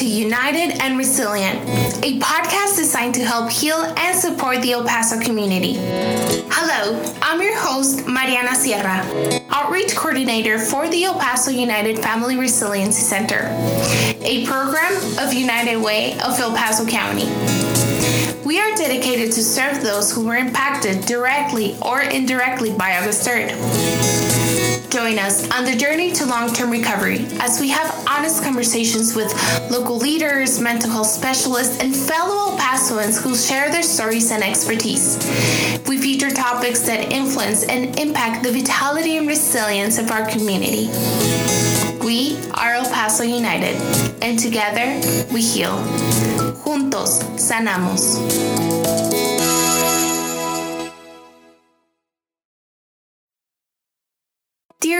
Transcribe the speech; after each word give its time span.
to 0.00 0.06
United 0.06 0.80
and 0.80 0.96
Resilient, 0.96 1.60
a 2.02 2.18
podcast 2.20 2.76
designed 2.76 3.14
to 3.16 3.22
help 3.22 3.50
heal 3.50 3.76
and 3.98 4.18
support 4.18 4.62
the 4.62 4.72
El 4.72 4.86
Paso 4.86 5.20
community. 5.20 5.74
Hello, 6.50 7.02
I'm 7.20 7.42
your 7.42 7.54
host, 7.54 8.06
Mariana 8.06 8.54
Sierra, 8.54 9.04
Outreach 9.50 9.94
Coordinator 9.94 10.58
for 10.58 10.88
the 10.88 11.04
El 11.04 11.18
Paso 11.18 11.50
United 11.50 11.98
Family 11.98 12.38
Resiliency 12.38 13.02
Center, 13.02 13.48
a 14.22 14.46
program 14.46 14.96
of 15.18 15.34
United 15.34 15.76
Way 15.76 16.14
of 16.20 16.40
El 16.40 16.56
Paso 16.56 16.86
County. 16.86 17.26
We 18.42 18.58
are 18.58 18.74
dedicated 18.76 19.32
to 19.32 19.42
serve 19.42 19.82
those 19.82 20.10
who 20.10 20.24
were 20.24 20.36
impacted 20.36 21.04
directly 21.04 21.76
or 21.82 22.00
indirectly 22.00 22.72
by 22.72 22.96
August 22.96 23.28
3rd. 23.28 24.29
Join 24.90 25.20
us 25.20 25.48
on 25.52 25.64
the 25.64 25.76
journey 25.76 26.10
to 26.14 26.26
long 26.26 26.52
term 26.52 26.68
recovery 26.68 27.24
as 27.38 27.60
we 27.60 27.68
have 27.68 27.94
honest 28.08 28.42
conversations 28.42 29.14
with 29.14 29.30
local 29.70 29.96
leaders, 29.96 30.60
mental 30.60 30.90
health 30.90 31.06
specialists, 31.06 31.78
and 31.80 31.94
fellow 31.94 32.50
El 32.50 32.58
Pasoans 32.58 33.22
who 33.22 33.36
share 33.36 33.70
their 33.70 33.84
stories 33.84 34.32
and 34.32 34.42
expertise. 34.42 35.16
We 35.86 35.96
feature 35.98 36.30
topics 36.30 36.80
that 36.82 37.12
influence 37.12 37.62
and 37.62 37.96
impact 38.00 38.42
the 38.42 38.50
vitality 38.50 39.16
and 39.16 39.28
resilience 39.28 39.96
of 39.98 40.10
our 40.10 40.28
community. 40.28 40.88
We 42.04 42.36
are 42.54 42.74
El 42.74 42.90
Paso 42.90 43.22
United, 43.22 43.76
and 44.22 44.40
together 44.40 44.86
we 45.32 45.40
heal. 45.40 45.76
Juntos 46.64 47.22
sanamos. 47.38 49.09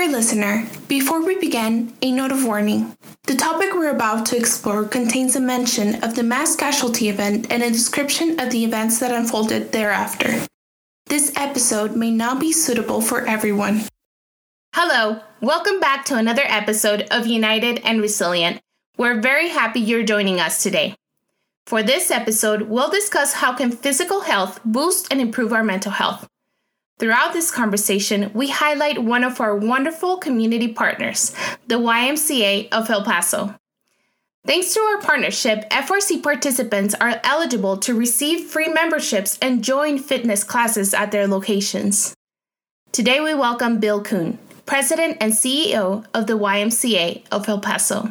Dear 0.01 0.13
listener, 0.13 0.67
before 0.89 1.23
we 1.23 1.39
begin, 1.39 1.93
a 2.01 2.11
note 2.11 2.33
of 2.33 2.47
warning. 2.47 2.97
The 3.25 3.35
topic 3.35 3.75
we're 3.75 3.95
about 3.95 4.25
to 4.27 4.37
explore 4.39 4.87
contains 4.87 5.37
a 5.37 5.41
mention 5.41 6.03
of 6.03 6.15
the 6.15 6.23
mass 6.23 6.57
casualty 6.57 7.11
event 7.11 7.53
and 7.53 7.62
a 7.62 7.70
description 7.70 8.41
of 8.41 8.48
the 8.48 8.65
events 8.65 8.98
that 9.01 9.12
unfolded 9.12 9.73
thereafter. 9.73 10.47
This 11.05 11.37
episode 11.37 11.97
may 11.97 12.11
not 12.11 12.41
be 12.41 12.51
suitable 12.51 13.03
for 13.03 13.27
everyone. 13.27 13.83
Hello, 14.75 15.20
welcome 15.42 15.81
back 15.81 16.07
to 16.07 16.17
another 16.17 16.45
episode 16.47 17.07
of 17.11 17.27
United 17.27 17.83
and 17.85 18.01
Resilient. 18.01 18.59
We're 18.97 19.20
very 19.20 19.51
happy 19.51 19.81
you're 19.81 20.03
joining 20.03 20.41
us 20.41 20.62
today. 20.62 20.97
For 21.67 21.83
this 21.83 22.11
episode, 22.11 22.62
we'll 22.62 22.89
discuss 22.89 23.35
how 23.35 23.53
can 23.53 23.70
physical 23.70 24.23
health 24.23 24.61
boost 24.64 25.09
and 25.11 25.20
improve 25.20 25.53
our 25.53 25.62
mental 25.62 25.92
health. 25.92 26.27
Throughout 27.01 27.33
this 27.33 27.51
conversation, 27.51 28.31
we 28.34 28.51
highlight 28.51 29.03
one 29.03 29.25
of 29.25 29.41
our 29.41 29.56
wonderful 29.56 30.19
community 30.19 30.69
partners, 30.69 31.34
the 31.67 31.77
YMCA 31.77 32.69
of 32.73 32.91
El 32.91 33.05
Paso. 33.05 33.55
Thanks 34.47 34.75
to 34.75 34.81
our 34.81 35.01
partnership, 35.01 35.67
FRC 35.70 36.23
participants 36.23 36.95
are 37.01 37.19
eligible 37.25 37.79
to 37.79 37.95
receive 37.95 38.51
free 38.51 38.69
memberships 38.69 39.39
and 39.41 39.65
join 39.65 39.98
fitness 39.98 40.45
classes 40.45 40.92
at 40.92 41.11
their 41.11 41.27
locations. 41.27 42.15
Today, 42.92 43.20
we 43.20 43.33
welcome 43.33 43.81
Bill 43.81 44.03
Kuhn, 44.03 44.39
President 44.67 45.17
and 45.23 45.33
CEO 45.33 46.05
of 46.12 46.27
the 46.27 46.39
YMCA 46.39 47.23
of 47.33 47.48
El 47.48 47.61
Paso. 47.61 48.11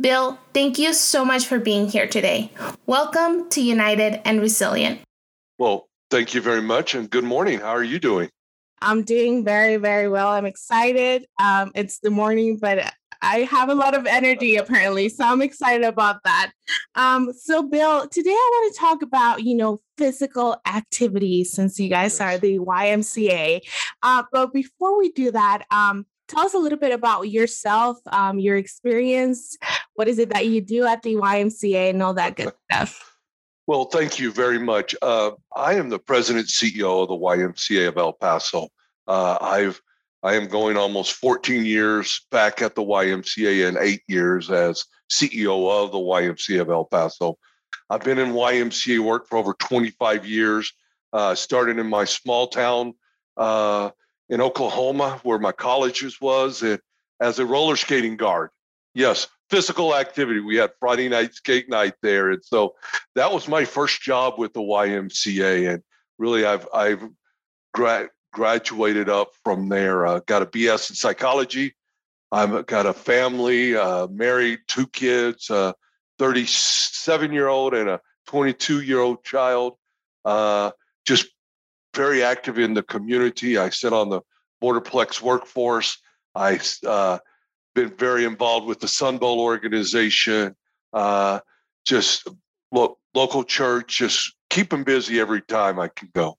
Bill, 0.00 0.38
thank 0.52 0.78
you 0.78 0.92
so 0.92 1.24
much 1.24 1.46
for 1.46 1.58
being 1.58 1.88
here 1.88 2.06
today. 2.06 2.52
Welcome 2.86 3.50
to 3.50 3.60
United 3.60 4.20
and 4.24 4.40
Resilient. 4.40 5.00
Well, 5.58 5.88
Thank 6.14 6.32
you 6.32 6.40
very 6.40 6.62
much 6.62 6.94
and 6.94 7.10
good 7.10 7.24
morning. 7.24 7.58
How 7.58 7.70
are 7.70 7.82
you 7.82 7.98
doing? 7.98 8.30
I'm 8.80 9.02
doing 9.02 9.44
very, 9.44 9.78
very 9.78 10.08
well. 10.08 10.28
I'm 10.28 10.46
excited. 10.46 11.26
Um, 11.40 11.72
it's 11.74 11.98
the 11.98 12.10
morning, 12.10 12.56
but 12.56 12.94
I 13.20 13.38
have 13.38 13.68
a 13.68 13.74
lot 13.74 13.96
of 13.96 14.06
energy 14.06 14.54
apparently, 14.54 15.08
so 15.08 15.24
I'm 15.24 15.42
excited 15.42 15.84
about 15.84 16.22
that. 16.22 16.52
Um, 16.94 17.32
so, 17.36 17.64
Bill, 17.64 18.06
today 18.06 18.30
I 18.30 18.50
want 18.52 18.72
to 18.72 18.80
talk 18.80 19.02
about 19.02 19.42
you 19.42 19.56
know 19.56 19.80
physical 19.98 20.56
activity 20.68 21.42
since 21.42 21.80
you 21.80 21.88
guys 21.88 22.20
are 22.20 22.38
the 22.38 22.60
YMCA. 22.60 23.62
Uh, 24.04 24.22
but 24.30 24.52
before 24.52 24.96
we 24.96 25.10
do 25.10 25.32
that, 25.32 25.64
um, 25.72 26.06
tell 26.28 26.46
us 26.46 26.54
a 26.54 26.58
little 26.58 26.78
bit 26.78 26.92
about 26.92 27.22
yourself, 27.28 27.98
um, 28.12 28.38
your 28.38 28.56
experience. 28.56 29.58
What 29.94 30.06
is 30.06 30.20
it 30.20 30.28
that 30.28 30.46
you 30.46 30.60
do 30.60 30.86
at 30.86 31.02
the 31.02 31.16
YMCA 31.16 31.90
and 31.90 32.00
all 32.04 32.14
that 32.14 32.36
good 32.36 32.52
stuff? 32.70 33.13
Well, 33.66 33.86
thank 33.86 34.18
you 34.18 34.30
very 34.30 34.58
much. 34.58 34.94
Uh, 35.00 35.32
I 35.56 35.74
am 35.74 35.88
the 35.88 35.98
president 35.98 36.48
CEO 36.48 37.02
of 37.02 37.08
the 37.08 37.14
YMCA 37.14 37.88
of 37.88 37.96
El 37.96 38.12
Paso. 38.12 38.68
Uh, 39.06 39.38
I've 39.40 39.80
I 40.22 40.34
am 40.34 40.48
going 40.48 40.78
almost 40.78 41.12
14 41.12 41.66
years 41.66 42.26
back 42.30 42.62
at 42.62 42.74
the 42.74 42.82
YMCA 42.82 43.68
and 43.68 43.76
eight 43.78 44.02
years 44.08 44.50
as 44.50 44.86
CEO 45.10 45.70
of 45.70 45.92
the 45.92 45.98
YMCA 45.98 46.62
of 46.62 46.70
El 46.70 46.86
Paso. 46.86 47.38
I've 47.90 48.04
been 48.04 48.18
in 48.18 48.32
YMCA 48.32 49.00
work 49.00 49.28
for 49.28 49.36
over 49.36 49.54
25 49.54 50.26
years. 50.26 50.72
Uh, 51.12 51.34
started 51.34 51.78
in 51.78 51.86
my 51.86 52.04
small 52.04 52.48
town 52.48 52.94
uh, 53.36 53.90
in 54.30 54.40
Oklahoma, 54.40 55.20
where 55.22 55.38
my 55.38 55.52
college 55.52 56.02
was, 56.20 56.62
and 56.62 56.80
as 57.20 57.38
a 57.38 57.46
roller 57.46 57.76
skating 57.76 58.16
guard. 58.16 58.50
Yes, 58.94 59.28
physical 59.50 59.94
activity. 59.94 60.40
We 60.40 60.56
had 60.56 60.72
Friday 60.80 61.08
night 61.08 61.34
skate 61.34 61.68
night 61.68 61.94
there, 62.02 62.30
and 62.30 62.44
so 62.44 62.74
that 63.14 63.32
was 63.32 63.48
my 63.48 63.64
first 63.64 64.02
job 64.02 64.34
with 64.38 64.52
the 64.52 64.60
YMCA. 64.60 65.72
And 65.74 65.82
really, 66.18 66.44
I've 66.44 66.66
I've 66.72 67.08
gra- 67.72 68.10
graduated 68.32 69.08
up 69.08 69.30
from 69.44 69.68
there. 69.68 70.06
Uh, 70.06 70.20
got 70.26 70.42
a 70.42 70.46
BS 70.46 70.90
in 70.90 70.96
psychology. 70.96 71.74
I've 72.32 72.66
got 72.66 72.86
a 72.86 72.92
family, 72.92 73.76
uh, 73.76 74.08
married, 74.08 74.60
two 74.66 74.88
kids, 74.88 75.50
a 75.50 75.74
37 76.18 77.32
year 77.32 77.48
old 77.48 77.74
and 77.74 77.88
a 77.88 78.00
22 78.26 78.82
year 78.82 78.98
old 78.98 79.22
child. 79.24 79.74
Uh, 80.24 80.72
just 81.04 81.28
very 81.94 82.22
active 82.22 82.58
in 82.58 82.74
the 82.74 82.82
community. 82.82 83.56
I 83.56 83.70
sit 83.70 83.92
on 83.92 84.08
the 84.08 84.20
Borderplex 84.62 85.20
workforce. 85.20 85.98
I 86.34 86.58
uh, 86.86 87.18
been 87.74 87.90
very 87.96 88.24
involved 88.24 88.66
with 88.66 88.80
the 88.80 88.88
Sun 88.88 89.18
Bowl 89.18 89.40
organization, 89.40 90.54
uh, 90.92 91.40
just 91.86 92.28
lo- 92.72 92.98
local 93.14 93.44
church, 93.44 93.98
just 93.98 94.34
keep 94.50 94.70
them 94.70 94.84
busy 94.84 95.20
every 95.20 95.42
time 95.42 95.78
I 95.78 95.88
can 95.88 96.08
go. 96.14 96.38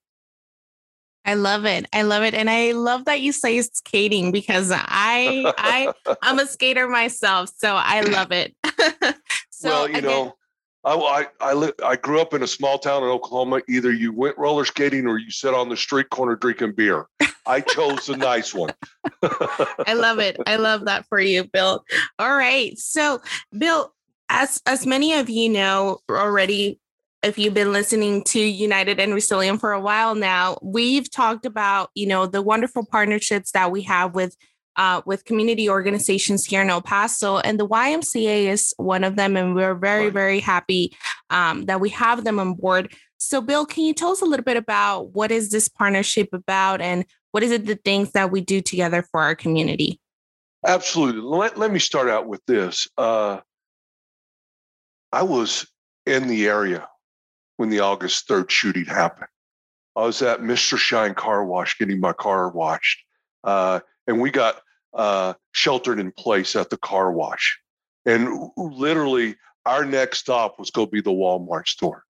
I 1.26 1.34
love 1.34 1.66
it. 1.66 1.88
I 1.92 2.04
love 2.04 2.24
it. 2.24 2.36
And 2.36 2.50
I 2.50 2.72
love 2.74 3.06
that 3.06 3.22
you 3.22 3.32
say 3.32 3.60
skating 3.62 4.32
because 4.32 4.72
I 4.72 5.54
I 5.58 5.92
I'm 6.22 6.38
a 6.38 6.46
skater 6.46 6.88
myself. 6.88 7.52
So 7.58 7.76
I 7.76 8.02
love 8.02 8.32
it. 8.32 8.56
so 9.50 9.70
well, 9.70 9.90
you 9.90 9.98
again, 9.98 10.04
know, 10.04 10.36
I, 10.84 10.94
I, 10.94 11.52
I, 11.52 11.72
I 11.84 11.96
grew 11.96 12.22
up 12.22 12.36
in 12.36 12.44
a 12.44 12.48
small 12.48 12.78
town 12.78 13.02
in 13.02 13.10
Oklahoma. 13.10 13.62
Either 13.68 13.92
you 13.92 14.14
went 14.14 14.38
roller 14.38 14.66
skating 14.66 15.08
or 15.08 15.18
you 15.18 15.32
sit 15.32 15.56
on 15.56 15.68
the 15.68 15.78
street 15.78 16.12
corner 16.12 16.36
drinking 16.36 16.74
beer. 16.74 17.08
I 17.48 17.62
chose 17.62 18.08
the 18.08 18.18
nice 18.18 18.54
one. 18.54 18.74
I 19.86 19.94
love 19.94 20.20
it. 20.20 20.38
I 20.48 20.56
love 20.56 20.86
that 20.86 21.06
for 21.08 21.20
you, 21.20 21.44
Bill. 21.44 21.84
All 22.20 22.36
right. 22.36 22.78
So, 22.78 23.22
Bill, 23.58 23.94
as 24.30 24.62
as 24.66 24.86
many 24.86 25.14
of 25.14 25.30
you 25.30 25.50
know 25.50 26.00
already, 26.10 26.80
if 27.24 27.38
you've 27.38 27.54
been 27.54 27.74
listening 27.74 28.24
to 28.26 28.40
United 28.40 29.00
and 29.00 29.14
Resilient 29.14 29.60
for 29.60 29.74
a 29.74 29.80
while 29.80 30.16
now, 30.16 30.58
we've 30.62 31.10
talked 31.10 31.46
about, 31.46 31.90
you 31.96 32.08
know, 32.08 32.26
the 32.26 32.42
wonderful 32.42 32.86
partnerships 32.86 33.52
that 33.52 33.72
we 33.72 33.82
have 33.84 34.16
with 34.16 34.36
uh, 34.78 35.02
with 35.06 35.24
community 35.24 35.70
organizations 35.70 36.46
here 36.46 36.62
in 36.62 36.70
El 36.70 36.82
Paso, 36.82 37.38
and 37.38 37.60
the 37.60 37.68
YMCA 37.68 38.48
is 38.48 38.74
one 38.78 39.04
of 39.04 39.16
them. 39.16 39.38
And 39.38 39.56
we're 39.56 39.76
very, 39.76 40.10
very 40.10 40.40
happy 40.40 40.96
um, 41.30 41.66
that 41.66 41.80
we 41.80 41.90
have 41.90 42.24
them 42.24 42.40
on 42.40 42.56
board. 42.56 42.94
So, 43.18 43.42
Bill, 43.42 43.66
can 43.66 43.86
you 43.86 43.94
tell 43.94 44.12
us 44.12 44.22
a 44.22 44.26
little 44.26 44.44
bit 44.44 44.58
about 44.58 45.14
what 45.14 45.32
is 45.32 45.50
this 45.50 45.70
partnership 45.70 46.30
about, 46.34 46.82
and 46.82 47.06
what 47.36 47.44
is 47.44 47.52
it 47.52 47.66
the 47.66 47.76
things 47.76 48.14
that 48.14 48.32
we 48.32 48.40
do 48.40 48.62
together 48.62 49.04
for 49.04 49.22
our 49.22 49.36
community? 49.36 50.00
Absolutely. 50.66 51.20
Let, 51.20 51.58
let 51.58 51.70
me 51.70 51.80
start 51.80 52.08
out 52.08 52.28
with 52.28 52.40
this. 52.46 52.88
Uh, 52.98 53.42
I 55.12 55.24
was 55.24 55.68
in 56.06 56.30
the 56.30 56.48
area 56.48 56.88
when 57.58 57.70
the 57.70 57.82
August 57.82 58.30
3rd 58.30 58.50
shooting 58.50 58.86
happened. 58.86 59.28
I 59.98 60.04
was 60.04 60.22
at 60.22 60.40
Mr. 60.40 60.78
Shine 60.78 61.14
Car 61.14 61.44
Wash 61.44 61.78
getting 61.78 62.00
my 62.00 62.14
car 62.14 62.50
washed. 62.52 63.04
Uh, 63.44 63.82
and 64.08 64.22
we 64.22 64.32
got 64.32 64.62
uh, 64.94 65.34
sheltered 65.52 66.00
in 66.00 66.14
place 66.14 66.56
at 66.56 66.70
the 66.70 66.78
car 66.78 67.12
wash. 67.12 67.60
And 68.06 68.50
literally, 68.56 69.36
our 69.66 69.84
next 69.84 70.20
stop 70.20 70.58
was 70.58 70.72
going 70.72 70.88
to 70.88 70.92
be 70.92 71.02
the 71.02 71.12
Walmart 71.12 71.68
store. 71.68 72.06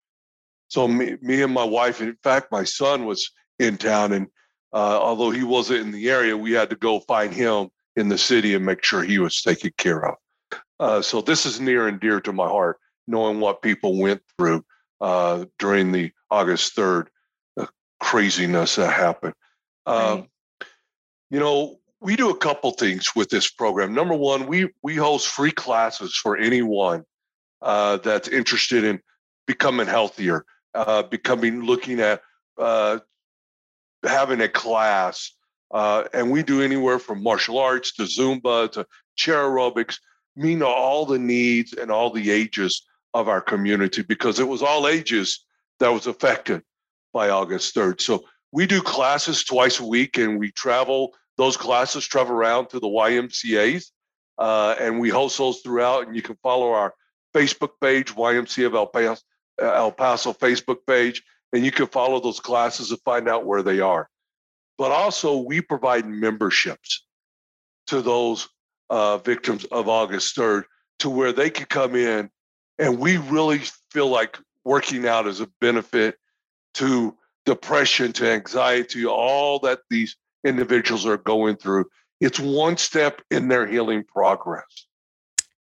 So 0.68 0.88
me, 0.88 1.18
me 1.20 1.42
and 1.42 1.52
my 1.52 1.64
wife, 1.64 2.00
in 2.00 2.16
fact, 2.22 2.50
my 2.50 2.64
son 2.64 3.04
was 3.04 3.30
in 3.58 3.76
town, 3.76 4.14
and 4.14 4.26
uh, 4.72 4.98
although 5.00 5.30
he 5.30 5.44
wasn't 5.44 5.80
in 5.80 5.90
the 5.90 6.10
area, 6.10 6.36
we 6.36 6.52
had 6.52 6.70
to 6.70 6.76
go 6.76 7.00
find 7.00 7.32
him 7.32 7.70
in 7.96 8.08
the 8.08 8.18
city 8.18 8.54
and 8.54 8.64
make 8.64 8.84
sure 8.84 9.02
he 9.02 9.18
was 9.18 9.42
taken 9.42 9.72
care 9.76 10.06
of. 10.06 10.14
Uh, 10.78 11.02
so 11.02 11.20
this 11.20 11.44
is 11.44 11.60
near 11.60 11.88
and 11.88 12.00
dear 12.00 12.20
to 12.20 12.32
my 12.32 12.46
heart, 12.46 12.78
knowing 13.06 13.40
what 13.40 13.62
people 13.62 13.98
went 13.98 14.22
through 14.38 14.64
uh, 15.00 15.44
during 15.58 15.92
the 15.92 16.10
August 16.30 16.74
third 16.74 17.10
craziness 18.00 18.76
that 18.76 18.92
happened. 18.92 19.34
Um, 19.86 20.20
right. 20.20 20.28
You 21.30 21.38
know, 21.38 21.76
we 22.00 22.16
do 22.16 22.30
a 22.30 22.36
couple 22.36 22.72
things 22.72 23.14
with 23.14 23.28
this 23.28 23.48
program. 23.50 23.94
Number 23.94 24.14
one, 24.14 24.46
we 24.46 24.70
we 24.82 24.96
host 24.96 25.28
free 25.28 25.52
classes 25.52 26.16
for 26.16 26.36
anyone 26.36 27.04
uh, 27.62 27.98
that's 27.98 28.28
interested 28.28 28.84
in 28.84 29.00
becoming 29.46 29.86
healthier, 29.86 30.44
uh, 30.74 31.02
becoming 31.04 31.62
looking 31.62 32.00
at 32.00 32.22
uh, 32.58 32.98
having 34.04 34.40
a 34.40 34.48
class. 34.48 35.32
Uh, 35.72 36.04
and 36.12 36.30
we 36.30 36.42
do 36.42 36.62
anywhere 36.62 36.98
from 36.98 37.22
martial 37.22 37.58
arts 37.58 37.92
to 37.94 38.02
Zumba 38.02 38.70
to 38.72 38.86
chair 39.16 39.44
aerobics, 39.44 39.98
mean 40.36 40.62
all 40.62 41.06
the 41.06 41.18
needs 41.18 41.72
and 41.74 41.90
all 41.90 42.10
the 42.10 42.30
ages 42.30 42.84
of 43.14 43.28
our 43.28 43.40
community 43.40 44.02
because 44.02 44.38
it 44.38 44.48
was 44.48 44.62
all 44.62 44.88
ages 44.88 45.44
that 45.78 45.88
was 45.88 46.06
affected 46.06 46.62
by 47.12 47.30
August 47.30 47.74
3rd. 47.74 48.00
So 48.00 48.24
we 48.52 48.66
do 48.66 48.80
classes 48.80 49.44
twice 49.44 49.80
a 49.80 49.86
week 49.86 50.18
and 50.18 50.38
we 50.38 50.50
travel, 50.52 51.14
those 51.36 51.56
classes 51.56 52.06
travel 52.06 52.34
around 52.34 52.68
to 52.68 52.80
the 52.80 52.88
YMCAs 52.88 53.86
uh, 54.38 54.74
and 54.78 54.98
we 54.98 55.08
host 55.08 55.38
those 55.38 55.60
throughout. 55.60 56.06
And 56.06 56.16
you 56.16 56.22
can 56.22 56.36
follow 56.42 56.72
our 56.72 56.94
Facebook 57.34 57.72
page, 57.80 58.14
YMCA 58.14 58.66
of 58.66 58.74
El 58.74 58.86
Paso, 58.86 59.22
uh, 59.60 59.72
El 59.72 59.92
Paso 59.92 60.32
Facebook 60.32 60.78
page, 60.86 61.22
and 61.52 61.64
you 61.64 61.70
can 61.70 61.86
follow 61.86 62.20
those 62.20 62.40
classes 62.40 62.90
and 62.90 63.00
find 63.00 63.28
out 63.28 63.46
where 63.46 63.62
they 63.62 63.80
are. 63.80 64.08
But 64.78 64.92
also, 64.92 65.38
we 65.38 65.60
provide 65.60 66.06
memberships 66.06 67.04
to 67.88 68.02
those 68.02 68.48
uh, 68.88 69.18
victims 69.18 69.64
of 69.66 69.88
August 69.88 70.36
3rd 70.36 70.64
to 71.00 71.10
where 71.10 71.32
they 71.32 71.50
can 71.50 71.66
come 71.66 71.94
in 71.94 72.30
and 72.80 72.98
we 72.98 73.18
really 73.18 73.60
feel 73.90 74.08
like 74.08 74.38
working 74.64 75.06
out 75.06 75.26
is 75.26 75.40
a 75.40 75.48
benefit 75.60 76.16
to 76.74 77.14
depression, 77.44 78.12
to 78.14 78.30
anxiety, 78.30 79.04
all 79.04 79.58
that 79.60 79.80
these 79.90 80.16
individuals 80.44 81.04
are 81.04 81.18
going 81.18 81.56
through. 81.56 81.84
It's 82.20 82.40
one 82.40 82.78
step 82.78 83.20
in 83.30 83.48
their 83.48 83.66
healing 83.66 84.04
progress. 84.04 84.86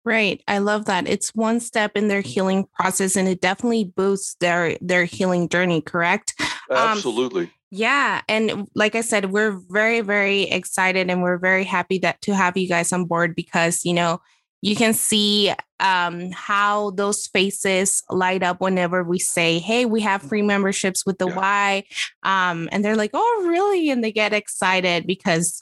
Right. 0.09 0.41
I 0.47 0.57
love 0.57 0.85
that. 0.85 1.07
It's 1.07 1.35
one 1.35 1.59
step 1.59 1.91
in 1.95 2.07
their 2.07 2.21
healing 2.21 2.65
process 2.73 3.15
and 3.15 3.27
it 3.27 3.41
definitely 3.41 3.93
boosts 3.95 4.35
their 4.39 4.75
their 4.81 5.05
healing 5.05 5.47
journey, 5.47 5.81
correct? 5.81 6.33
Um, 6.71 6.77
Absolutely. 6.77 7.43
Um, 7.43 7.51
yeah, 7.69 8.21
and 8.27 8.67
like 8.73 8.95
I 8.95 9.01
said, 9.01 9.31
we're 9.31 9.59
very 9.69 10.01
very 10.01 10.43
excited 10.43 11.11
and 11.11 11.21
we're 11.21 11.37
very 11.37 11.63
happy 11.63 11.99
that 11.99 12.21
to 12.23 12.33
have 12.33 12.57
you 12.57 12.67
guys 12.67 12.91
on 12.91 13.05
board 13.05 13.35
because, 13.35 13.85
you 13.85 13.93
know, 13.93 14.19
you 14.63 14.75
can 14.75 14.93
see 14.93 15.53
um, 15.79 16.31
how 16.31 16.89
those 16.91 17.27
faces 17.27 18.01
light 18.09 18.41
up 18.41 18.61
whenever 18.61 19.03
we 19.03 19.19
say, 19.19 19.59
Hey, 19.59 19.85
we 19.85 20.01
have 20.01 20.23
free 20.23 20.41
memberships 20.41 21.05
with 21.05 21.19
the 21.19 21.27
yeah. 21.27 21.35
Y. 21.35 21.83
Um, 22.23 22.67
and 22.71 22.83
they're 22.83 22.95
like, 22.95 23.11
Oh, 23.13 23.45
really? 23.47 23.91
And 23.91 24.03
they 24.03 24.11
get 24.11 24.33
excited 24.33 25.05
because 25.05 25.61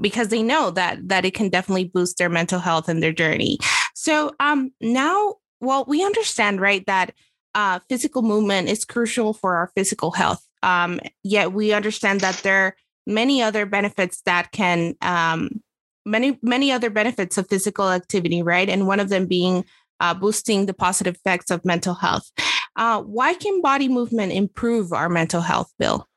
because 0.00 0.28
they 0.28 0.42
know 0.42 0.70
that 0.70 1.08
that 1.08 1.24
it 1.24 1.34
can 1.34 1.48
definitely 1.48 1.84
boost 1.84 2.18
their 2.18 2.28
mental 2.28 2.58
health 2.58 2.88
and 2.88 3.00
their 3.00 3.12
journey. 3.12 3.58
So 3.94 4.32
um 4.38 4.72
now 4.80 5.36
well 5.60 5.84
we 5.88 6.04
understand 6.04 6.60
right 6.60 6.84
that 6.86 7.14
uh, 7.54 7.78
physical 7.88 8.22
movement 8.22 8.68
is 8.68 8.84
crucial 8.84 9.32
for 9.32 9.56
our 9.56 9.70
physical 9.76 10.10
health. 10.10 10.44
Um, 10.62 11.00
yet 11.22 11.52
we 11.52 11.72
understand 11.72 12.20
that 12.20 12.36
there 12.42 12.66
are 12.66 12.76
many 13.06 13.42
other 13.42 13.66
benefits 13.66 14.22
that 14.22 14.50
can 14.50 14.94
um, 15.02 15.62
many 16.04 16.38
many 16.42 16.72
other 16.72 16.90
benefits 16.90 17.38
of 17.38 17.48
physical 17.48 17.90
activity, 17.90 18.42
right? 18.42 18.68
And 18.68 18.86
one 18.86 19.00
of 19.00 19.08
them 19.08 19.26
being 19.26 19.64
uh, 20.00 20.14
boosting 20.14 20.66
the 20.66 20.74
positive 20.74 21.14
effects 21.14 21.50
of 21.50 21.64
mental 21.64 21.94
health. 21.94 22.30
Uh, 22.76 23.00
why 23.02 23.34
can 23.34 23.60
body 23.62 23.88
movement 23.88 24.32
improve 24.32 24.92
our 24.92 25.08
mental 25.08 25.40
health, 25.40 25.72
Bill? 25.78 26.08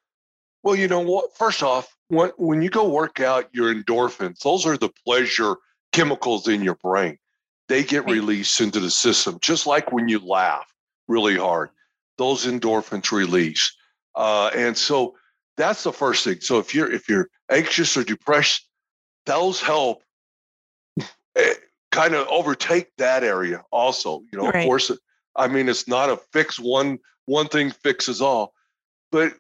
Well, 0.64 0.76
you 0.76 0.88
know 0.88 1.02
what? 1.02 1.38
First 1.38 1.62
off, 1.62 1.96
when, 2.08 2.32
when 2.38 2.62
you 2.62 2.70
go 2.70 2.90
work 2.90 3.20
out 3.20 3.48
your 3.54 3.74
endorphins, 3.74 4.40
those 4.40 4.66
are 4.66 4.78
the 4.78 4.90
pleasure 5.06 5.56
chemicals 5.92 6.48
in 6.48 6.64
your 6.64 6.76
brain. 6.76 7.18
They 7.68 7.84
get 7.84 8.10
released 8.10 8.62
into 8.62 8.80
the 8.80 8.90
system, 8.90 9.38
just 9.42 9.68
like 9.68 9.92
when 9.92 10.08
you 10.08 10.20
laugh 10.20 10.66
really 11.08 11.38
hard, 11.38 11.70
those 12.18 12.46
endorphins 12.46 13.12
release. 13.12 13.76
Uh, 14.16 14.50
and 14.56 14.78
so 14.78 15.16
that's 15.58 15.84
the 15.84 15.92
first 15.92 16.24
thing. 16.24 16.40
So 16.42 16.60
if 16.60 16.74
you're 16.74 16.92
if 16.92 17.10
you're 17.10 17.30
anxious 17.52 17.98
or 17.98 18.04
depressed, 18.04 18.68
those 19.26 19.62
help 19.62 20.04
eh, 21.36 21.54
kind 21.92 22.16
of 22.16 22.28
overtake 22.28 22.90
that 22.98 23.24
area 23.24 23.64
also. 23.72 24.22
You 24.32 24.40
know, 24.40 24.50
right. 24.50 24.56
of 24.56 24.66
course, 24.66 24.92
I 25.36 25.48
mean 25.48 25.68
it's 25.68 25.88
not 25.88 26.10
a 26.10 26.18
fix 26.32 26.60
one 26.60 27.00
one 27.26 27.48
thing 27.48 27.72
fixes 27.72 28.22
all, 28.22 28.54
but 29.12 29.34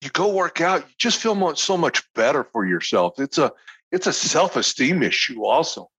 you 0.00 0.10
go 0.10 0.32
work 0.32 0.60
out, 0.60 0.80
you 0.82 0.94
just 0.98 1.20
feel 1.20 1.34
much, 1.34 1.60
so 1.60 1.76
much 1.76 2.02
better 2.14 2.44
for 2.44 2.66
yourself. 2.66 3.18
It's 3.18 3.38
a 3.38 3.52
it's 3.90 4.06
a 4.06 4.12
self-esteem 4.12 5.02
issue 5.02 5.44
also. 5.44 5.90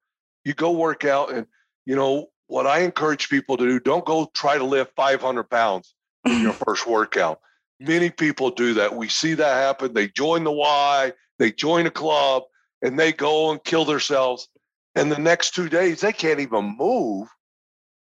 You 0.46 0.54
go 0.54 0.72
work 0.72 1.04
out 1.04 1.34
and 1.34 1.48
you 1.86 1.96
know 1.96 2.28
what 2.48 2.68
I 2.68 2.80
encourage 2.80 3.30
people 3.30 3.58
to 3.58 3.66
do, 3.66 3.80
don't 3.80 4.06
go 4.06 4.30
try 4.34 4.58
to 4.58 4.64
lift 4.64 4.96
500 4.96 5.44
pounds 5.50 5.96
in 6.26 6.42
your 6.42 6.54
first 6.66 6.88
workout. 6.88 7.40
Many 7.80 8.10
people 8.10 8.52
do 8.52 8.74
that. 8.76 8.96
We 8.96 9.10
see 9.10 9.34
that 9.34 9.56
happen. 9.56 9.94
They 9.94 10.08
join 10.08 10.44
the 10.44 10.52
Y, 10.52 11.12
they 11.40 11.52
join 11.52 11.86
a 11.86 11.92
club, 11.92 12.44
and 12.82 12.98
they 12.98 13.12
go 13.12 13.52
and 13.52 13.64
kill 13.64 13.86
themselves. 13.86 14.48
And 14.96 15.12
the 15.12 15.20
next 15.20 15.56
two 15.56 15.68
days, 15.68 16.02
they 16.02 16.14
can't 16.14 16.40
even 16.40 16.78
move 16.78 17.28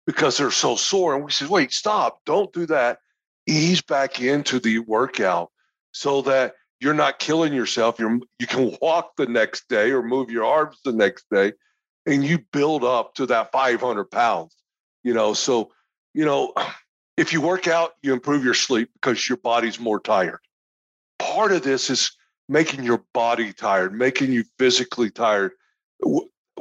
because 0.06 0.36
they're 0.36 0.50
so 0.50 0.76
sore. 0.76 1.14
And 1.14 1.24
we 1.24 1.30
said, 1.30 1.48
wait, 1.48 1.72
stop, 1.72 2.18
don't 2.26 2.52
do 2.52 2.66
that. 2.66 2.98
Ease 3.46 3.80
back 3.80 4.20
into 4.20 4.58
the 4.58 4.80
workout 4.80 5.50
so 5.92 6.20
that 6.22 6.54
you're 6.80 6.92
not 6.92 7.18
killing 7.18 7.54
yourself. 7.54 7.98
You're, 7.98 8.18
you 8.38 8.46
can 8.46 8.76
walk 8.82 9.12
the 9.16 9.26
next 9.26 9.68
day 9.68 9.92
or 9.92 10.02
move 10.02 10.30
your 10.30 10.44
arms 10.44 10.78
the 10.84 10.92
next 10.92 11.24
day 11.30 11.52
and 12.06 12.24
you 12.24 12.38
build 12.52 12.84
up 12.84 13.14
to 13.14 13.26
that 13.26 13.52
500 13.52 14.04
pounds, 14.04 14.54
you 15.02 15.14
know. 15.14 15.34
So, 15.34 15.72
you 16.12 16.24
know, 16.24 16.52
if 17.16 17.32
you 17.32 17.40
work 17.40 17.68
out, 17.68 17.92
you 18.02 18.12
improve 18.12 18.44
your 18.44 18.54
sleep 18.54 18.90
because 18.94 19.28
your 19.28 19.38
body's 19.38 19.78
more 19.78 20.00
tired. 20.00 20.40
Part 21.18 21.52
of 21.52 21.62
this 21.62 21.90
is 21.90 22.10
making 22.48 22.84
your 22.84 23.04
body 23.14 23.52
tired, 23.52 23.94
making 23.94 24.32
you 24.32 24.44
physically 24.58 25.10
tired. 25.10 25.52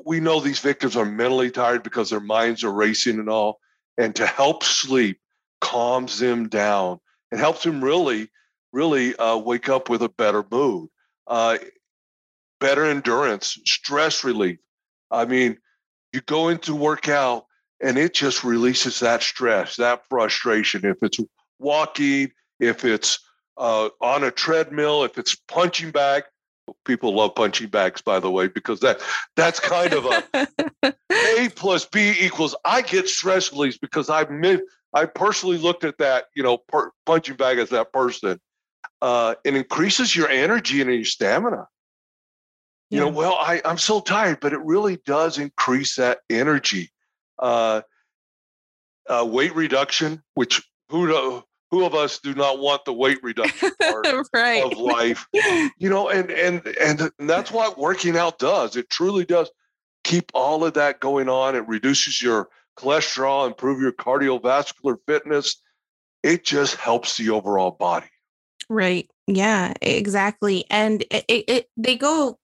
We 0.06 0.20
know 0.20 0.40
these 0.40 0.60
victims 0.60 0.96
are 0.96 1.06
mentally 1.06 1.52
tired 1.52 1.84
because 1.84 2.10
their 2.10 2.20
minds 2.20 2.64
are 2.64 2.72
racing 2.72 3.20
and 3.20 3.30
all. 3.30 3.60
And 3.98 4.16
to 4.16 4.26
help 4.26 4.64
sleep 4.64 5.20
calms 5.60 6.20
them 6.20 6.50
down 6.50 7.00
and 7.32 7.40
helps 7.40 7.64
them 7.64 7.84
really 7.84 8.30
really 8.74 9.16
uh, 9.16 9.38
wake 9.38 9.70
up 9.70 9.88
with 9.88 10.02
a 10.02 10.10
better 10.10 10.44
mood, 10.52 10.90
uh, 11.28 11.58
better 12.60 12.84
endurance, 12.84 13.58
stress 13.66 14.24
relief. 14.24 14.58
I 15.14 15.26
mean, 15.26 15.58
you 16.12 16.22
go 16.22 16.50
into 16.50 16.76
workout 16.76 17.46
and 17.82 17.98
it 17.98 18.14
just 18.14 18.44
releases 18.44 19.00
that 19.00 19.22
stress, 19.22 19.76
that 19.78 20.02
frustration. 20.10 20.86
If 20.86 20.98
it's 21.02 21.20
walking, 21.60 22.32
if 22.60 22.84
it's 22.84 23.20
uh, 23.58 23.90
on 24.02 24.24
a 24.24 24.32
treadmill, 24.32 25.04
if 25.04 25.18
it's 25.18 25.36
punching 25.36 25.92
bag, 25.92 26.24
people 26.86 27.14
love 27.14 27.36
punching 27.36 27.70
bags, 27.70 28.02
by 28.02 28.20
the 28.20 28.32
way, 28.32 28.48
because 28.48 28.80
that 28.80 29.02
that's 29.36 29.60
kind 29.60 29.94
of 29.94 30.06
a 30.06 30.48
A 31.38 31.50
plus 31.50 31.86
B 31.86 32.16
equals. 32.20 32.56
I 32.66 32.82
get 32.82 33.08
stress 33.08 33.52
release 33.52 33.78
because 33.78 34.10
I 34.10 34.26
I 34.94 35.06
personally 35.06 35.58
looked 35.58 35.84
at 35.84 35.98
that, 35.98 36.26
you 36.36 36.44
know, 36.44 36.58
per, 36.58 36.92
punching 37.06 37.36
bag 37.36 37.60
as 37.60 37.70
that 37.70 37.92
person, 37.92 38.40
uh, 39.02 39.36
it 39.44 39.56
increases 39.56 40.16
your 40.16 40.30
energy 40.30 40.82
and 40.82 40.94
your 40.94 41.04
stamina. 41.04 41.68
Yeah. 42.90 43.00
You 43.00 43.06
know, 43.06 43.12
well, 43.12 43.38
I, 43.40 43.62
I'm 43.66 43.78
so 43.78 44.02
tired, 44.02 44.40
but 44.40 44.54
it 44.54 44.60
really 44.60 44.98
does 45.06 45.38
increase 45.38 45.96
that 45.96 46.20
energy. 46.30 46.92
Uh, 47.40 47.82
uh, 49.10 49.26
weight 49.28 49.54
reduction, 49.56 50.22
which 50.36 50.62
who 50.90 51.08
do, 51.08 51.44
who 51.72 51.86
of 51.86 51.96
us 51.96 52.20
do 52.20 52.34
not 52.36 52.60
want 52.60 52.86
the 52.86 52.94
weight 52.94 53.18
reduction 53.24 53.72
part 53.82 54.08
right. 54.34 54.64
of 54.64 54.78
life? 54.78 55.26
You 55.34 55.90
know, 55.90 56.10
and 56.10 56.30
and 56.32 56.66
and 56.80 57.12
that's 57.20 57.52
what 57.52 57.78
working 57.78 58.16
out 58.16 58.40
does. 58.40 58.76
It 58.76 58.90
truly 58.90 59.26
does 59.26 59.50
keep 60.04 60.32
all 60.34 60.64
of 60.64 60.76
that 60.76 61.00
going 61.00 61.30
on. 61.30 61.56
It 61.56 61.68
reduces 61.68 62.22
your 62.22 62.50
cholesterol, 62.78 63.48
improve 63.48 63.82
your 63.82 63.92
cardiovascular 63.92 64.98
fitness. 65.08 65.62
It 66.22 66.44
just 66.44 66.76
helps 66.76 67.18
the 67.18 67.30
overall 67.30 67.72
body. 67.72 68.08
Right. 68.70 69.10
Yeah, 69.28 69.74
exactly. 69.82 70.66
And 70.70 71.02
it, 71.12 71.26
it, 71.28 71.46
it, 71.48 71.70
they 71.78 71.96
go 71.96 72.40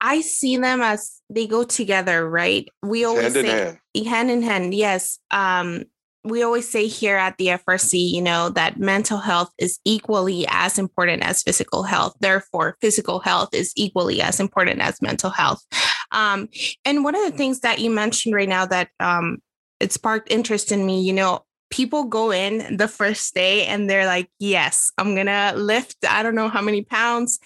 I 0.00 0.20
see 0.20 0.56
them 0.56 0.80
as 0.80 1.20
they 1.28 1.46
go 1.46 1.64
together, 1.64 2.28
right? 2.28 2.68
We 2.82 3.04
always 3.04 3.34
hand 3.34 3.34
say 3.34 3.40
in 3.40 3.46
hand. 3.46 4.06
hand 4.06 4.30
in 4.30 4.42
hand. 4.42 4.74
Yes. 4.74 5.18
Um 5.30 5.84
we 6.24 6.42
always 6.42 6.68
say 6.68 6.86
here 6.88 7.16
at 7.16 7.38
the 7.38 7.46
FRC, 7.46 8.10
you 8.10 8.20
know, 8.20 8.50
that 8.50 8.78
mental 8.78 9.18
health 9.18 9.50
is 9.58 9.78
equally 9.84 10.46
as 10.48 10.78
important 10.78 11.22
as 11.22 11.42
physical 11.42 11.84
health. 11.84 12.14
Therefore, 12.20 12.76
physical 12.80 13.20
health 13.20 13.50
is 13.52 13.72
equally 13.76 14.20
as 14.20 14.40
important 14.40 14.80
as 14.80 15.00
mental 15.00 15.30
health. 15.30 15.64
Um, 16.10 16.48
and 16.84 17.04
one 17.04 17.14
of 17.14 17.22
the 17.22 17.36
things 17.36 17.60
that 17.60 17.78
you 17.78 17.90
mentioned 17.90 18.34
right 18.34 18.48
now 18.48 18.66
that 18.66 18.88
um, 19.00 19.38
it 19.80 19.92
sparked 19.92 20.30
interest 20.30 20.72
in 20.72 20.84
me, 20.84 21.02
you 21.02 21.12
know, 21.12 21.44
people 21.70 22.04
go 22.04 22.32
in 22.32 22.76
the 22.76 22.88
first 22.88 23.34
day 23.34 23.66
and 23.66 23.88
they're 23.88 24.06
like, 24.06 24.30
yes, 24.38 24.90
I'm 24.98 25.14
going 25.14 25.26
to 25.26 25.52
lift, 25.56 25.96
I 26.08 26.22
don't 26.22 26.34
know 26.34 26.48
how 26.48 26.62
many 26.62 26.82
pounds. 26.82 27.38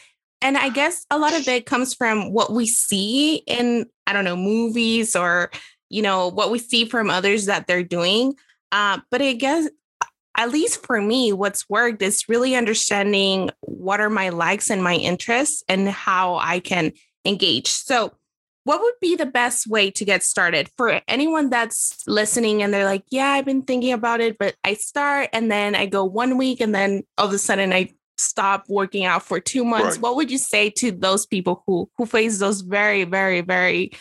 And 0.42 0.58
I 0.58 0.68
guess 0.68 1.06
a 1.10 1.18
lot 1.18 1.34
of 1.34 1.46
it 1.46 1.66
comes 1.66 1.94
from 1.94 2.32
what 2.32 2.52
we 2.52 2.66
see 2.66 3.36
in, 3.46 3.86
I 4.06 4.12
don't 4.12 4.24
know, 4.24 4.36
movies 4.36 5.14
or, 5.14 5.50
you 5.88 6.02
know, 6.02 6.28
what 6.28 6.50
we 6.50 6.58
see 6.58 6.84
from 6.84 7.08
others 7.08 7.46
that 7.46 7.66
they're 7.66 7.84
doing. 7.84 8.34
Uh, 8.72 8.98
but 9.10 9.22
I 9.22 9.34
guess, 9.34 9.68
at 10.36 10.50
least 10.50 10.84
for 10.84 11.00
me, 11.00 11.32
what's 11.32 11.68
worked 11.68 12.02
is 12.02 12.28
really 12.28 12.56
understanding 12.56 13.50
what 13.60 14.00
are 14.00 14.10
my 14.10 14.30
likes 14.30 14.70
and 14.70 14.82
my 14.82 14.94
interests 14.94 15.62
and 15.68 15.88
how 15.88 16.36
I 16.36 16.58
can 16.58 16.92
engage. 17.24 17.68
So, 17.68 18.12
what 18.64 18.80
would 18.80 18.94
be 19.00 19.16
the 19.16 19.26
best 19.26 19.66
way 19.66 19.90
to 19.90 20.04
get 20.04 20.22
started 20.22 20.70
for 20.76 21.00
anyone 21.08 21.50
that's 21.50 22.06
listening 22.06 22.62
and 22.62 22.72
they're 22.72 22.84
like, 22.84 23.04
yeah, 23.10 23.30
I've 23.30 23.44
been 23.44 23.62
thinking 23.62 23.92
about 23.92 24.20
it, 24.20 24.38
but 24.38 24.54
I 24.62 24.74
start 24.74 25.30
and 25.32 25.50
then 25.50 25.74
I 25.74 25.86
go 25.86 26.04
one 26.04 26.38
week 26.38 26.60
and 26.60 26.72
then 26.72 27.02
all 27.18 27.26
of 27.26 27.32
a 27.32 27.38
sudden 27.38 27.72
I 27.72 27.90
stop 28.16 28.64
working 28.68 29.04
out 29.04 29.22
for 29.22 29.40
two 29.40 29.64
months. 29.64 29.96
Right. 29.96 30.00
What 30.00 30.16
would 30.16 30.30
you 30.30 30.38
say 30.38 30.70
to 30.70 30.90
those 30.90 31.26
people 31.26 31.62
who 31.66 31.90
who 31.96 32.06
face 32.06 32.38
those 32.38 32.60
very, 32.60 33.04
very, 33.04 33.40
very 33.40 33.92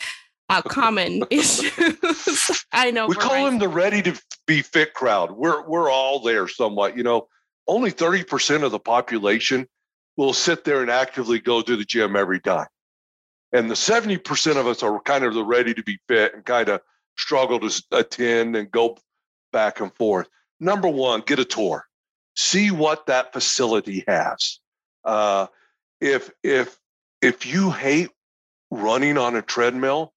uh, 0.50 0.62
common 0.68 1.24
issues? 1.30 2.66
I 2.72 2.92
know 2.92 3.08
we 3.08 3.16
call 3.16 3.46
them 3.46 3.60
the 3.60 3.70
ready 3.70 4.02
to 4.04 4.22
be 4.48 4.62
fit 4.62 4.94
crowd. 4.94 5.32
We're 5.32 5.68
we're 5.68 5.90
all 5.90 6.20
there 6.20 6.48
somewhat. 6.48 6.98
You 6.98 7.04
know, 7.04 7.28
only 7.68 7.92
thirty 7.92 8.24
percent 8.24 8.64
of 8.64 8.72
the 8.72 8.80
population 8.80 9.68
will 10.18 10.34
sit 10.34 10.64
there 10.64 10.82
and 10.82 10.92
actively 10.92 11.40
go 11.40 11.62
to 11.62 11.76
the 11.76 11.86
gym 11.86 12.16
every 12.16 12.40
day. 12.40 12.64
And 13.54 13.70
the 13.70 13.76
70% 13.76 14.58
of 14.58 14.68
us 14.68 14.84
are 14.84 15.00
kind 15.02 15.24
of 15.24 15.34
the 15.34 15.44
ready 15.44 15.74
to 15.74 15.84
be 15.84 16.00
fit 16.08 16.34
and 16.34 16.46
kind 16.46 16.70
of 16.70 16.82
struggle 17.18 17.60
to 17.60 17.84
attend 17.92 18.56
and 18.56 18.72
go 18.72 18.98
back 19.52 19.82
and 19.82 19.94
forth. 19.96 20.28
Number 20.60 20.88
one, 20.88 21.22
get 21.22 21.40
a 21.40 21.46
tour. 21.46 21.86
See 22.36 22.72
what 22.72 23.06
that 23.08 23.34
facility 23.34 24.04
has. 24.08 24.60
Uh, 25.04 25.48
if 26.00 26.32
if 26.44 26.80
if 27.22 27.46
you 27.46 27.72
hate 27.72 28.10
running 28.72 29.18
on 29.18 29.36
a 29.36 29.42
treadmill, 29.42 30.14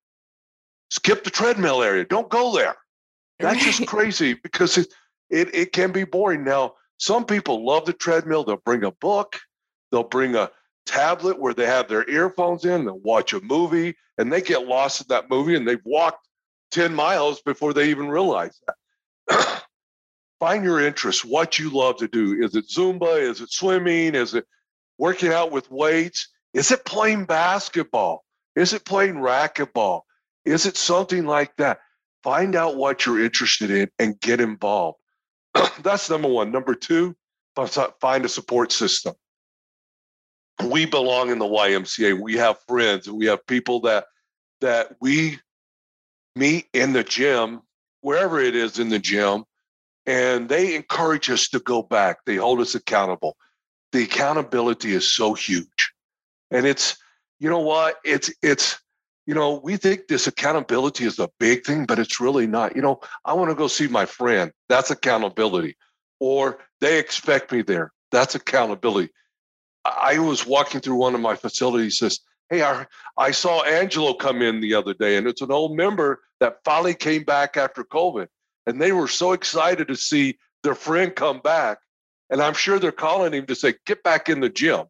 skip 0.90 1.24
the 1.24 1.30
treadmill 1.30 1.82
area. 1.82 2.04
Don't 2.04 2.28
go 2.28 2.54
there. 2.54 2.76
That's 3.38 3.64
just 3.64 3.86
crazy 3.86 4.34
because 4.34 4.78
it, 4.78 4.88
it 5.30 5.54
it 5.54 5.72
can 5.72 5.92
be 5.92 6.04
boring. 6.04 6.44
Now, 6.44 6.74
some 6.98 7.24
people 7.24 7.66
love 7.66 7.84
the 7.84 7.92
treadmill. 7.92 8.44
They'll 8.44 8.62
bring 8.64 8.84
a 8.84 8.92
book. 8.92 9.38
They'll 9.90 10.04
bring 10.04 10.36
a 10.36 10.50
tablet 10.86 11.40
where 11.40 11.54
they 11.54 11.66
have 11.66 11.88
their 11.88 12.08
earphones 12.08 12.64
in 12.64 12.88
and 12.88 13.02
watch 13.02 13.32
a 13.32 13.40
movie 13.40 13.94
and 14.18 14.32
they 14.32 14.40
get 14.40 14.66
lost 14.66 15.00
in 15.00 15.06
that 15.08 15.30
movie 15.30 15.54
and 15.54 15.66
they've 15.66 15.84
walked 15.84 16.28
10 16.72 16.94
miles 16.94 17.40
before 17.42 17.72
they 17.72 17.90
even 17.90 18.08
realize 18.08 18.60
that. 18.66 19.63
Find 20.44 20.62
your 20.62 20.78
interest, 20.78 21.24
what 21.24 21.58
you 21.58 21.70
love 21.70 21.96
to 21.96 22.06
do. 22.06 22.44
Is 22.44 22.54
it 22.54 22.68
Zumba? 22.68 23.18
Is 23.18 23.40
it 23.40 23.50
swimming? 23.50 24.14
Is 24.14 24.34
it 24.34 24.44
working 24.98 25.32
out 25.32 25.50
with 25.50 25.70
weights? 25.70 26.28
Is 26.52 26.70
it 26.70 26.84
playing 26.84 27.24
basketball? 27.24 28.26
Is 28.54 28.74
it 28.74 28.84
playing 28.84 29.14
racquetball? 29.14 30.02
Is 30.44 30.66
it 30.66 30.76
something 30.76 31.24
like 31.24 31.56
that? 31.56 31.78
Find 32.22 32.56
out 32.56 32.76
what 32.76 33.06
you're 33.06 33.24
interested 33.24 33.70
in 33.70 33.88
and 33.98 34.20
get 34.20 34.38
involved. 34.38 34.98
That's 35.82 36.10
number 36.10 36.28
one. 36.28 36.52
Number 36.52 36.74
two, 36.74 37.16
find 37.98 38.26
a 38.26 38.28
support 38.28 38.70
system 38.70 39.14
we 40.62 40.84
belong 40.84 41.30
in 41.30 41.38
the 41.38 41.46
YMCA. 41.46 42.20
We 42.20 42.34
have 42.34 42.58
friends. 42.68 43.10
We 43.10 43.24
have 43.26 43.46
people 43.46 43.80
that 43.80 44.04
that 44.60 44.94
we 45.00 45.38
meet 46.36 46.66
in 46.74 46.92
the 46.92 47.02
gym, 47.02 47.62
wherever 48.02 48.38
it 48.40 48.54
is 48.54 48.78
in 48.78 48.90
the 48.90 48.98
gym, 48.98 49.44
and 50.06 50.48
they 50.48 50.74
encourage 50.74 51.30
us 51.30 51.48
to 51.48 51.60
go 51.60 51.82
back. 51.82 52.18
They 52.26 52.36
hold 52.36 52.60
us 52.60 52.74
accountable. 52.74 53.36
The 53.92 54.04
accountability 54.04 54.92
is 54.92 55.10
so 55.10 55.34
huge. 55.34 55.92
And 56.50 56.66
it's, 56.66 56.96
you 57.38 57.48
know 57.48 57.60
what? 57.60 57.96
It's 58.04 58.32
it's 58.42 58.78
you 59.26 59.34
know, 59.34 59.60
we 59.64 59.76
think 59.76 60.06
this 60.06 60.26
accountability 60.26 61.04
is 61.04 61.18
a 61.18 61.30
big 61.40 61.64
thing, 61.64 61.86
but 61.86 61.98
it's 61.98 62.20
really 62.20 62.46
not. 62.46 62.76
You 62.76 62.82
know, 62.82 63.00
I 63.24 63.32
want 63.32 63.50
to 63.50 63.54
go 63.54 63.68
see 63.68 63.88
my 63.88 64.04
friend. 64.04 64.52
That's 64.68 64.90
accountability. 64.90 65.76
Or 66.20 66.58
they 66.80 66.98
expect 66.98 67.50
me 67.50 67.62
there. 67.62 67.92
That's 68.10 68.34
accountability. 68.34 69.10
I 69.84 70.18
was 70.18 70.46
walking 70.46 70.80
through 70.80 70.96
one 70.96 71.14
of 71.14 71.20
my 71.20 71.36
facilities. 71.36 71.98
Says, 71.98 72.20
"Hey, 72.50 72.62
I, 72.62 72.86
I 73.16 73.30
saw 73.30 73.62
Angelo 73.62 74.14
come 74.14 74.42
in 74.42 74.60
the 74.60 74.74
other 74.74 74.94
day, 74.94 75.16
and 75.16 75.26
it's 75.26 75.42
an 75.42 75.50
old 75.50 75.76
member 75.76 76.22
that 76.40 76.58
finally 76.64 76.94
came 76.94 77.24
back 77.24 77.56
after 77.56 77.82
COVID, 77.82 78.28
and 78.66 78.80
they 78.80 78.92
were 78.92 79.08
so 79.08 79.32
excited 79.32 79.88
to 79.88 79.96
see 79.96 80.38
their 80.62 80.74
friend 80.74 81.14
come 81.14 81.40
back, 81.40 81.78
and 82.30 82.40
I'm 82.42 82.54
sure 82.54 82.78
they're 82.78 82.92
calling 82.92 83.32
him 83.32 83.46
to 83.46 83.54
say, 83.54 83.74
get 83.86 84.02
back 84.02 84.28
in 84.28 84.40
the 84.40 84.48
gym." 84.48 84.84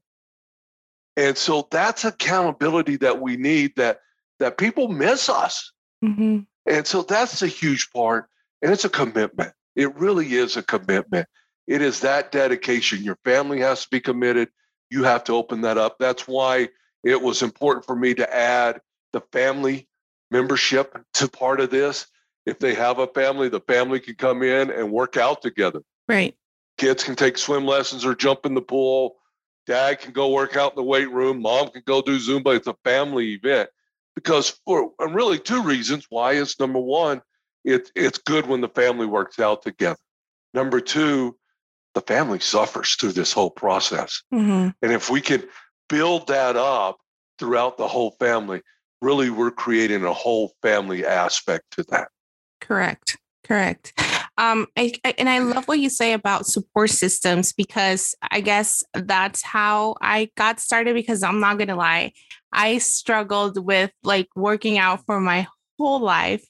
And 1.17 1.37
so 1.37 1.69
that's 1.71 2.05
accountability 2.05 2.97
that 2.97 3.21
we 3.21 3.37
need. 3.37 3.73
That 3.77 4.01
that 4.41 4.59
people 4.59 4.89
miss 4.89 5.29
us, 5.29 5.73
mm-hmm. 6.05 6.41
and 6.67 6.87
so 6.87 7.03
that's 7.03 7.43
a 7.43 7.47
huge 7.47 7.91
part, 7.93 8.29
and 8.63 8.73
it's 8.73 8.85
a 8.85 8.91
commitment. 8.91 9.53
It 9.77 9.95
really 9.97 10.35
is 10.35 10.57
a 10.57 10.63
commitment. 10.63 11.29
It 11.67 11.83
is 11.83 12.01
that 12.01 12.31
dedication. 12.31 13.03
Your 13.03 13.19
family 13.25 13.61
has 13.61 13.85
to 13.85 13.91
be 13.91 14.01
committed 14.01 14.49
you 14.95 15.05
have 15.05 15.25
to 15.25 15.33
open 15.33 15.63
that 15.63 15.77
up. 15.77 15.97
That's 15.99 16.29
why 16.29 16.69
it 17.03 17.21
was 17.21 17.43
important 17.43 17.85
for 17.85 17.97
me 17.97 18.15
to 18.15 18.35
add 18.35 18.81
the 19.13 19.21
family 19.33 19.89
membership 20.31 20.97
to 21.15 21.29
part 21.29 21.61
of 21.61 21.71
this. 21.71 22.07
If 22.47 22.59
they 22.59 22.75
have 22.75 22.99
a 22.99 23.07
family, 23.07 23.49
the 23.49 23.61
family 23.61 24.01
can 24.01 24.17
come 24.17 24.43
in 24.43 24.71
and 24.71 24.93
work 24.93 25.17
out 25.17 25.43
together. 25.43 25.81
Right. 26.09 26.37
Kids 26.77 27.05
can 27.05 27.17
take 27.17 27.39
swim 27.39 27.65
lessons 27.65 28.05
or 28.05 28.15
jump 28.15 28.45
in 28.45 28.55
the 28.55 28.63
pool. 28.63 29.17
Dad 29.67 30.01
can 30.01 30.13
go 30.13 30.31
work 30.31 30.57
out 30.57 30.73
in 30.73 30.77
the 30.77 30.83
weight 30.83 31.11
room. 31.11 31.41
Mom 31.41 31.71
can 31.71 31.83
go 31.87 32.03
do 32.03 32.19
Zumba. 32.19 32.57
It's 32.57 32.67
a 32.67 32.77
family 32.85 33.33
event 33.33 33.71
because 34.15 34.61
for 34.65 34.93
and 34.99 35.15
really 35.15 35.39
two 35.39 35.63
reasons. 35.63 36.07
Why 36.11 36.33
is 36.33 36.59
number 36.61 36.81
one, 36.81 37.23
it, 37.65 37.91
it's 37.95 38.19
good 38.19 38.47
when 38.47 38.61
the 38.61 38.69
family 38.69 39.07
works 39.07 39.39
out 39.39 39.63
together. 39.63 39.99
Number 40.53 40.81
two, 40.81 41.37
the 41.95 42.03
family 42.03 42.41
suffers 42.41 42.95
through 42.95 43.13
this 43.13 43.33
whole 43.33 43.51
process. 43.51 44.23
Mm-hmm. 44.33 44.71
And 44.83 44.93
if 44.93 45.09
we 45.09 45.21
can 45.21 45.45
build 45.89 46.29
that 46.29 46.57
up 46.57 46.99
throughout 47.39 47.79
the 47.79 47.89
whole 47.89 48.13
family, 48.19 48.63
really 49.01 49.31
we're 49.31 49.51
creating 49.51 50.05
a 50.05 50.13
whole 50.13 50.53
family 50.63 51.07
aspect 51.07 51.65
to 51.73 51.85
that. 51.91 52.09
Correct. 52.65 53.19
Correct. 53.45 53.93
Um, 54.39 54.67
I, 54.77 54.93
I, 55.05 55.15
and 55.19 55.29
I 55.29 55.39
love 55.39 55.69
what 55.69 55.79
you 55.79 55.91
say 55.91 56.13
about 56.13 56.47
support 56.47 56.91
systems 56.91 57.53
because 57.53 58.15
I 58.31 58.41
guess 58.41 58.83
that's 58.95 59.43
how 59.43 59.97
I 60.01 60.31
got 60.37 60.61
started. 60.61 60.95
Because 60.95 61.23
I'm 61.23 61.41
not 61.41 61.59
gonna 61.59 61.77
lie, 61.77 62.13
I 62.53 62.79
struggled 62.79 63.65
with 63.65 63.93
like 64.03 64.29
working 64.35 64.79
out 64.79 65.05
for 65.05 65.21
my 65.21 65.47
whole 65.79 66.01
life. 66.01 66.45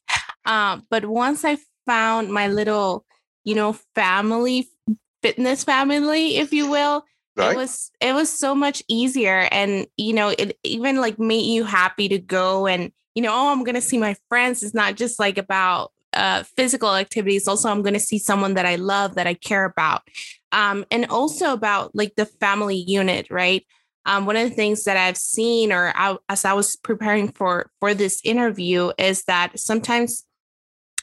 Um, 0.46 0.86
but 0.88 1.04
once 1.06 1.44
I 1.44 1.58
found 1.84 2.30
my 2.30 2.48
little, 2.48 3.04
you 3.44 3.54
know, 3.54 3.72
family 3.94 4.68
fitness 5.22 5.64
family, 5.64 6.36
if 6.36 6.52
you 6.52 6.70
will. 6.70 7.04
Right. 7.36 7.52
It 7.52 7.56
was 7.56 7.90
it 8.00 8.14
was 8.14 8.30
so 8.30 8.54
much 8.54 8.82
easier, 8.86 9.48
and 9.50 9.88
you 9.96 10.12
know, 10.12 10.28
it 10.28 10.56
even 10.62 11.00
like 11.00 11.18
made 11.18 11.46
you 11.46 11.64
happy 11.64 12.08
to 12.08 12.18
go 12.18 12.68
and 12.68 12.92
you 13.16 13.22
know, 13.22 13.32
oh, 13.32 13.50
I'm 13.50 13.64
gonna 13.64 13.80
see 13.80 13.98
my 13.98 14.14
friends. 14.28 14.62
It's 14.62 14.74
not 14.74 14.94
just 14.94 15.18
like 15.18 15.38
about 15.38 15.90
uh, 16.14 16.42
physical 16.56 16.94
activities. 16.94 17.48
Also, 17.48 17.68
I'm 17.68 17.82
going 17.82 17.94
to 17.94 18.00
see 18.00 18.18
someone 18.18 18.54
that 18.54 18.66
I 18.66 18.76
love, 18.76 19.14
that 19.14 19.26
I 19.26 19.34
care 19.34 19.64
about, 19.64 20.02
um, 20.52 20.84
and 20.90 21.06
also 21.06 21.52
about 21.52 21.94
like 21.94 22.14
the 22.16 22.26
family 22.26 22.76
unit, 22.76 23.26
right? 23.30 23.66
Um, 24.06 24.26
one 24.26 24.36
of 24.36 24.48
the 24.48 24.54
things 24.54 24.84
that 24.84 24.96
I've 24.96 25.16
seen, 25.16 25.72
or 25.72 25.92
I, 25.94 26.16
as 26.28 26.44
I 26.44 26.52
was 26.52 26.76
preparing 26.76 27.32
for 27.32 27.70
for 27.80 27.94
this 27.94 28.20
interview, 28.24 28.92
is 28.98 29.24
that 29.24 29.58
sometimes, 29.58 30.24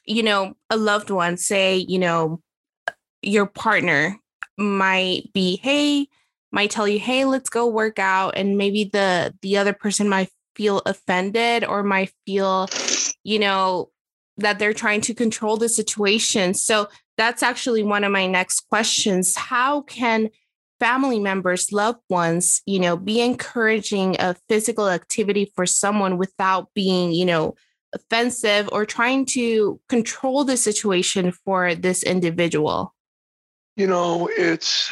you 0.05 0.23
know, 0.23 0.53
a 0.69 0.77
loved 0.77 1.09
one, 1.09 1.37
say, 1.37 1.77
you 1.77 1.97
know, 1.97 2.41
your 3.21 3.47
partner 3.47 4.17
might 4.57 5.31
be, 5.33 5.57
hey, 5.57 6.07
might 6.51 6.69
tell 6.69 6.87
you, 6.87 6.99
hey, 6.99 7.25
let's 7.25 7.49
go 7.49 7.65
work 7.65 7.97
out. 7.97 8.33
And 8.37 8.57
maybe 8.57 8.83
the 8.83 9.33
the 9.41 9.57
other 9.57 9.73
person 9.73 10.07
might 10.07 10.29
feel 10.55 10.81
offended 10.85 11.63
or 11.63 11.81
might 11.81 12.11
feel, 12.25 12.69
you 13.23 13.39
know, 13.39 13.89
that 14.37 14.59
they're 14.59 14.73
trying 14.73 15.01
to 15.01 15.13
control 15.13 15.57
the 15.57 15.69
situation. 15.69 16.53
So 16.53 16.87
that's 17.17 17.43
actually 17.43 17.83
one 17.83 18.03
of 18.03 18.11
my 18.11 18.27
next 18.27 18.61
questions. 18.69 19.35
How 19.35 19.81
can 19.81 20.29
family 20.79 21.19
members, 21.19 21.71
loved 21.71 22.01
ones, 22.09 22.61
you 22.65 22.79
know, 22.79 22.97
be 22.97 23.21
encouraging 23.21 24.17
of 24.17 24.39
physical 24.49 24.89
activity 24.89 25.51
for 25.55 25.65
someone 25.65 26.17
without 26.17 26.69
being, 26.73 27.11
you 27.11 27.25
know, 27.25 27.55
offensive 27.93 28.67
or 28.71 28.85
trying 28.85 29.25
to 29.25 29.79
control 29.89 30.43
the 30.43 30.57
situation 30.57 31.31
for 31.31 31.75
this 31.75 32.03
individual? 32.03 32.95
You 33.75 33.87
know, 33.87 34.29
it's 34.35 34.91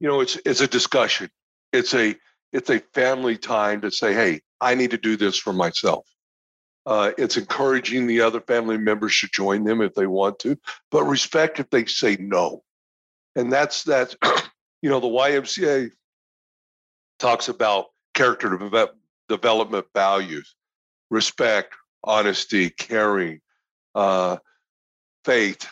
you 0.00 0.08
know, 0.08 0.20
it's 0.20 0.38
it's 0.44 0.60
a 0.60 0.66
discussion. 0.66 1.30
It's 1.72 1.94
a 1.94 2.16
it's 2.52 2.70
a 2.70 2.80
family 2.94 3.36
time 3.36 3.80
to 3.82 3.90
say, 3.90 4.12
hey, 4.12 4.40
I 4.60 4.74
need 4.74 4.90
to 4.90 4.98
do 4.98 5.16
this 5.16 5.38
for 5.38 5.52
myself. 5.52 6.06
Uh, 6.86 7.12
it's 7.18 7.36
encouraging 7.36 8.06
the 8.06 8.20
other 8.20 8.40
family 8.40 8.78
members 8.78 9.18
to 9.20 9.28
join 9.28 9.64
them 9.64 9.82
if 9.82 9.94
they 9.94 10.06
want 10.06 10.38
to, 10.38 10.56
but 10.90 11.04
respect 11.04 11.60
if 11.60 11.68
they 11.70 11.84
say 11.84 12.16
no. 12.18 12.62
And 13.36 13.52
that's 13.52 13.84
that. 13.84 14.14
you 14.82 14.88
know, 14.88 15.00
the 15.00 15.06
YMCA 15.06 15.90
talks 17.18 17.48
about 17.48 17.86
character 18.14 18.58
development 19.28 19.86
values, 19.94 20.56
respect, 21.10 21.74
honesty, 22.02 22.70
caring, 22.70 23.40
uh, 23.94 24.38
faith. 25.24 25.68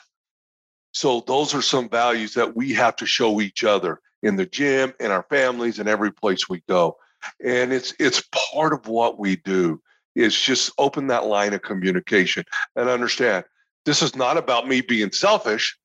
So 0.92 1.20
those 1.26 1.54
are 1.54 1.62
some 1.62 1.88
values 1.88 2.34
that 2.34 2.54
we 2.54 2.72
have 2.74 2.96
to 2.96 3.06
show 3.06 3.40
each 3.40 3.64
other 3.64 4.00
in 4.22 4.36
the 4.36 4.46
gym, 4.46 4.92
in 5.00 5.10
our 5.10 5.24
families, 5.30 5.78
and 5.78 5.88
every 5.88 6.12
place 6.12 6.48
we 6.48 6.62
go. 6.68 6.96
And 7.44 7.72
it's 7.72 7.94
it's 7.98 8.22
part 8.52 8.72
of 8.72 8.86
what 8.86 9.18
we 9.18 9.36
do 9.36 9.80
is 10.18 10.38
just 10.38 10.72
open 10.78 11.06
that 11.06 11.26
line 11.26 11.54
of 11.54 11.62
communication 11.62 12.44
and 12.74 12.88
understand 12.88 13.44
this 13.84 14.02
is 14.02 14.16
not 14.16 14.36
about 14.36 14.66
me 14.66 14.80
being 14.80 15.12
selfish. 15.12 15.78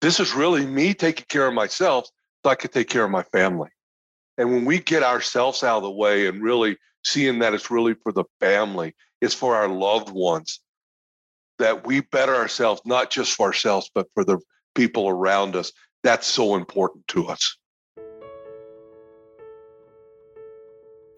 This 0.00 0.18
is 0.20 0.34
really 0.34 0.66
me 0.66 0.92
taking 0.92 1.26
care 1.28 1.46
of 1.46 1.54
myself 1.54 2.08
so 2.44 2.50
I 2.50 2.56
can 2.56 2.70
take 2.70 2.88
care 2.88 3.04
of 3.04 3.10
my 3.10 3.22
family. 3.22 3.70
And 4.36 4.50
when 4.52 4.64
we 4.64 4.80
get 4.80 5.02
ourselves 5.02 5.62
out 5.62 5.78
of 5.78 5.82
the 5.84 5.90
way 5.90 6.26
and 6.26 6.42
really 6.42 6.76
seeing 7.04 7.38
that 7.38 7.54
it's 7.54 7.70
really 7.70 7.94
for 7.94 8.12
the 8.12 8.24
family, 8.40 8.94
it's 9.20 9.34
for 9.34 9.54
our 9.54 9.68
loved 9.68 10.10
ones, 10.10 10.60
that 11.58 11.86
we 11.86 12.00
better 12.00 12.34
ourselves, 12.34 12.80
not 12.84 13.10
just 13.10 13.34
for 13.34 13.46
ourselves, 13.46 13.90
but 13.94 14.06
for 14.14 14.24
the 14.24 14.38
people 14.74 15.08
around 15.08 15.56
us. 15.56 15.72
That's 16.02 16.26
so 16.26 16.56
important 16.56 17.06
to 17.08 17.26
us. 17.26 17.56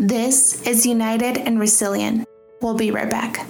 This 0.00 0.66
is 0.66 0.87
United 0.87 1.37
and 1.37 1.61
Resilient. 1.61 2.26
We'll 2.62 2.75
be 2.75 2.90
right 2.90 3.11
back. 3.11 3.47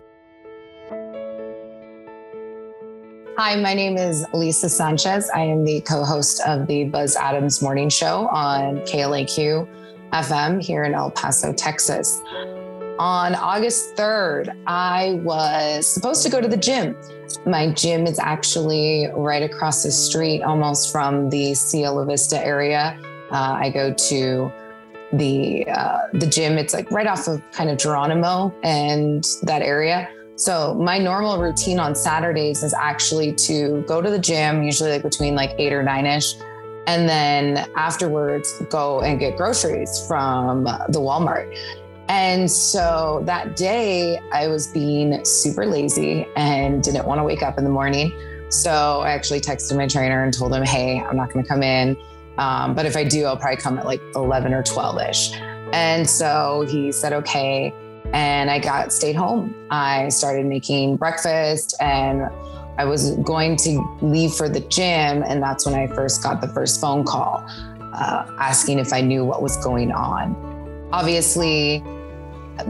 Hi, 3.38 3.54
my 3.54 3.72
name 3.72 3.96
is 3.96 4.26
Lisa 4.34 4.68
Sanchez. 4.68 5.30
I 5.32 5.42
am 5.42 5.64
the 5.64 5.80
co 5.82 6.02
host 6.02 6.40
of 6.44 6.66
the 6.66 6.86
Buzz 6.86 7.14
Adams 7.14 7.62
Morning 7.62 7.88
Show 7.88 8.26
on 8.30 8.80
KLAQ 8.80 9.68
FM 10.12 10.60
here 10.60 10.82
in 10.82 10.92
El 10.92 11.12
Paso, 11.12 11.52
Texas. 11.52 12.20
On 12.98 13.36
August 13.36 13.94
3rd, 13.94 14.52
I 14.66 15.20
was 15.22 15.86
supposed 15.86 16.24
to 16.24 16.30
go 16.30 16.40
to 16.40 16.48
the 16.48 16.56
gym. 16.56 16.96
My 17.46 17.70
gym 17.70 18.08
is 18.08 18.18
actually 18.18 19.06
right 19.14 19.44
across 19.44 19.84
the 19.84 19.92
street, 19.92 20.42
almost 20.42 20.90
from 20.90 21.30
the 21.30 21.54
Cielo 21.54 22.04
Vista 22.04 22.44
area. 22.44 22.98
Uh, 23.30 23.56
I 23.56 23.70
go 23.70 23.94
to 23.94 24.52
the 25.12 25.66
uh, 25.68 25.98
the 26.12 26.26
gym. 26.26 26.58
It's 26.58 26.74
like 26.74 26.90
right 26.90 27.06
off 27.06 27.26
of 27.28 27.42
kind 27.52 27.70
of 27.70 27.78
Geronimo 27.78 28.54
and 28.62 29.24
that 29.42 29.62
area. 29.62 30.08
So 30.36 30.74
my 30.74 30.98
normal 30.98 31.38
routine 31.38 31.78
on 31.78 31.94
Saturdays 31.94 32.62
is 32.62 32.72
actually 32.72 33.34
to 33.34 33.84
go 33.86 34.00
to 34.00 34.08
the 34.08 34.18
gym, 34.18 34.62
usually 34.62 34.90
like 34.90 35.02
between 35.02 35.34
like 35.34 35.54
eight 35.58 35.72
or 35.72 35.82
nine 35.82 36.06
ish, 36.06 36.34
and 36.86 37.08
then 37.08 37.68
afterwards 37.76 38.62
go 38.70 39.02
and 39.02 39.20
get 39.20 39.36
groceries 39.36 40.06
from 40.06 40.64
the 40.64 40.98
Walmart. 40.98 41.54
And 42.08 42.50
so 42.50 43.22
that 43.26 43.54
day 43.54 44.18
I 44.32 44.48
was 44.48 44.66
being 44.68 45.24
super 45.24 45.66
lazy 45.66 46.26
and 46.36 46.82
didn't 46.82 47.06
want 47.06 47.20
to 47.20 47.24
wake 47.24 47.42
up 47.42 47.58
in 47.58 47.64
the 47.64 47.70
morning. 47.70 48.10
So 48.48 49.02
I 49.02 49.12
actually 49.12 49.40
texted 49.40 49.76
my 49.76 49.86
trainer 49.86 50.24
and 50.24 50.34
told 50.34 50.52
him, 50.52 50.64
hey, 50.64 51.00
I'm 51.00 51.16
not 51.16 51.32
going 51.32 51.44
to 51.44 51.48
come 51.48 51.62
in. 51.62 51.96
Um, 52.40 52.74
but 52.74 52.86
if 52.86 52.96
I 52.96 53.04
do, 53.04 53.26
I'll 53.26 53.36
probably 53.36 53.58
come 53.58 53.78
at 53.78 53.84
like 53.84 54.00
11 54.16 54.54
or 54.54 54.62
12 54.62 55.00
ish. 55.10 55.32
And 55.72 56.08
so 56.08 56.66
he 56.68 56.90
said, 56.90 57.12
okay. 57.12 57.72
And 58.14 58.50
I 58.50 58.58
got 58.58 58.92
stayed 58.92 59.14
home. 59.14 59.54
I 59.70 60.08
started 60.08 60.46
making 60.46 60.96
breakfast 60.96 61.76
and 61.80 62.22
I 62.78 62.86
was 62.86 63.14
going 63.16 63.56
to 63.56 63.98
leave 64.00 64.32
for 64.32 64.48
the 64.48 64.60
gym. 64.60 65.22
And 65.22 65.42
that's 65.42 65.66
when 65.66 65.74
I 65.74 65.86
first 65.88 66.22
got 66.22 66.40
the 66.40 66.48
first 66.48 66.80
phone 66.80 67.04
call 67.04 67.44
uh, 67.92 68.26
asking 68.38 68.78
if 68.78 68.92
I 68.92 69.02
knew 69.02 69.22
what 69.22 69.42
was 69.42 69.56
going 69.58 69.92
on. 69.92 70.88
Obviously, 70.92 71.84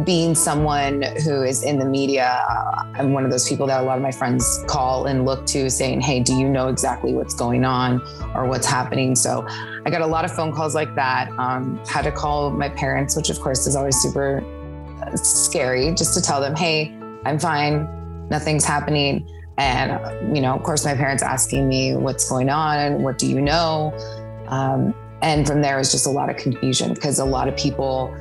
being 0.04 0.34
someone 0.34 1.02
who 1.24 1.42
is 1.42 1.62
in 1.62 1.78
the 1.78 1.84
media, 1.84 2.42
uh, 2.48 2.84
I'm 2.94 3.12
one 3.12 3.24
of 3.24 3.30
those 3.30 3.48
people 3.48 3.66
that 3.66 3.80
a 3.80 3.84
lot 3.84 3.96
of 3.96 4.02
my 4.02 4.10
friends 4.10 4.64
call 4.66 5.06
and 5.06 5.24
look 5.24 5.46
to 5.46 5.70
saying, 5.70 6.00
Hey, 6.00 6.20
do 6.20 6.34
you 6.34 6.48
know 6.48 6.68
exactly 6.68 7.12
what's 7.12 7.34
going 7.34 7.64
on 7.64 8.00
or 8.34 8.46
what's 8.46 8.66
happening? 8.66 9.14
So 9.14 9.46
I 9.84 9.90
got 9.90 10.02
a 10.02 10.06
lot 10.06 10.24
of 10.24 10.32
phone 10.32 10.52
calls 10.52 10.74
like 10.74 10.94
that. 10.94 11.30
Um, 11.38 11.80
had 11.86 12.02
to 12.02 12.12
call 12.12 12.50
my 12.50 12.68
parents, 12.68 13.16
which 13.16 13.30
of 13.30 13.40
course 13.40 13.66
is 13.66 13.76
always 13.76 13.96
super 13.96 14.44
uh, 15.02 15.16
scary, 15.16 15.94
just 15.94 16.14
to 16.14 16.22
tell 16.22 16.40
them, 16.40 16.54
Hey, 16.54 16.94
I'm 17.24 17.38
fine, 17.38 17.88
nothing's 18.28 18.64
happening. 18.64 19.28
And, 19.58 20.34
you 20.34 20.40
know, 20.40 20.54
of 20.54 20.62
course, 20.62 20.86
my 20.86 20.94
parents 20.94 21.22
asking 21.22 21.68
me 21.68 21.94
what's 21.94 22.28
going 22.28 22.48
on, 22.48 22.78
and 22.78 23.04
what 23.04 23.18
do 23.18 23.26
you 23.26 23.42
know? 23.42 23.92
Um, 24.46 24.94
and 25.22 25.46
from 25.46 25.62
there 25.62 25.78
just 25.90 26.06
a 26.06 26.10
lot 26.10 26.30
of 26.30 26.36
confusion 26.36 26.94
because 26.94 27.18
a 27.18 27.24
lot 27.24 27.48
of 27.48 27.56
people, 27.56 28.14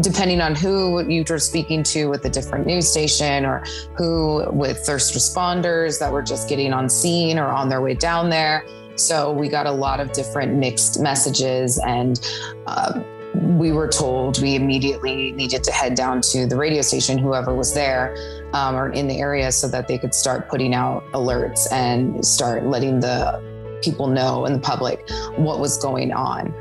depending 0.00 0.40
on 0.40 0.54
who 0.54 1.06
you 1.08 1.24
were 1.28 1.38
speaking 1.38 1.82
to 1.82 2.06
with 2.06 2.24
a 2.24 2.30
different 2.30 2.66
news 2.66 2.88
station 2.88 3.44
or 3.44 3.64
who 3.96 4.48
with 4.50 4.84
first 4.84 5.14
responders 5.14 5.98
that 5.98 6.12
were 6.12 6.22
just 6.22 6.48
getting 6.48 6.72
on 6.72 6.88
scene 6.88 7.38
or 7.38 7.48
on 7.48 7.68
their 7.68 7.80
way 7.80 7.94
down 7.94 8.30
there. 8.30 8.64
So 8.96 9.32
we 9.32 9.48
got 9.48 9.66
a 9.66 9.72
lot 9.72 10.00
of 10.00 10.12
different 10.12 10.54
mixed 10.54 11.00
messages 11.00 11.78
and 11.86 12.18
uh, 12.66 13.02
we 13.34 13.72
were 13.72 13.88
told 13.88 14.40
we 14.42 14.56
immediately 14.56 15.32
needed 15.32 15.62
to 15.64 15.72
head 15.72 15.94
down 15.94 16.20
to 16.22 16.46
the 16.46 16.56
radio 16.56 16.82
station, 16.82 17.18
whoever 17.18 17.54
was 17.54 17.74
there 17.74 18.16
um, 18.54 18.74
or 18.74 18.90
in 18.90 19.06
the 19.06 19.18
area, 19.18 19.52
so 19.52 19.68
that 19.68 19.86
they 19.86 19.98
could 19.98 20.14
start 20.14 20.48
putting 20.48 20.74
out 20.74 21.04
alerts 21.12 21.70
and 21.70 22.24
start 22.24 22.64
letting 22.64 23.00
the 23.00 23.40
people 23.82 24.08
know 24.08 24.44
and 24.44 24.56
the 24.56 24.60
public 24.60 25.08
what 25.36 25.60
was 25.60 25.76
going 25.78 26.12
on 26.12 26.52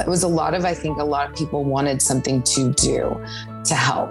it 0.00 0.08
was 0.08 0.22
a 0.22 0.28
lot 0.28 0.54
of, 0.54 0.64
I 0.64 0.74
think 0.74 0.98
a 0.98 1.04
lot 1.04 1.30
of 1.30 1.36
people 1.36 1.64
wanted 1.64 2.00
something 2.02 2.42
to 2.42 2.72
do 2.72 3.24
to 3.64 3.74
help. 3.74 4.10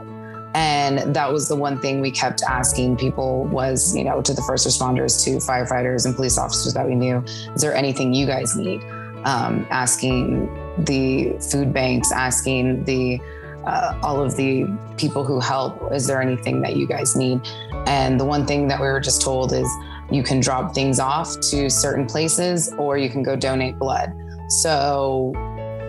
And 0.54 1.14
that 1.16 1.32
was 1.32 1.48
the 1.48 1.56
one 1.56 1.80
thing 1.80 2.02
we 2.02 2.10
kept 2.10 2.42
asking 2.42 2.98
people 2.98 3.44
was, 3.46 3.96
you 3.96 4.04
know, 4.04 4.22
to 4.22 4.34
the 4.34 4.42
first 4.42 4.66
responders, 4.66 5.24
to 5.24 5.38
firefighters 5.38 6.06
and 6.06 6.16
police 6.16 6.38
officers 6.38 6.74
that 6.74 6.88
we 6.88 6.96
knew, 6.96 7.24
is 7.54 7.62
there 7.62 7.76
anything 7.76 8.14
you 8.14 8.26
guys 8.26 8.56
need? 8.56 8.82
Um, 9.24 9.68
asking 9.70 10.48
the 10.86 11.38
food 11.52 11.74
banks, 11.74 12.12
asking 12.12 12.86
the 12.86 13.20
uh, 13.66 14.00
all 14.02 14.24
of 14.24 14.38
the 14.38 14.66
people 14.96 15.24
who 15.24 15.40
help, 15.40 15.92
is 15.92 16.08
there 16.08 16.22
anything 16.22 16.62
that 16.62 16.78
you 16.78 16.88
guys 16.88 17.16
need? 17.16 17.42
And 17.86 18.20
the 18.20 18.26
one 18.26 18.46
thing 18.46 18.68
that 18.70 18.80
we 18.80 18.88
were 18.88 19.02
just 19.02 19.22
told 19.22 19.52
is 19.52 19.70
you 20.10 20.24
can 20.24 20.40
drop 20.40 20.74
things 20.74 21.00
off 21.00 21.40
to 21.52 21.70
certain 21.70 22.06
places 22.06 22.74
or 22.78 22.98
you 22.98 23.10
can 23.10 23.24
go 23.24 23.36
donate 23.36 23.78
blood. 23.78 24.14
So 24.48 25.34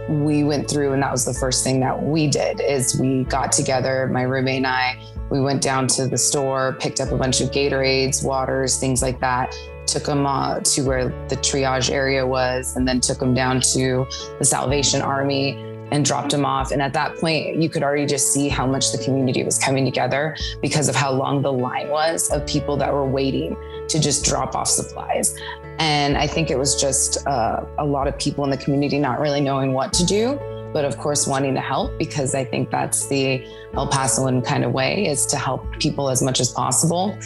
we 0.09 0.43
went 0.43 0.69
through 0.69 0.93
and 0.93 1.03
that 1.03 1.13
was 1.13 1.25
the 1.25 1.35
first 1.35 1.63
thing 1.63 1.81
that 1.81 2.03
we 2.03 2.27
did 2.27 2.61
is 2.61 2.99
we 2.99 3.25
got 3.25 3.53
together 3.53 4.09
my 4.13 4.23
roommate 4.23 4.57
and 4.57 4.67
i 4.67 4.99
we 5.31 5.41
went 5.41 5.63
down 5.63 5.87
to 5.87 6.07
the 6.07 6.17
store 6.17 6.77
picked 6.81 7.01
up 7.01 7.13
a 7.13 7.17
bunch 7.17 7.41
of 7.41 7.51
gatorades 7.51 8.25
waters 8.25 8.79
things 8.79 9.03
like 9.03 9.21
that 9.21 9.55
took 9.87 10.05
them 10.05 10.27
uh, 10.27 10.61
to 10.61 10.83
where 10.83 11.09
the 11.29 11.37
triage 11.37 11.91
area 11.91 12.27
was 12.27 12.77
and 12.77 12.87
then 12.87 13.01
took 13.01 13.19
them 13.19 13.35
down 13.35 13.61
to 13.61 14.07
the 14.39 14.45
salvation 14.45 15.01
army 15.01 15.68
and 15.91 16.05
dropped 16.05 16.31
them 16.31 16.45
off 16.45 16.71
and 16.71 16.83
at 16.83 16.93
that 16.93 17.17
point 17.17 17.61
you 17.61 17.69
could 17.69 17.83
already 17.83 18.07
just 18.07 18.33
see 18.33 18.49
how 18.49 18.67
much 18.67 18.93
the 18.93 18.99
community 18.99 19.43
was 19.43 19.59
coming 19.59 19.85
together 19.85 20.37
because 20.61 20.89
of 20.89 20.95
how 20.95 21.11
long 21.11 21.43
the 21.43 21.53
line 21.53 21.89
was 21.89 22.31
of 22.31 22.47
people 22.47 22.77
that 22.77 22.93
were 22.93 23.07
waiting 23.07 23.57
to 23.89 23.99
just 23.99 24.25
drop 24.25 24.55
off 24.55 24.69
supplies 24.69 25.35
and 25.79 26.19
I 26.19 26.27
think 26.27 26.51
it 26.51 26.59
was 26.59 26.81
just 26.81 27.25
uh, 27.27 27.65
a 27.79 27.85
lot 27.85 28.09
of 28.09 28.19
people 28.19 28.45
in 28.45 28.51
the 28.51 28.57
community 28.57 28.99
not 28.99 29.21
really 29.21 29.41
knowing 29.41 29.73
what 29.73 29.93
to 29.95 30.05
do, 30.05 30.39
but 30.73 30.85
of 30.85 30.99
course 30.99 31.27
wanting 31.27 31.55
to 31.55 31.61
help 31.61 31.97
because 31.99 32.35
I 32.35 32.45
think 32.45 32.71
that's 32.71 33.07
the 33.07 33.47
El 33.75 33.89
Pasoan 33.89 34.45
kind 34.45 34.65
of 34.65 34.73
way 34.73 35.07
is 35.07 35.25
to 35.27 35.37
help 35.37 35.65
people 35.79 36.11
as 36.11 36.21
much 36.21 36.41
as 36.41 36.51
possible. 36.51 37.17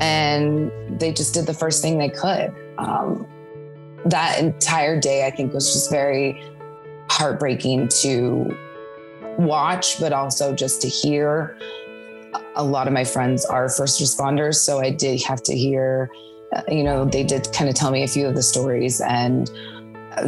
And 0.00 0.70
they 0.98 1.12
just 1.12 1.34
did 1.34 1.46
the 1.46 1.54
first 1.54 1.82
thing 1.82 1.98
they 1.98 2.08
could. 2.08 2.54
Um, 2.78 3.26
that 4.06 4.38
entire 4.38 4.98
day, 4.98 5.26
I 5.26 5.30
think, 5.30 5.52
was 5.52 5.72
just 5.72 5.90
very 5.90 6.42
heartbreaking 7.10 7.88
to 8.02 8.56
watch, 9.38 10.00
but 10.00 10.12
also 10.12 10.54
just 10.54 10.82
to 10.82 10.88
hear. 10.88 11.58
A 12.56 12.62
lot 12.62 12.86
of 12.86 12.92
my 12.92 13.04
friends 13.04 13.44
are 13.44 13.68
first 13.68 14.00
responders, 14.00 14.56
so 14.56 14.80
I 14.80 14.90
did 14.90 15.22
have 15.22 15.42
to 15.44 15.56
hear 15.56 16.10
uh, 16.54 16.62
you 16.68 16.82
know, 16.82 17.04
they 17.04 17.22
did 17.22 17.48
kind 17.52 17.68
of 17.68 17.76
tell 17.76 17.90
me 17.90 18.02
a 18.02 18.08
few 18.08 18.26
of 18.26 18.34
the 18.34 18.42
stories 18.42 19.00
and 19.00 19.50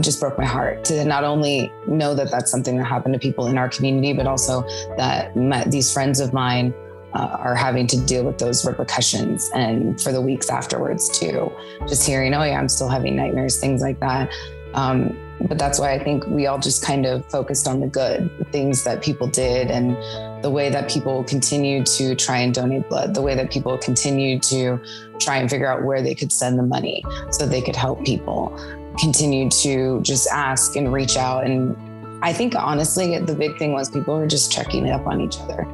just 0.00 0.20
broke 0.20 0.38
my 0.38 0.44
heart 0.44 0.84
to 0.84 1.04
not 1.04 1.24
only 1.24 1.72
know 1.88 2.14
that 2.14 2.30
that's 2.30 2.50
something 2.50 2.76
that 2.76 2.84
happened 2.84 3.14
to 3.14 3.18
people 3.18 3.46
in 3.46 3.58
our 3.58 3.68
community, 3.68 4.12
but 4.12 4.26
also 4.26 4.62
that 4.96 5.34
my, 5.34 5.64
these 5.64 5.92
friends 5.92 6.20
of 6.20 6.32
mine 6.32 6.74
uh, 7.14 7.38
are 7.40 7.56
having 7.56 7.86
to 7.88 8.00
deal 8.06 8.24
with 8.24 8.38
those 8.38 8.64
repercussions 8.64 9.50
and 9.54 10.00
for 10.00 10.12
the 10.12 10.20
weeks 10.20 10.48
afterwards 10.48 11.08
too. 11.18 11.50
Just 11.88 12.06
hearing, 12.06 12.34
oh 12.34 12.42
yeah, 12.44 12.58
I'm 12.58 12.68
still 12.68 12.88
having 12.88 13.16
nightmares, 13.16 13.58
things 13.58 13.80
like 13.80 13.98
that. 14.00 14.30
Um, 14.74 15.16
but 15.48 15.59
that's 15.59 15.79
why 15.79 15.92
I 15.92 15.98
think 15.98 16.26
we 16.26 16.46
all 16.46 16.59
just 16.59 16.85
kind 16.85 17.07
of 17.07 17.24
focused 17.26 17.66
on 17.66 17.81
the 17.81 17.87
good, 17.87 18.31
the 18.38 18.44
things 18.44 18.85
that 18.85 19.03
people 19.03 19.26
did, 19.26 19.70
and 19.70 19.96
the 20.42 20.50
way 20.50 20.68
that 20.70 20.90
people 20.90 21.24
continued 21.24 21.87
to 21.87 22.14
try 22.14 22.38
and 22.38 22.55
donate 22.55 22.88
blood, 22.88 23.14
the 23.14 23.22
way 23.22 23.35
that 23.35 23.50
people 23.50 23.76
continued 23.79 24.42
to 24.44 24.81
try 25.18 25.37
and 25.38 25.50
figure 25.50 25.66
out 25.66 25.85
where 25.85 26.03
they 26.03 26.14
could 26.14 26.31
send 26.31 26.59
the 26.59 26.62
money 26.62 27.05
so 27.31 27.46
they 27.46 27.62
could 27.62 27.76
help 27.76 28.05
people, 28.05 28.55
continue 28.98 29.48
to 29.48 30.00
just 30.03 30.29
ask 30.29 30.76
and 30.76 30.92
reach 30.92 31.16
out. 31.16 31.44
And 31.44 31.76
I 32.22 32.33
think 32.33 32.55
honestly, 32.55 33.18
the 33.18 33.35
big 33.35 33.59
thing 33.59 33.72
was 33.72 33.90
people 33.90 34.16
were 34.16 34.26
just 34.26 34.53
checking 34.53 34.90
up 34.90 35.07
on 35.07 35.20
each 35.20 35.38
other. 35.40 35.66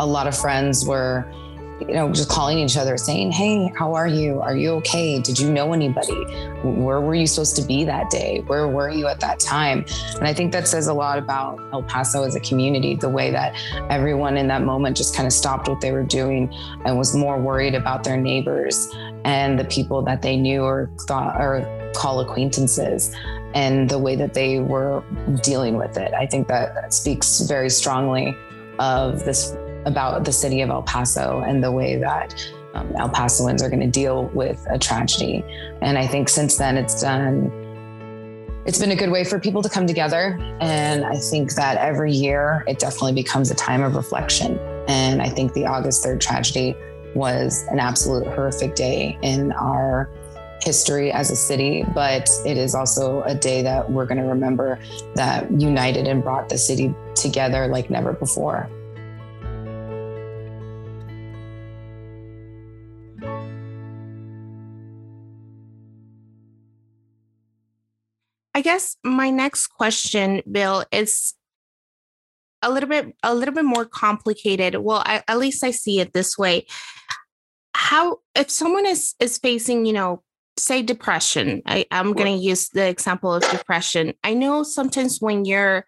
A 0.00 0.06
lot 0.06 0.26
of 0.26 0.36
friends 0.36 0.84
were 0.84 1.24
you 1.88 1.94
know, 1.94 2.12
just 2.12 2.28
calling 2.28 2.58
each 2.58 2.76
other 2.76 2.96
saying, 2.96 3.32
Hey, 3.32 3.72
how 3.76 3.94
are 3.94 4.06
you? 4.06 4.40
Are 4.40 4.56
you 4.56 4.70
okay? 4.74 5.20
Did 5.20 5.38
you 5.38 5.52
know 5.52 5.72
anybody? 5.72 6.24
Where 6.62 7.00
were 7.00 7.14
you 7.14 7.26
supposed 7.26 7.56
to 7.56 7.62
be 7.62 7.84
that 7.84 8.10
day? 8.10 8.42
Where 8.46 8.68
were 8.68 8.90
you 8.90 9.06
at 9.06 9.20
that 9.20 9.40
time? 9.40 9.84
And 10.14 10.26
I 10.26 10.34
think 10.34 10.52
that 10.52 10.68
says 10.68 10.86
a 10.86 10.94
lot 10.94 11.18
about 11.18 11.58
El 11.72 11.82
Paso 11.82 12.22
as 12.24 12.34
a 12.34 12.40
community, 12.40 12.94
the 12.94 13.08
way 13.08 13.30
that 13.30 13.54
everyone 13.90 14.36
in 14.36 14.48
that 14.48 14.62
moment 14.62 14.96
just 14.96 15.14
kind 15.14 15.26
of 15.26 15.32
stopped 15.32 15.68
what 15.68 15.80
they 15.80 15.92
were 15.92 16.04
doing 16.04 16.52
and 16.84 16.96
was 16.96 17.14
more 17.14 17.38
worried 17.38 17.74
about 17.74 18.04
their 18.04 18.16
neighbors 18.16 18.88
and 19.24 19.58
the 19.58 19.64
people 19.64 20.02
that 20.02 20.22
they 20.22 20.36
knew 20.36 20.62
or 20.62 20.90
thought 21.06 21.40
or 21.40 21.90
call 21.94 22.20
acquaintances 22.20 23.14
and 23.54 23.88
the 23.88 23.98
way 23.98 24.16
that 24.16 24.34
they 24.34 24.60
were 24.60 25.02
dealing 25.42 25.76
with 25.76 25.96
it. 25.96 26.12
I 26.14 26.26
think 26.26 26.48
that 26.48 26.92
speaks 26.92 27.40
very 27.40 27.70
strongly 27.70 28.36
of 28.78 29.24
this 29.24 29.54
about 29.84 30.24
the 30.24 30.32
city 30.32 30.60
of 30.60 30.70
El 30.70 30.82
Paso 30.82 31.40
and 31.40 31.62
the 31.62 31.72
way 31.72 31.96
that 31.96 32.34
um, 32.74 32.92
El 32.96 33.08
Pasoans 33.08 33.62
are 33.62 33.68
going 33.68 33.80
to 33.80 33.90
deal 33.90 34.26
with 34.28 34.64
a 34.70 34.78
tragedy. 34.78 35.44
And 35.80 35.98
I 35.98 36.06
think 36.06 36.28
since 36.28 36.56
then 36.56 36.76
it's 36.76 37.00
done, 37.00 37.50
it's 38.64 38.78
been 38.78 38.92
a 38.92 38.96
good 38.96 39.10
way 39.10 39.24
for 39.24 39.38
people 39.38 39.62
to 39.62 39.68
come 39.68 39.86
together. 39.86 40.38
And 40.60 41.04
I 41.04 41.16
think 41.16 41.54
that 41.54 41.76
every 41.78 42.12
year 42.12 42.64
it 42.66 42.78
definitely 42.78 43.14
becomes 43.14 43.50
a 43.50 43.54
time 43.54 43.82
of 43.82 43.94
reflection. 43.94 44.58
And 44.88 45.20
I 45.20 45.28
think 45.28 45.52
the 45.52 45.66
August 45.66 46.04
3rd 46.04 46.20
tragedy 46.20 46.76
was 47.14 47.64
an 47.70 47.78
absolute 47.78 48.26
horrific 48.26 48.74
day 48.74 49.18
in 49.22 49.52
our 49.52 50.08
history 50.62 51.10
as 51.12 51.30
a 51.30 51.36
city, 51.36 51.84
but 51.94 52.30
it 52.46 52.56
is 52.56 52.74
also 52.74 53.22
a 53.22 53.34
day 53.34 53.62
that 53.62 53.90
we're 53.90 54.06
going 54.06 54.18
to 54.18 54.24
remember 54.24 54.78
that 55.14 55.50
united 55.60 56.06
and 56.06 56.22
brought 56.22 56.48
the 56.48 56.56
city 56.56 56.94
together 57.14 57.66
like 57.66 57.90
never 57.90 58.12
before. 58.12 58.70
Guess 68.62 68.96
my 69.04 69.30
next 69.30 69.68
question, 69.68 70.42
Bill, 70.50 70.84
is 70.90 71.34
a 72.62 72.70
little 72.70 72.88
bit 72.88 73.14
a 73.22 73.34
little 73.34 73.54
bit 73.54 73.64
more 73.64 73.84
complicated. 73.84 74.76
Well, 74.76 75.02
I, 75.04 75.22
at 75.28 75.38
least 75.38 75.64
I 75.64 75.72
see 75.72 76.00
it 76.00 76.12
this 76.12 76.38
way. 76.38 76.66
How 77.74 78.20
if 78.34 78.50
someone 78.50 78.86
is 78.86 79.14
is 79.20 79.38
facing, 79.38 79.86
you 79.86 79.92
know, 79.92 80.22
say 80.58 80.82
depression. 80.82 81.62
I, 81.66 81.86
I'm 81.90 82.12
going 82.12 82.38
to 82.38 82.42
use 82.44 82.68
the 82.68 82.86
example 82.86 83.34
of 83.34 83.42
depression. 83.50 84.14
I 84.22 84.34
know 84.34 84.62
sometimes 84.62 85.20
when 85.20 85.44
you're 85.44 85.86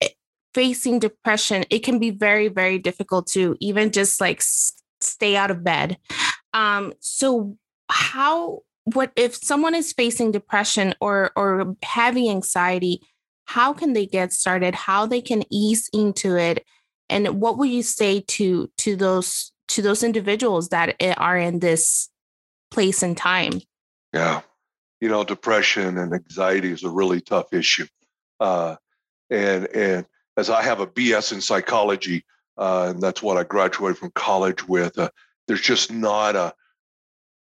eh, 0.00 0.08
facing 0.54 0.98
depression, 0.98 1.64
it 1.70 1.80
can 1.80 1.98
be 1.98 2.10
very, 2.10 2.48
very 2.48 2.78
difficult 2.78 3.26
to 3.28 3.56
even 3.60 3.90
just 3.90 4.20
like 4.20 4.38
s- 4.38 4.74
stay 5.00 5.36
out 5.36 5.50
of 5.50 5.64
bed. 5.64 5.98
Um, 6.54 6.94
so 7.00 7.56
how 7.90 8.60
what 8.94 9.12
if 9.16 9.34
someone 9.34 9.74
is 9.74 9.92
facing 9.92 10.30
depression 10.32 10.94
or 11.00 11.32
or 11.36 11.76
heavy 11.82 12.28
anxiety 12.30 13.00
how 13.48 13.72
can 13.72 13.94
they 13.94 14.04
get 14.04 14.34
started? 14.34 14.74
How 14.74 15.06
they 15.06 15.22
can 15.22 15.42
ease 15.50 15.88
into 15.94 16.36
it? 16.36 16.66
And 17.08 17.40
what 17.40 17.56
would 17.56 17.70
you 17.70 17.82
say 17.82 18.20
to 18.20 18.70
to 18.76 18.94
those 18.94 19.52
to 19.68 19.80
those 19.80 20.02
individuals 20.02 20.68
that 20.68 20.96
are 21.16 21.38
in 21.38 21.60
this 21.60 22.10
place 22.70 23.02
and 23.02 23.16
time? 23.16 23.62
Yeah. 24.12 24.42
You 25.00 25.08
know 25.08 25.24
depression 25.24 25.96
and 25.96 26.12
anxiety 26.12 26.72
is 26.72 26.84
a 26.84 26.90
really 26.90 27.22
tough 27.22 27.54
issue. 27.54 27.86
Uh, 28.38 28.76
and 29.30 29.66
and 29.68 30.06
as 30.36 30.48
i 30.48 30.62
have 30.62 30.80
a 30.80 30.86
bs 30.86 31.32
in 31.32 31.40
psychology 31.40 32.24
uh, 32.56 32.86
and 32.90 33.02
that's 33.02 33.22
what 33.22 33.36
i 33.36 33.44
graduated 33.44 33.98
from 33.98 34.10
college 34.12 34.66
with 34.66 34.98
uh, 34.98 35.10
there's 35.46 35.60
just 35.60 35.92
not 35.92 36.34
a 36.34 36.54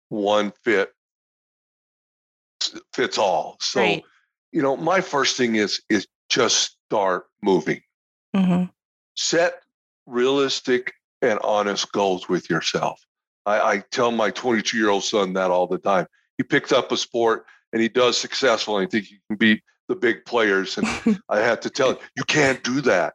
one 0.10 0.52
fit 0.64 0.92
fits 2.94 3.18
all. 3.18 3.58
So, 3.60 3.82
right. 3.82 4.04
you 4.52 4.62
know, 4.62 4.78
my 4.78 5.02
first 5.02 5.38
thing 5.38 5.56
is 5.56 5.82
is 5.90 6.08
just 6.30 6.78
start 6.88 7.26
moving. 7.42 7.82
Mm-hmm. 8.36 8.66
Set 9.16 9.62
realistic 10.06 10.94
and 11.22 11.40
honest 11.44 11.92
goals 11.92 12.28
with 12.28 12.50
yourself. 12.50 13.02
I, 13.46 13.60
I 13.60 13.84
tell 13.92 14.12
my 14.12 14.32
22 14.32 14.78
year 14.78 14.90
old 14.90 15.04
son 15.04 15.34
that 15.34 15.52
all 15.52 15.68
the 15.68 15.78
time. 15.78 16.08
He 16.38 16.44
picked 16.44 16.72
up 16.72 16.92
a 16.92 16.98
sport 16.98 17.46
and 17.74 17.82
he 17.82 17.90
does 17.90 18.18
successful, 18.18 18.78
and 18.78 18.88
I 18.88 18.90
think 18.90 19.06
he 19.06 19.20
can 19.28 19.38
beat 19.38 19.62
the 19.88 19.96
big 19.96 20.26
players. 20.26 20.78
And 20.78 20.88
I 21.30 21.40
have 21.40 21.60
to 21.62 21.70
tell 21.70 21.92
him, 21.92 21.98
you 22.16 22.24
can't 22.24 22.64
do 22.64 22.82
that. 22.82 23.14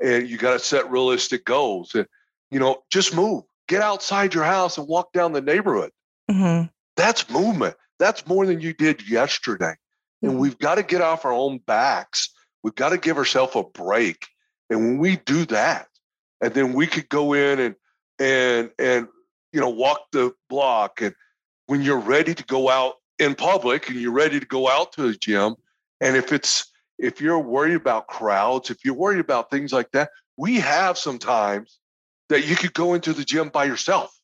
And 0.00 0.28
you 0.28 0.38
got 0.38 0.52
to 0.52 0.58
set 0.58 0.90
realistic 0.90 1.44
goals. 1.44 1.94
And, 1.94 2.06
you 2.50 2.60
know, 2.60 2.82
just 2.90 3.14
move. 3.14 3.44
Get 3.66 3.82
outside 3.82 4.32
your 4.32 4.44
house 4.44 4.78
and 4.78 4.86
walk 4.88 5.12
down 5.12 5.32
the 5.32 5.40
neighborhood. 5.40 5.90
Mm-hmm. 6.30 6.66
That's 6.96 7.28
movement. 7.28 7.74
That's 7.98 8.26
more 8.26 8.46
than 8.46 8.60
you 8.60 8.72
did 8.72 9.08
yesterday. 9.08 9.74
And 10.22 10.32
mm-hmm. 10.32 10.40
we've 10.40 10.58
got 10.58 10.76
to 10.76 10.82
get 10.82 11.00
off 11.00 11.24
our 11.24 11.32
own 11.32 11.58
backs. 11.66 12.30
We've 12.62 12.74
got 12.74 12.90
to 12.90 12.98
give 12.98 13.16
ourselves 13.16 13.54
a 13.54 13.62
break. 13.62 14.26
And 14.70 14.80
when 14.80 14.98
we 14.98 15.16
do 15.16 15.44
that, 15.46 15.88
and 16.40 16.54
then 16.54 16.72
we 16.72 16.86
could 16.86 17.08
go 17.08 17.32
in 17.32 17.58
and 17.58 17.74
and 18.18 18.70
and 18.78 19.08
you 19.52 19.60
know 19.60 19.68
walk 19.68 20.00
the 20.12 20.32
block 20.48 21.00
and 21.00 21.14
when 21.66 21.82
you're 21.82 21.98
ready 21.98 22.34
to 22.34 22.44
go 22.44 22.68
out 22.68 22.94
in 23.18 23.34
public 23.34 23.88
and 23.88 24.00
you're 24.00 24.12
ready 24.12 24.40
to 24.40 24.46
go 24.46 24.68
out 24.68 24.92
to 24.92 25.02
the 25.02 25.14
gym 25.14 25.54
and 26.00 26.16
if 26.16 26.32
it's 26.32 26.70
if 26.98 27.20
you're 27.20 27.38
worried 27.38 27.74
about 27.74 28.06
crowds 28.06 28.70
if 28.70 28.78
you're 28.84 28.94
worried 28.94 29.20
about 29.20 29.50
things 29.50 29.72
like 29.72 29.90
that 29.92 30.10
we 30.36 30.56
have 30.56 30.98
sometimes 30.98 31.78
that 32.28 32.46
you 32.46 32.56
could 32.56 32.72
go 32.74 32.94
into 32.94 33.12
the 33.12 33.24
gym 33.24 33.48
by 33.48 33.64
yourself 33.64 34.16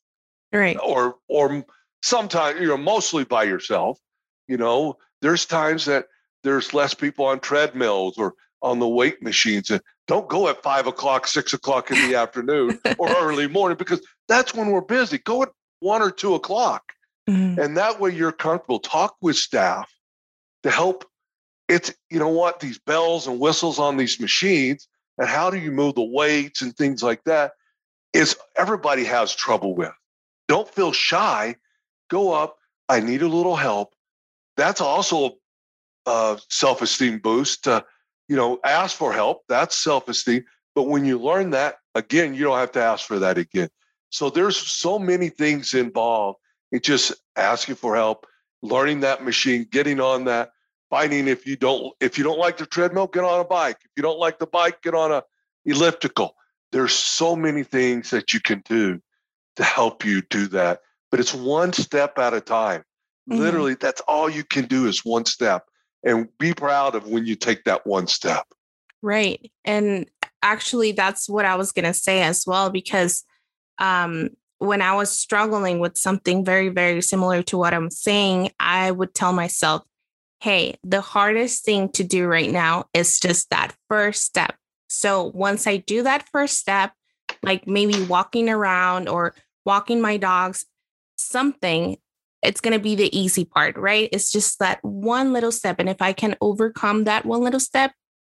right 0.52 0.76
or 0.82 1.16
or 1.28 1.64
sometimes 2.04 2.60
you 2.60 2.66
know 2.66 2.76
mostly 2.76 3.24
by 3.24 3.42
yourself 3.42 3.98
you 4.46 4.58
know 4.58 4.94
there's 5.22 5.46
times 5.46 5.86
that 5.86 6.04
there's 6.42 6.74
less 6.74 6.92
people 6.92 7.24
on 7.24 7.40
treadmills 7.40 8.18
or 8.18 8.34
on 8.60 8.78
the 8.78 8.86
weight 8.86 9.22
machines 9.22 9.70
and 9.70 9.80
don't 10.06 10.28
go 10.28 10.48
at 10.48 10.62
five 10.62 10.86
o'clock 10.86 11.26
six 11.26 11.54
o'clock 11.54 11.90
in 11.90 11.96
the 12.10 12.14
afternoon 12.24 12.78
or 12.98 13.08
early 13.16 13.48
morning 13.48 13.78
because 13.78 14.06
that's 14.28 14.54
when 14.54 14.70
we're 14.70 14.82
busy. 14.82 15.16
Go 15.18 15.42
at 15.42 15.48
one 15.80 16.02
or 16.02 16.10
two 16.10 16.34
o'clock. 16.34 16.82
Mm-hmm. 17.28 17.58
and 17.58 17.78
that 17.78 17.98
way 18.00 18.10
you're 18.10 18.32
comfortable. 18.32 18.78
Talk 18.80 19.16
with 19.22 19.36
staff 19.36 19.90
to 20.62 20.70
help. 20.70 21.06
It's 21.70 21.90
you 22.10 22.18
know 22.18 22.28
what 22.28 22.60
these 22.60 22.78
bells 22.78 23.26
and 23.26 23.40
whistles 23.40 23.78
on 23.78 23.96
these 23.96 24.20
machines 24.20 24.86
and 25.16 25.26
how 25.26 25.48
do 25.48 25.56
you 25.56 25.72
move 25.72 25.94
the 25.94 26.04
weights 26.04 26.60
and 26.60 26.76
things 26.76 27.02
like 27.02 27.24
that 27.24 27.52
is 28.12 28.36
everybody 28.56 29.04
has 29.04 29.34
trouble 29.34 29.74
with. 29.74 29.92
Don't 30.48 30.68
feel 30.68 30.92
shy 30.92 31.56
go 32.10 32.32
up. 32.32 32.56
I 32.88 33.00
need 33.00 33.22
a 33.22 33.28
little 33.28 33.56
help. 33.56 33.94
That's 34.56 34.80
also 34.80 35.36
a 36.06 36.38
self-esteem 36.50 37.18
boost. 37.18 37.64
To, 37.64 37.84
you 38.28 38.36
know, 38.36 38.60
ask 38.64 38.96
for 38.96 39.12
help. 39.12 39.42
That's 39.48 39.78
self-esteem. 39.78 40.44
But 40.74 40.84
when 40.84 41.04
you 41.04 41.18
learn 41.18 41.50
that, 41.50 41.76
again, 41.94 42.34
you 42.34 42.44
don't 42.44 42.58
have 42.58 42.72
to 42.72 42.82
ask 42.82 43.06
for 43.06 43.18
that 43.20 43.38
again. 43.38 43.68
So 44.10 44.30
there's 44.30 44.56
so 44.56 44.98
many 44.98 45.28
things 45.28 45.74
involved 45.74 46.38
in 46.72 46.80
just 46.80 47.12
asking 47.36 47.76
for 47.76 47.96
help, 47.96 48.26
learning 48.62 49.00
that 49.00 49.24
machine, 49.24 49.66
getting 49.70 50.00
on 50.00 50.24
that, 50.24 50.50
finding 50.90 51.28
if 51.28 51.46
you 51.46 51.56
don't 51.56 51.92
if 52.00 52.16
you 52.18 52.24
don't 52.24 52.38
like 52.38 52.56
the 52.56 52.66
treadmill, 52.66 53.06
get 53.06 53.24
on 53.24 53.40
a 53.40 53.44
bike. 53.44 53.78
If 53.84 53.90
you 53.96 54.02
don't 54.02 54.18
like 54.18 54.38
the 54.38 54.46
bike, 54.46 54.82
get 54.82 54.94
on 54.94 55.10
a 55.12 55.22
elliptical. 55.64 56.34
There's 56.72 56.92
so 56.92 57.34
many 57.34 57.62
things 57.62 58.10
that 58.10 58.32
you 58.32 58.40
can 58.40 58.62
do 58.64 59.00
to 59.56 59.64
help 59.64 60.04
you 60.04 60.22
do 60.30 60.48
that 60.48 60.80
but 61.14 61.20
it's 61.20 61.32
one 61.32 61.72
step 61.72 62.18
at 62.18 62.34
a 62.34 62.40
time. 62.40 62.82
Mm-hmm. 63.30 63.40
Literally, 63.40 63.74
that's 63.74 64.00
all 64.08 64.28
you 64.28 64.42
can 64.42 64.64
do 64.64 64.88
is 64.88 65.04
one 65.04 65.24
step 65.26 65.64
and 66.02 66.26
be 66.40 66.52
proud 66.52 66.96
of 66.96 67.06
when 67.06 67.24
you 67.24 67.36
take 67.36 67.62
that 67.66 67.86
one 67.86 68.08
step. 68.08 68.44
Right. 69.00 69.52
And 69.64 70.10
actually, 70.42 70.90
that's 70.90 71.28
what 71.28 71.44
I 71.44 71.54
was 71.54 71.70
going 71.70 71.84
to 71.84 71.94
say 71.94 72.24
as 72.24 72.42
well, 72.48 72.68
because 72.68 73.22
um, 73.78 74.30
when 74.58 74.82
I 74.82 74.96
was 74.96 75.16
struggling 75.16 75.78
with 75.78 75.96
something 75.96 76.44
very, 76.44 76.68
very 76.68 77.00
similar 77.00 77.44
to 77.44 77.56
what 77.56 77.74
I'm 77.74 77.90
saying, 77.92 78.50
I 78.58 78.90
would 78.90 79.14
tell 79.14 79.32
myself, 79.32 79.84
hey, 80.40 80.80
the 80.82 81.00
hardest 81.00 81.64
thing 81.64 81.90
to 81.90 82.02
do 82.02 82.26
right 82.26 82.50
now 82.50 82.86
is 82.92 83.20
just 83.20 83.50
that 83.50 83.72
first 83.88 84.24
step. 84.24 84.56
So 84.88 85.30
once 85.32 85.68
I 85.68 85.76
do 85.76 86.02
that 86.02 86.28
first 86.32 86.58
step, 86.58 86.90
like 87.44 87.68
maybe 87.68 88.02
walking 88.02 88.48
around 88.48 89.08
or 89.08 89.32
walking 89.64 90.00
my 90.00 90.16
dogs, 90.16 90.66
something, 91.16 91.96
it's 92.42 92.60
going 92.60 92.74
to 92.74 92.82
be 92.82 92.94
the 92.94 93.16
easy 93.16 93.44
part, 93.44 93.76
right? 93.76 94.08
It's 94.12 94.30
just 94.30 94.58
that 94.58 94.78
one 94.82 95.32
little 95.32 95.52
step. 95.52 95.76
And 95.78 95.88
if 95.88 96.00
I 96.00 96.12
can 96.12 96.36
overcome 96.40 97.04
that 97.04 97.24
one 97.24 97.42
little 97.42 97.60
step, 97.60 97.92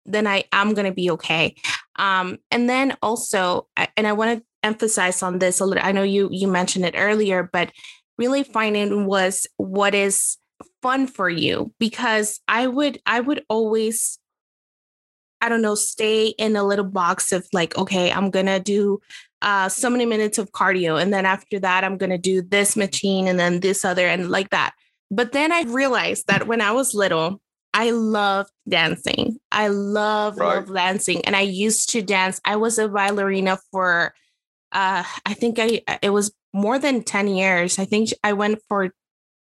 then 0.07 0.27
I 0.27 0.45
am 0.53 0.75
going 0.75 0.87
to 0.87 0.95
be 0.95 1.11
okay. 1.13 1.55
Um, 1.97 2.39
and 2.51 2.69
then 2.69 2.97
also, 3.03 3.69
and 3.97 4.07
I 4.07 4.13
want 4.13 4.39
to 4.39 4.45
emphasize 4.63 5.23
on 5.23 5.39
this 5.39 5.61
a 5.61 5.67
little. 5.67 5.85
I 5.85 5.93
know 5.93 6.03
you 6.03 6.29
you 6.33 6.49
mentioned 6.49 6.85
it 6.85 6.95
earlier, 6.97 7.49
but 7.53 7.71
really 8.17 8.43
finding 8.43 9.07
was 9.07 9.47
what 9.57 9.95
is 9.95 10.37
fun 10.83 11.07
for 11.07 11.29
you 11.29 11.73
because 11.79 12.41
I 12.49 12.67
would 12.67 13.01
I 13.07 13.21
would 13.21 13.45
always 13.49 14.19
I 15.41 15.49
don't 15.49 15.63
know, 15.63 15.77
stay 15.77 16.29
in 16.29 16.57
a 16.57 16.65
little 16.65 16.85
box 16.85 17.31
of 17.31 17.47
like, 17.53 17.77
okay, 17.79 18.11
I'm 18.11 18.31
gonna 18.31 18.59
do 18.59 19.01
uh, 19.43 19.69
so 19.69 19.89
many 19.89 20.07
minutes 20.07 20.39
of 20.39 20.53
cardio. 20.53 21.01
And 21.01 21.13
then 21.13 21.27
after 21.27 21.59
that, 21.61 21.85
I'm 21.85 21.97
going 21.97 22.11
to 22.11 22.19
do 22.19 22.43
this 22.43 22.77
machine 22.77 23.29
and 23.29 23.39
then 23.39 23.61
this 23.61 23.85
other 23.85 24.07
and 24.07 24.31
like 24.31 24.51
that. 24.51 24.73
But 25.11 25.33
then 25.33 25.53
I 25.53 25.63
realized 25.63 26.27
that 26.27 26.47
when 26.47 26.61
I 26.61 26.73
was 26.73 26.95
little, 26.95 27.41
I 27.73 27.91
loved 27.91 28.51
dancing. 28.69 29.39
I 29.53 29.69
love, 29.69 30.39
right. 30.39 30.57
love 30.57 30.75
dancing. 30.75 31.25
And 31.25 31.37
I 31.37 31.43
used 31.43 31.91
to 31.91 32.03
dance. 32.03 32.41
I 32.45 32.57
was 32.57 32.79
a 32.79 32.89
ballerina 32.89 33.59
for, 33.71 34.15
uh, 34.73 35.05
I 35.25 35.35
think 35.35 35.59
I, 35.59 35.83
it 36.03 36.11
was 36.11 36.33
more 36.53 36.79
than 36.79 37.03
10 37.03 37.29
years. 37.29 37.79
I 37.79 37.85
think 37.85 38.11
I 38.25 38.33
went 38.33 38.61
for 38.69 38.91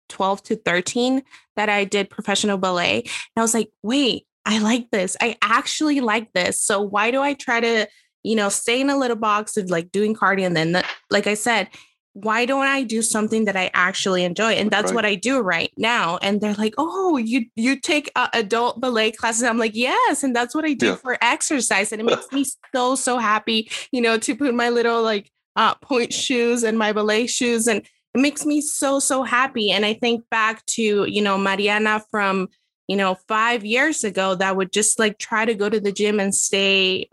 12 0.08 0.42
to 0.44 0.56
13 0.56 1.22
that 1.56 1.68
I 1.68 1.84
did 1.84 2.10
professional 2.10 2.58
ballet. 2.58 3.00
And 3.02 3.10
I 3.36 3.42
was 3.42 3.54
like, 3.54 3.70
wait, 3.82 4.26
I 4.44 4.58
like 4.58 4.90
this. 4.90 5.16
I 5.20 5.36
actually 5.42 6.00
like 6.00 6.32
this. 6.32 6.62
So 6.62 6.80
why 6.80 7.10
do 7.10 7.22
I 7.22 7.34
try 7.34 7.60
to, 7.60 7.86
you 8.22 8.36
know, 8.36 8.48
stay 8.48 8.80
in 8.80 8.90
a 8.90 8.98
little 8.98 9.16
box 9.16 9.56
of 9.56 9.70
like 9.70 9.92
doing 9.92 10.14
cardio 10.14 10.46
and 10.46 10.56
then, 10.56 10.72
the, 10.72 10.84
like 11.10 11.26
I 11.26 11.34
said, 11.34 11.68
why 12.14 12.44
don't 12.44 12.66
I 12.66 12.82
do 12.82 13.00
something 13.00 13.46
that 13.46 13.56
I 13.56 13.70
actually 13.72 14.24
enjoy? 14.24 14.52
And 14.52 14.70
that's 14.70 14.86
right. 14.86 14.94
what 14.94 15.06
I 15.06 15.14
do 15.14 15.40
right 15.40 15.72
now. 15.78 16.18
And 16.18 16.40
they're 16.40 16.54
like, 16.54 16.74
"Oh, 16.76 17.16
you 17.16 17.46
you 17.56 17.80
take 17.80 18.10
uh, 18.16 18.28
adult 18.34 18.80
ballet 18.80 19.12
classes?" 19.12 19.44
I'm 19.44 19.58
like, 19.58 19.74
"Yes," 19.74 20.22
and 20.22 20.36
that's 20.36 20.54
what 20.54 20.64
I 20.64 20.74
do 20.74 20.88
yeah. 20.88 20.96
for 20.96 21.16
exercise, 21.22 21.90
and 21.92 22.00
it 22.00 22.04
makes 22.04 22.30
me 22.30 22.44
so 22.74 22.94
so 22.96 23.18
happy, 23.18 23.70
you 23.92 24.00
know, 24.00 24.18
to 24.18 24.36
put 24.36 24.54
my 24.54 24.68
little 24.68 25.02
like 25.02 25.30
uh, 25.56 25.74
pointe 25.76 26.12
shoes 26.12 26.62
and 26.64 26.78
my 26.78 26.92
ballet 26.92 27.26
shoes, 27.26 27.66
and 27.66 27.78
it 28.14 28.20
makes 28.20 28.44
me 28.44 28.60
so 28.60 28.98
so 28.98 29.22
happy. 29.22 29.70
And 29.70 29.86
I 29.86 29.94
think 29.94 30.28
back 30.30 30.64
to 30.66 31.06
you 31.06 31.22
know 31.22 31.38
Mariana 31.38 32.04
from 32.10 32.48
you 32.88 32.96
know 32.96 33.14
five 33.26 33.64
years 33.64 34.04
ago 34.04 34.34
that 34.34 34.56
would 34.56 34.70
just 34.70 34.98
like 34.98 35.18
try 35.18 35.46
to 35.46 35.54
go 35.54 35.70
to 35.70 35.80
the 35.80 35.92
gym 35.92 36.20
and 36.20 36.34
stay, 36.34 37.08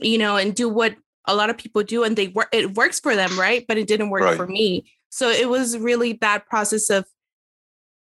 you 0.00 0.18
know, 0.18 0.36
and 0.36 0.54
do 0.54 0.68
what 0.68 0.96
a 1.26 1.34
lot 1.34 1.50
of 1.50 1.56
people 1.56 1.82
do 1.82 2.02
and 2.04 2.16
they 2.16 2.28
work 2.28 2.48
it 2.52 2.76
works 2.76 2.98
for 2.98 3.14
them 3.14 3.38
right 3.38 3.64
but 3.68 3.78
it 3.78 3.86
didn't 3.86 4.10
work 4.10 4.22
right. 4.22 4.36
for 4.36 4.46
me 4.46 4.84
so 5.10 5.28
it 5.28 5.48
was 5.48 5.78
really 5.78 6.14
that 6.14 6.46
process 6.46 6.90
of 6.90 7.06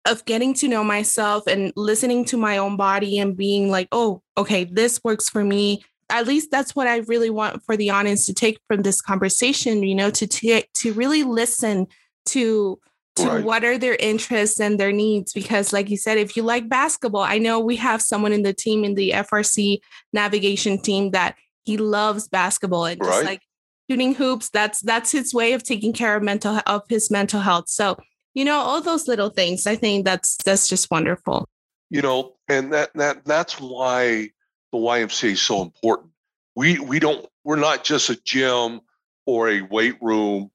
of 0.06 0.26
getting 0.26 0.54
to 0.56 0.68
know 0.68 0.84
myself 0.84 1.46
and 1.46 1.72
listening 1.76 2.26
to 2.26 2.38
my 2.38 2.58
own 2.58 2.76
body 2.76 3.20
and 3.20 3.38
being 3.38 3.70
like 3.70 3.88
oh 3.92 4.22
okay 4.38 4.64
this 4.64 5.00
works 5.04 5.30
for 5.30 5.44
me 5.44 5.84
at 6.10 6.26
least 6.26 6.50
that's 6.52 6.76
what 6.76 6.88
i 6.88 6.98
really 6.98 7.30
want 7.30 7.64
for 7.64 7.78
the 7.78 7.90
audience 7.90 8.26
to 8.26 8.34
take 8.34 8.60
from 8.68 8.82
this 8.82 9.02
conversation 9.02 9.84
you 9.84 9.96
know 9.96 10.10
to 10.10 10.26
take 10.26 10.72
to 10.74 10.94
really 10.94 11.24
listen 11.24 11.86
to 12.26 12.80
to 13.18 13.28
right. 13.28 13.44
what 13.44 13.66
are 13.66 13.78
their 13.78 13.96
interests 13.96 14.60
and 14.60 14.80
their 14.80 14.94
needs 14.94 15.34
because 15.34 15.74
like 15.74 15.90
you 15.90 15.98
said 15.98 16.18
if 16.18 16.36
you 16.36 16.44
like 16.44 16.70
basketball 16.70 17.22
i 17.22 17.38
know 17.38 17.60
we 17.60 17.76
have 17.76 18.02
someone 18.02 18.32
in 18.32 18.42
the 18.42 18.54
team 18.54 18.84
in 18.84 18.96
the 18.96 19.12
frc 19.12 19.80
navigation 20.14 20.82
team 20.82 21.12
that 21.12 21.36
he 21.64 21.78
loves 21.78 22.28
basketball 22.28 22.86
and 22.86 23.00
just 23.00 23.10
right. 23.10 23.26
like 23.26 23.42
shooting 23.90 24.16
hoops. 24.16 24.50
That's 24.50 24.82
that's 24.82 25.12
his 25.12 25.34
way 25.34 25.54
of 25.54 25.64
taking 25.64 25.94
care 25.94 26.16
of 26.16 26.24
mental 26.24 26.60
of 26.66 26.84
his 26.90 27.12
mental 27.12 27.42
health. 27.42 27.70
So 27.70 27.98
you 28.34 28.46
know 28.46 28.58
all 28.58 28.82
those 28.82 29.08
little 29.08 29.30
things. 29.30 29.68
I 29.68 29.76
think 29.76 30.06
that's 30.06 30.38
that's 30.38 30.68
just 30.68 30.90
wonderful. 30.92 31.48
You 31.90 32.02
know, 32.02 32.34
and 32.48 32.72
that 32.74 32.92
that 32.96 33.26
that's 33.26 33.60
why 33.60 34.30
the 34.72 34.78
YMCA 34.78 35.32
is 35.32 35.42
so 35.42 35.62
important. 35.62 36.12
We 36.56 36.80
we 36.80 37.00
don't 37.00 37.26
we're 37.44 37.58
not 37.58 37.84
just 37.84 38.10
a 38.10 38.20
gym 38.24 38.82
or 39.26 39.50
a 39.50 39.62
weight 39.62 39.98
room. 40.02 40.52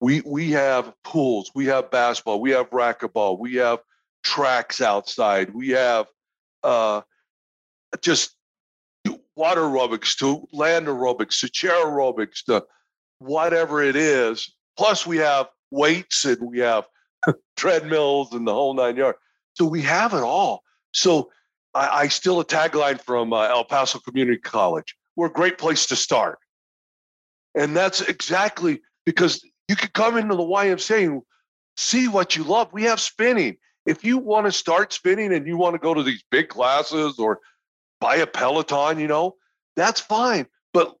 We 0.00 0.22
we 0.22 0.50
have 0.52 0.92
pools, 1.04 1.50
we 1.54 1.66
have 1.66 1.90
basketball, 1.90 2.40
we 2.40 2.50
have 2.52 2.70
racquetball, 2.70 3.38
we 3.38 3.54
have 3.56 3.80
tracks 4.22 4.80
outside, 4.80 5.54
we 5.54 5.70
have 5.70 6.06
uh, 6.62 7.02
just 8.00 8.34
water 9.40 9.62
aerobics 9.62 10.14
to 10.18 10.46
land 10.52 10.86
aerobics 10.86 11.40
to 11.40 11.48
chair 11.48 11.86
aerobics 11.86 12.44
to 12.44 12.62
whatever 13.20 13.82
it 13.82 13.96
is. 13.96 14.54
Plus, 14.76 15.06
we 15.06 15.16
have 15.16 15.48
weights 15.70 16.26
and 16.26 16.38
we 16.42 16.58
have 16.58 16.84
treadmills 17.56 18.34
and 18.34 18.46
the 18.46 18.52
whole 18.52 18.74
nine 18.74 18.96
yards. 18.96 19.18
So 19.54 19.64
we 19.64 19.80
have 19.80 20.12
it 20.12 20.22
all. 20.22 20.62
So 20.92 21.30
I, 21.74 22.02
I 22.02 22.08
steal 22.08 22.38
a 22.40 22.44
tagline 22.44 23.00
from 23.00 23.32
uh, 23.32 23.48
El 23.48 23.64
Paso 23.64 23.98
Community 23.98 24.38
College. 24.38 24.94
We're 25.16 25.28
a 25.28 25.32
great 25.32 25.56
place 25.56 25.86
to 25.86 25.96
start. 25.96 26.38
And 27.54 27.74
that's 27.74 28.02
exactly 28.02 28.82
because 29.06 29.42
you 29.68 29.76
could 29.76 29.94
come 29.94 30.18
into 30.18 30.36
the 30.36 30.42
YMCA 30.42 31.06
and 31.06 31.22
see 31.78 32.08
what 32.08 32.36
you 32.36 32.44
love. 32.44 32.68
We 32.74 32.84
have 32.84 33.00
spinning. 33.00 33.56
If 33.86 34.04
you 34.04 34.18
want 34.18 34.44
to 34.44 34.52
start 34.52 34.92
spinning 34.92 35.32
and 35.32 35.46
you 35.46 35.56
want 35.56 35.74
to 35.74 35.78
go 35.78 35.94
to 35.94 36.02
these 36.02 36.22
big 36.30 36.50
classes 36.50 37.18
or 37.18 37.40
buy 38.00 38.16
a 38.16 38.26
Peloton, 38.26 38.98
you 38.98 39.06
know, 39.06 39.36
that's 39.76 40.00
fine. 40.00 40.46
But 40.72 40.94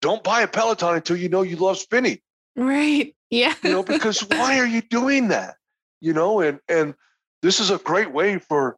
don't 0.00 0.22
buy 0.22 0.42
a 0.42 0.48
Peloton 0.48 0.96
until 0.96 1.16
you 1.16 1.28
know 1.28 1.42
you 1.42 1.56
love 1.56 1.78
spinning. 1.78 2.18
Right. 2.56 3.14
Yeah. 3.30 3.54
you 3.62 3.70
know, 3.70 3.82
because 3.82 4.20
why 4.28 4.58
are 4.58 4.66
you 4.66 4.82
doing 4.82 5.28
that? 5.28 5.56
You 6.00 6.12
know, 6.12 6.40
and 6.40 6.60
and 6.68 6.94
this 7.42 7.60
is 7.60 7.70
a 7.70 7.78
great 7.78 8.12
way 8.12 8.38
for 8.38 8.76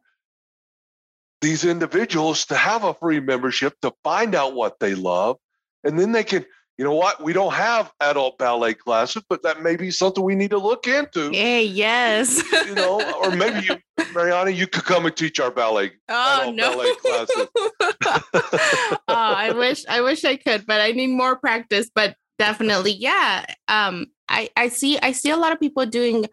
these 1.41 1.65
individuals 1.65 2.45
to 2.47 2.55
have 2.55 2.83
a 2.83 2.93
free 2.95 3.19
membership 3.19 3.79
to 3.81 3.93
find 4.03 4.33
out 4.33 4.55
what 4.55 4.79
they 4.79 4.95
love 4.95 5.37
and 5.83 5.99
then 5.99 6.11
they 6.11 6.23
can 6.23 6.45
you 6.77 6.85
know 6.85 6.93
what? 6.93 7.23
We 7.23 7.33
don't 7.33 7.53
have 7.53 7.91
adult 7.99 8.37
ballet 8.37 8.75
classes, 8.75 9.23
but 9.27 9.41
that 9.41 9.63
may 9.63 9.75
be 9.75 9.89
something 9.89 10.23
we 10.23 10.35
need 10.35 10.51
to 10.51 10.59
look 10.59 10.85
into. 10.85 11.31
Yeah, 11.31 11.57
yes. 11.57 12.43
you 12.67 12.75
know, 12.75 13.01
or 13.19 13.31
maybe 13.31 13.65
you, 13.65 13.77
Mariana, 14.13 14.51
you 14.51 14.67
could 14.67 14.83
come 14.83 15.05
and 15.05 15.15
teach 15.15 15.39
our 15.39 15.51
ballet. 15.51 15.91
Oh 16.09 16.51
no. 16.53 16.71
Ballet 16.71 16.95
classes. 16.95 17.47
oh, 17.81 18.99
I 19.07 19.53
wish 19.53 19.85
I 19.87 20.01
wish 20.01 20.25
I 20.25 20.35
could, 20.35 20.65
but 20.65 20.81
I 20.81 20.91
need 20.91 21.07
more 21.07 21.37
practice. 21.37 21.89
But 21.93 22.15
definitely, 22.39 22.91
yeah. 22.99 23.45
Um, 23.67 24.07
I 24.29 24.49
I 24.55 24.69
see 24.69 24.97
I 24.99 25.11
see 25.11 25.29
a 25.29 25.37
lot 25.37 25.51
of 25.51 25.59
people 25.59 25.85
doing 25.85 26.25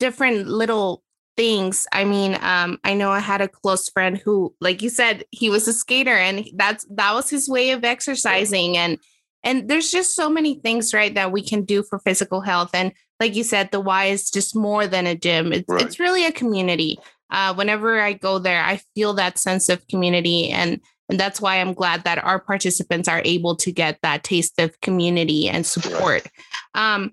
different 0.00 0.48
little 0.48 1.02
things. 1.36 1.86
I 1.92 2.04
mean, 2.04 2.36
um, 2.40 2.78
I 2.84 2.94
know 2.94 3.10
I 3.10 3.20
had 3.20 3.40
a 3.40 3.48
close 3.48 3.88
friend 3.88 4.18
who, 4.18 4.54
like 4.60 4.82
you 4.82 4.90
said, 4.90 5.24
he 5.30 5.50
was 5.50 5.66
a 5.68 5.72
skater, 5.72 6.16
and 6.16 6.46
that's 6.56 6.86
that 6.90 7.14
was 7.14 7.30
his 7.30 7.48
way 7.48 7.70
of 7.70 7.84
exercising 7.84 8.76
and 8.76 8.98
and 9.44 9.68
there's 9.68 9.90
just 9.90 10.14
so 10.14 10.28
many 10.28 10.54
things, 10.60 10.94
right, 10.94 11.14
that 11.14 11.32
we 11.32 11.42
can 11.42 11.64
do 11.64 11.82
for 11.82 11.98
physical 11.98 12.40
health. 12.40 12.70
And 12.74 12.92
like 13.22 13.36
you 13.36 13.44
said, 13.44 13.70
the 13.70 13.78
Y 13.78 14.06
is 14.06 14.30
just 14.30 14.56
more 14.56 14.88
than 14.88 15.06
a 15.06 15.14
gym. 15.14 15.52
It's 15.52 15.68
right. 15.68 15.80
it's 15.80 16.00
really 16.00 16.26
a 16.26 16.32
community. 16.32 16.98
Uh, 17.30 17.54
whenever 17.54 18.00
I 18.00 18.14
go 18.14 18.40
there, 18.40 18.62
I 18.62 18.80
feel 18.96 19.14
that 19.14 19.38
sense 19.38 19.68
of 19.68 19.86
community, 19.86 20.50
and 20.50 20.80
and 21.08 21.20
that's 21.20 21.40
why 21.40 21.60
I'm 21.60 21.72
glad 21.72 22.02
that 22.02 22.18
our 22.24 22.40
participants 22.40 23.08
are 23.08 23.22
able 23.24 23.54
to 23.56 23.70
get 23.70 24.00
that 24.02 24.24
taste 24.24 24.58
of 24.58 24.78
community 24.80 25.48
and 25.48 25.64
support. 25.64 26.26
Right. 26.74 26.94
Um, 26.94 27.12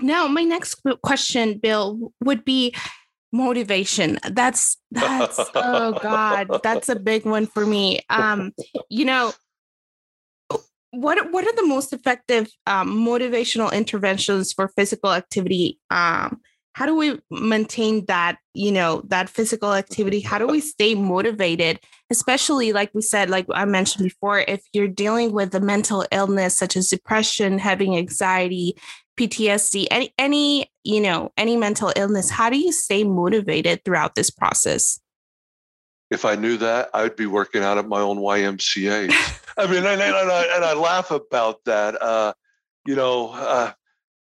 now, 0.00 0.28
my 0.28 0.44
next 0.44 0.80
question, 1.02 1.58
Bill, 1.58 2.12
would 2.20 2.44
be 2.44 2.72
motivation. 3.32 4.20
That's 4.30 4.76
that's 4.92 5.40
oh 5.56 5.98
god, 6.00 6.60
that's 6.62 6.88
a 6.88 6.96
big 6.96 7.26
one 7.26 7.46
for 7.46 7.66
me. 7.66 7.98
Um, 8.10 8.52
you 8.88 9.04
know, 9.04 9.32
what 10.96 11.32
what 11.32 11.46
are 11.46 11.56
the 11.56 11.66
most 11.66 11.92
effective 11.92 12.48
um, 12.66 12.90
motivational 12.90 13.72
interventions 13.72 14.52
for 14.52 14.68
physical 14.68 15.12
activity? 15.12 15.78
Um, 15.90 16.40
how 16.74 16.84
do 16.84 16.94
we 16.94 17.18
maintain 17.30 18.04
that 18.06 18.38
you 18.54 18.72
know 18.72 19.02
that 19.08 19.28
physical 19.28 19.74
activity? 19.74 20.20
How 20.20 20.38
do 20.38 20.46
we 20.46 20.60
stay 20.60 20.94
motivated? 20.94 21.80
Especially 22.10 22.72
like 22.72 22.90
we 22.94 23.02
said 23.02 23.30
like 23.30 23.46
i 23.52 23.64
mentioned 23.64 24.04
before 24.04 24.40
if 24.40 24.62
you're 24.72 24.86
dealing 24.88 25.32
with 25.32 25.54
a 25.54 25.60
mental 25.60 26.04
illness 26.12 26.56
such 26.56 26.76
as 26.76 26.88
depression 26.88 27.58
having 27.58 27.96
anxiety 27.96 28.76
ptsd 29.18 29.86
any 29.90 30.12
any 30.18 30.70
you 30.84 31.00
know 31.00 31.32
any 31.36 31.56
mental 31.56 31.92
illness 31.96 32.30
how 32.30 32.48
do 32.48 32.58
you 32.58 32.70
stay 32.70 33.02
motivated 33.02 33.84
throughout 33.84 34.14
this 34.14 34.30
process 34.30 35.00
if 36.10 36.24
I 36.24 36.36
knew 36.36 36.56
that, 36.58 36.90
I'd 36.94 37.16
be 37.16 37.26
working 37.26 37.62
out 37.62 37.78
at 37.78 37.88
my 37.88 38.00
own 38.00 38.18
YMCA. 38.18 39.10
I 39.58 39.66
mean, 39.66 39.84
and, 39.84 40.00
and, 40.00 40.30
I, 40.30 40.48
and 40.54 40.64
I 40.64 40.74
laugh 40.74 41.10
about 41.10 41.64
that, 41.64 42.00
uh, 42.00 42.34
you 42.86 42.94
know, 42.94 43.30
uh, 43.30 43.72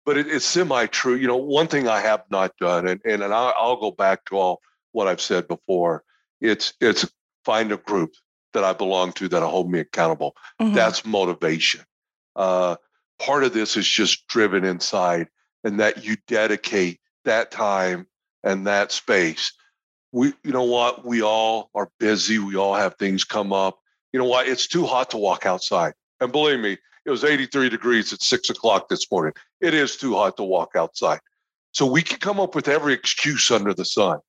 but 0.06 0.18
it, 0.18 0.28
it's 0.28 0.46
semi 0.46 0.86
true. 0.88 1.16
You 1.16 1.28
know, 1.28 1.38
one 1.38 1.68
thing 1.68 1.88
I 1.88 2.00
have 2.00 2.24
not 2.30 2.56
done, 2.58 2.88
and, 2.88 3.02
and, 3.06 3.22
and 3.22 3.34
I'll, 3.34 3.54
I'll 3.58 3.76
go 3.80 3.92
back 3.92 4.26
to 4.26 4.38
all 4.38 4.62
what 4.92 5.08
I've 5.08 5.22
said 5.22 5.48
before. 5.48 6.04
It's 6.42 6.74
it's 6.80 7.10
find 7.44 7.72
a 7.72 7.78
group 7.78 8.14
that 8.54 8.64
I 8.64 8.74
belong 8.74 9.12
to 9.14 9.28
that'll 9.28 9.50
hold 9.50 9.70
me 9.70 9.80
accountable. 9.80 10.36
Mm-hmm. 10.62 10.74
That's 10.74 11.06
motivation. 11.06 11.82
Uh, 12.36 12.78
part 13.20 13.44
of 13.44 13.54
this 13.54 13.78
is 13.78 13.88
just 13.88 14.28
driven 14.28 14.64
inside, 14.64 15.28
and 15.64 15.80
that 15.80 16.06
you 16.06 16.16
dedicate 16.28 17.00
that 17.26 17.52
time 17.52 18.08
and 18.44 18.68
that 18.68 18.92
space 18.92 19.52
we 20.16 20.34
you 20.44 20.52
know 20.52 20.64
what? 20.64 21.06
We 21.06 21.22
all 21.22 21.70
are 21.76 21.90
busy. 22.00 22.40
We 22.40 22.56
all 22.56 22.76
have 22.76 22.96
things 22.96 23.24
come 23.24 23.52
up. 23.52 23.80
You 24.14 24.20
know 24.20 24.26
what? 24.26 24.48
It's 24.48 24.68
too 24.68 24.86
hot 24.86 25.10
to 25.12 25.18
walk 25.18 25.46
outside. 25.46 25.94
And 26.20 26.32
believe 26.32 26.60
me 26.60 26.78
it 27.06 27.12
was 27.12 27.24
83 27.24 27.70
degrees 27.70 28.14
at 28.14 28.22
six 28.22 28.50
o'clock 28.50 28.90
this 28.90 29.12
morning. 29.12 29.34
It 29.62 29.74
is 29.74 29.96
too 29.96 30.16
hot 30.16 30.38
to 30.38 30.44
walk 30.44 30.72
outside. 30.76 31.20
So 31.72 31.86
we 31.86 32.02
can 32.02 32.20
come 32.20 32.40
up 32.40 32.56
with 32.56 32.68
every 32.68 32.94
excuse 32.94 33.52
under 33.52 33.74
the 33.74 33.86
sun 33.86 34.20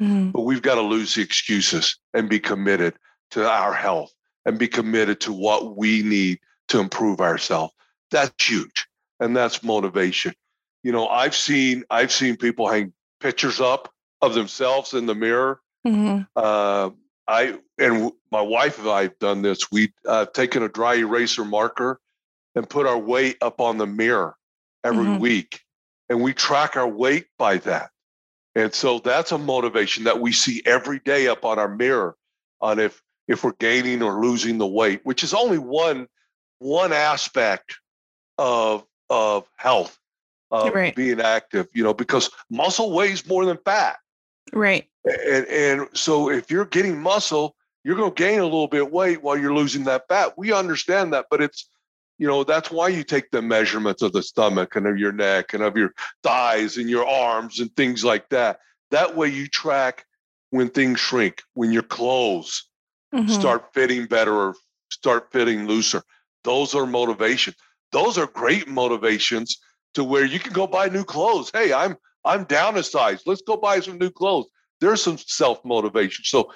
mm-hmm. 0.00 0.30
but 0.30 0.42
we've 0.42 0.62
got 0.62 0.76
to 0.76 0.82
lose 0.82 1.14
the 1.14 1.22
excuses 1.22 1.98
and 2.14 2.28
be 2.28 2.38
committed 2.38 2.94
to 3.32 3.48
our 3.48 3.72
health 3.72 4.12
and 4.44 4.58
be 4.58 4.68
committed 4.68 5.20
to 5.20 5.32
what 5.32 5.76
we 5.76 6.02
need 6.02 6.38
to 6.68 6.80
improve 6.80 7.20
ourselves. 7.20 7.72
That's 8.10 8.32
huge 8.42 8.86
and 9.20 9.36
that's 9.36 9.62
motivation. 9.62 10.34
You 10.82 10.92
know, 10.92 11.08
I've 11.08 11.34
seen 11.34 11.84
I've 11.90 12.12
seen 12.12 12.36
people 12.36 12.68
hang 12.68 12.92
pictures 13.20 13.60
up 13.60 13.92
of 14.22 14.34
themselves 14.34 14.94
in 14.94 15.06
the 15.06 15.14
mirror. 15.14 15.60
Mm-hmm. 15.86 16.22
Uh, 16.34 16.90
I 17.28 17.58
and 17.78 18.12
my 18.30 18.40
wife 18.40 18.78
and 18.78 18.88
I 18.88 19.02
have 19.02 19.18
done 19.18 19.42
this. 19.42 19.70
We've 19.70 19.92
uh, 20.06 20.26
taken 20.26 20.62
a 20.62 20.68
dry 20.68 20.94
eraser 20.94 21.44
marker 21.44 22.00
and 22.54 22.68
put 22.68 22.86
our 22.86 22.98
weight 22.98 23.36
up 23.40 23.60
on 23.60 23.78
the 23.78 23.86
mirror 23.86 24.36
every 24.84 25.04
mm-hmm. 25.04 25.18
week, 25.18 25.60
and 26.08 26.22
we 26.22 26.32
track 26.32 26.76
our 26.76 26.88
weight 26.88 27.26
by 27.38 27.58
that. 27.58 27.90
And 28.54 28.72
so 28.72 29.00
that's 29.00 29.32
a 29.32 29.38
motivation 29.38 30.04
that 30.04 30.20
we 30.20 30.32
see 30.32 30.62
every 30.64 30.98
day 31.00 31.28
up 31.28 31.44
on 31.44 31.58
our 31.58 31.68
mirror 31.68 32.16
on 32.60 32.78
if 32.78 33.02
if 33.28 33.44
we're 33.44 33.52
gaining 33.52 34.02
or 34.02 34.24
losing 34.24 34.58
the 34.58 34.66
weight, 34.66 35.00
which 35.04 35.22
is 35.22 35.34
only 35.34 35.58
one 35.58 36.08
one 36.58 36.92
aspect 36.92 37.78
of 38.38 38.84
of 39.10 39.46
health 39.56 39.98
of 40.50 40.72
right. 40.72 40.94
being 40.94 41.20
active, 41.20 41.68
you 41.74 41.82
know, 41.82 41.94
because 41.94 42.30
muscle 42.50 42.92
weighs 42.92 43.26
more 43.26 43.44
than 43.44 43.58
fat. 43.64 43.98
Right. 44.52 44.88
And 45.04 45.46
and 45.46 45.88
so 45.92 46.30
if 46.30 46.50
you're 46.50 46.64
getting 46.66 47.00
muscle, 47.00 47.56
you're 47.84 47.96
going 47.96 48.12
to 48.12 48.22
gain 48.22 48.40
a 48.40 48.44
little 48.44 48.68
bit 48.68 48.82
of 48.82 48.90
weight 48.90 49.22
while 49.22 49.38
you're 49.38 49.54
losing 49.54 49.84
that 49.84 50.08
fat. 50.08 50.36
We 50.36 50.52
understand 50.52 51.12
that, 51.12 51.26
but 51.30 51.40
it's 51.40 51.68
you 52.18 52.26
know 52.26 52.44
that's 52.44 52.70
why 52.70 52.88
you 52.88 53.04
take 53.04 53.30
the 53.30 53.42
measurements 53.42 54.02
of 54.02 54.12
the 54.12 54.22
stomach 54.22 54.76
and 54.76 54.86
of 54.86 54.98
your 54.98 55.12
neck 55.12 55.54
and 55.54 55.62
of 55.62 55.76
your 55.76 55.92
thighs 56.22 56.76
and 56.78 56.90
your 56.90 57.06
arms 57.06 57.60
and 57.60 57.74
things 57.76 58.04
like 58.04 58.28
that. 58.30 58.58
That 58.90 59.16
way 59.16 59.28
you 59.28 59.48
track 59.48 60.04
when 60.50 60.70
things 60.70 61.00
shrink, 61.00 61.42
when 61.54 61.72
your 61.72 61.82
clothes 61.82 62.68
mm-hmm. 63.14 63.28
start 63.28 63.72
fitting 63.74 64.06
better 64.06 64.34
or 64.34 64.54
start 64.90 65.30
fitting 65.32 65.66
looser. 65.66 66.02
Those 66.44 66.74
are 66.74 66.86
motivation. 66.86 67.54
Those 67.92 68.18
are 68.18 68.26
great 68.26 68.68
motivations 68.68 69.58
to 69.94 70.04
where 70.04 70.24
you 70.24 70.38
can 70.38 70.52
go 70.52 70.66
buy 70.66 70.88
new 70.88 71.04
clothes. 71.04 71.50
Hey, 71.52 71.72
I'm 71.72 71.96
I'm 72.26 72.44
down 72.44 72.76
a 72.76 72.82
size. 72.82 73.22
Let's 73.26 73.42
go 73.42 73.56
buy 73.56 73.80
some 73.80 73.98
new 73.98 74.10
clothes. 74.10 74.46
There's 74.80 75.02
some 75.02 75.18
self 75.18 75.64
motivation. 75.64 76.24
So 76.24 76.52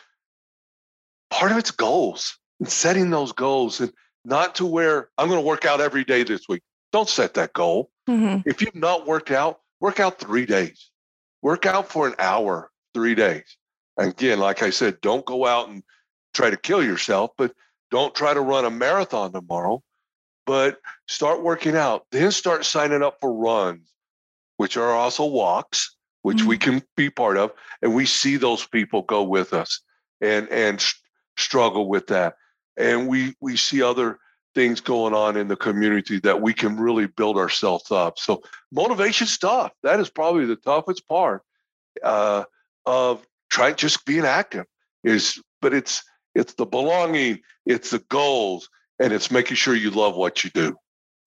part 1.31 1.53
of 1.53 1.59
it's 1.59 1.71
goals 1.71 2.37
and 2.59 2.69
setting 2.69 3.11
those 3.11 3.33
goals 3.33 3.81
and 3.81 3.93
not 4.25 4.57
to 4.57 4.67
where 4.67 5.09
I'm 5.17 5.29
going 5.29 5.41
to 5.41 5.47
work 5.47 5.65
out 5.65 5.81
every 5.81 6.05
day 6.05 6.23
this 6.23 6.49
week. 6.49 6.63
Don't 6.93 7.09
set 7.09 7.35
that 7.35 7.53
goal. 7.53 7.91
Mm-hmm. 8.09 8.49
If 8.49 8.61
you've 8.61 8.75
not 8.75 9.07
worked 9.07 9.31
out, 9.31 9.61
work 9.81 10.01
out 10.01 10.19
three 10.19 10.45
days. 10.45 10.91
Work 11.43 11.65
out 11.65 11.89
for 11.89 12.07
an 12.07 12.15
hour, 12.19 12.71
three 12.93 13.15
days. 13.15 13.57
And 13.97 14.11
again, 14.11 14.39
like 14.39 14.63
I 14.63 14.71
said, 14.71 15.01
don't 15.01 15.25
go 15.25 15.47
out 15.47 15.69
and 15.69 15.83
try 16.35 16.51
to 16.51 16.57
kill 16.57 16.83
yourself, 16.83 17.31
but 17.39 17.55
don't 17.91 18.15
try 18.15 18.35
to 18.35 18.41
run 18.41 18.65
a 18.65 18.71
marathon 18.71 19.33
tomorrow. 19.33 19.83
But 20.47 20.81
start 21.09 21.43
working 21.43 21.77
out. 21.77 22.07
Then 22.11 22.33
start 22.33 22.65
signing 22.65 23.03
up 23.03 23.19
for 23.21 23.33
runs, 23.33 23.91
which 24.61 24.77
are 24.77 24.93
also 24.93 25.25
walks, 25.25 25.97
which 26.23 26.39
mm-hmm. 26.39 26.49
we 26.49 26.59
can 26.59 26.83
be 26.97 27.09
part 27.11 27.37
of. 27.37 27.51
And 27.83 27.95
we 27.95 28.07
see 28.07 28.37
those 28.37 28.67
people 28.67 29.03
go 29.03 29.23
with 29.23 29.53
us 29.53 29.81
and 30.21 30.49
and 30.51 30.85
struggle 31.37 31.89
with 31.89 32.07
that 32.09 32.35
and 32.81 33.09
we 33.09 33.35
we 33.41 33.57
see 33.57 33.83
other 33.83 34.19
things 34.55 34.81
going 34.81 35.15
on 35.15 35.37
in 35.37 35.47
the 35.47 35.57
community 35.57 36.19
that 36.19 36.41
we 36.41 36.53
can 36.53 36.77
really 36.77 37.07
build 37.07 37.37
ourselves 37.37 37.93
up. 37.93 38.19
So 38.19 38.43
motivation 38.73 39.27
stuff 39.29 39.71
that 39.85 40.01
is 40.01 40.11
probably 40.11 40.47
the 40.47 40.57
toughest 40.57 41.07
part 41.07 41.43
uh, 42.03 42.45
of 42.87 43.25
trying 43.49 43.77
just 43.77 44.05
being 44.05 44.25
active 44.25 44.65
is, 45.05 45.41
but 45.61 45.73
it's 45.73 46.03
it's 46.35 46.55
the 46.55 46.67
belonging, 46.67 47.41
it's 47.67 47.91
the 47.91 48.01
goals, 48.09 48.69
and 48.99 49.13
it's 49.13 49.31
making 49.31 49.57
sure 49.57 49.75
you 49.75 49.91
love 49.91 50.17
what 50.17 50.43
you 50.43 50.51
do. 50.51 50.77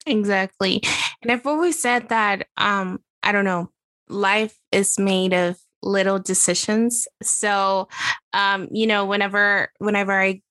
Exactly, 0.05 0.81
and 1.21 1.31
I've 1.31 1.47
always 1.47 1.81
said 1.81 2.09
that 2.09 2.47
um, 2.57 2.99
I 3.23 3.31
don't 3.31 3.45
know, 3.45 3.69
life 4.09 4.57
is 4.71 4.99
made 4.99 5.33
of 5.33 5.57
little 5.81 6.19
decisions. 6.19 7.07
So, 7.21 7.87
um, 8.33 8.67
you 8.71 8.87
know, 8.87 9.05
whenever 9.05 9.71
whenever 9.79 10.19
I 10.19 10.41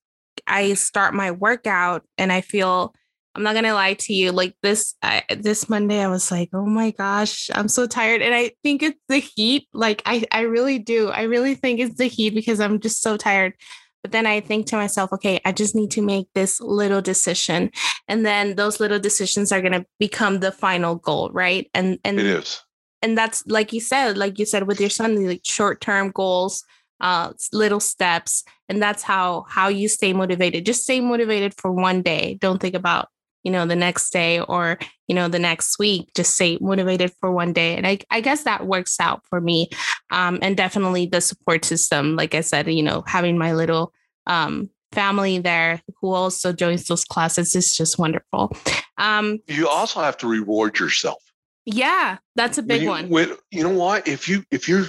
I 0.46 0.74
start 0.74 1.14
my 1.14 1.30
workout 1.30 2.02
and 2.18 2.32
I 2.32 2.40
feel 2.40 2.94
I'm 3.34 3.42
not 3.42 3.54
gonna 3.54 3.74
lie 3.74 3.94
to 3.94 4.12
you. 4.12 4.30
Like 4.30 4.54
this, 4.62 4.94
I, 5.02 5.22
this 5.38 5.68
Monday, 5.68 6.00
I 6.02 6.08
was 6.08 6.30
like, 6.30 6.50
"Oh 6.52 6.66
my 6.66 6.90
gosh, 6.90 7.50
I'm 7.54 7.68
so 7.68 7.86
tired," 7.86 8.20
and 8.20 8.34
I 8.34 8.52
think 8.62 8.82
it's 8.82 9.00
the 9.08 9.18
heat. 9.18 9.68
Like 9.72 10.02
I, 10.04 10.24
I 10.32 10.42
really 10.42 10.78
do. 10.78 11.08
I 11.08 11.22
really 11.22 11.54
think 11.54 11.80
it's 11.80 11.96
the 11.96 12.06
heat 12.08 12.34
because 12.34 12.60
I'm 12.60 12.78
just 12.78 13.00
so 13.02 13.16
tired. 13.16 13.54
But 14.02 14.12
then 14.12 14.26
I 14.26 14.40
think 14.40 14.66
to 14.66 14.76
myself, 14.76 15.12
okay, 15.12 15.40
I 15.44 15.52
just 15.52 15.74
need 15.74 15.90
to 15.92 16.02
make 16.02 16.26
this 16.34 16.60
little 16.60 17.00
decision, 17.00 17.70
and 18.08 18.26
then 18.26 18.56
those 18.56 18.80
little 18.80 18.98
decisions 18.98 19.52
are 19.52 19.62
gonna 19.62 19.86
become 19.98 20.40
the 20.40 20.52
final 20.52 20.96
goal, 20.96 21.30
right? 21.32 21.70
And 21.74 21.98
and 22.04 22.18
it 22.18 22.26
is. 22.26 22.60
And 23.00 23.18
that's 23.18 23.44
like 23.46 23.72
you 23.72 23.80
said, 23.80 24.16
like 24.16 24.38
you 24.38 24.46
said 24.46 24.66
with 24.66 24.80
your 24.80 24.90
son, 24.90 25.26
like 25.26 25.42
short 25.44 25.80
term 25.80 26.10
goals 26.10 26.64
uh, 27.02 27.32
little 27.52 27.80
steps 27.80 28.44
and 28.68 28.80
that's 28.80 29.02
how 29.02 29.44
how 29.48 29.66
you 29.66 29.88
stay 29.88 30.12
motivated 30.12 30.64
just 30.64 30.84
stay 30.84 31.00
motivated 31.00 31.52
for 31.52 31.72
one 31.72 32.00
day 32.00 32.38
don't 32.40 32.60
think 32.60 32.76
about 32.76 33.08
you 33.42 33.50
know 33.50 33.66
the 33.66 33.76
next 33.76 34.10
day 34.10 34.40
or 34.40 34.78
you 35.08 35.14
know 35.14 35.28
the 35.28 35.38
next 35.38 35.78
week 35.78 36.10
just 36.14 36.34
stay 36.34 36.58
motivated 36.60 37.12
for 37.20 37.30
one 37.30 37.52
day 37.52 37.76
and 37.76 37.86
i, 37.86 37.98
I 38.10 38.20
guess 38.20 38.44
that 38.44 38.66
works 38.66 38.98
out 39.00 39.22
for 39.28 39.40
me 39.40 39.70
um, 40.10 40.38
and 40.42 40.56
definitely 40.56 41.06
the 41.06 41.20
support 41.20 41.64
system 41.64 42.16
like 42.16 42.34
i 42.34 42.40
said 42.40 42.72
you 42.72 42.82
know 42.82 43.02
having 43.06 43.38
my 43.38 43.52
little 43.52 43.92
um, 44.26 44.70
family 44.92 45.38
there 45.38 45.82
who 46.00 46.12
also 46.12 46.52
joins 46.52 46.86
those 46.86 47.04
classes 47.04 47.54
is 47.54 47.74
just 47.74 47.98
wonderful 47.98 48.52
um, 48.98 49.38
you 49.46 49.68
also 49.68 50.00
have 50.00 50.16
to 50.18 50.28
reward 50.28 50.78
yourself 50.78 51.22
yeah 51.64 52.18
that's 52.34 52.58
a 52.58 52.62
big 52.62 52.82
you, 52.82 52.88
one 52.88 53.08
when, 53.08 53.32
you 53.50 53.62
know 53.62 53.70
what 53.70 54.06
if 54.08 54.28
you 54.28 54.44
if 54.50 54.68
you're 54.68 54.86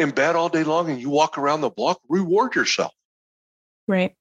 in 0.00 0.10
bed 0.10 0.34
all 0.34 0.48
day 0.48 0.64
long 0.64 0.90
and 0.90 1.00
you 1.00 1.10
walk 1.10 1.38
around 1.38 1.60
the 1.60 1.70
block, 1.70 2.00
reward 2.08 2.54
yourself. 2.54 2.92
Right. 3.86 4.16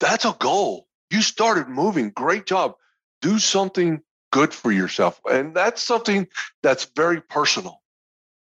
That's 0.00 0.24
a 0.24 0.34
goal. 0.38 0.86
You 1.10 1.22
started 1.22 1.68
moving. 1.68 2.10
Great 2.10 2.46
job. 2.46 2.74
Do 3.20 3.38
something 3.38 4.00
good 4.32 4.54
for 4.54 4.70
yourself. 4.70 5.20
And 5.30 5.54
that's 5.54 5.82
something 5.82 6.28
that's 6.62 6.84
very 6.96 7.20
personal, 7.20 7.82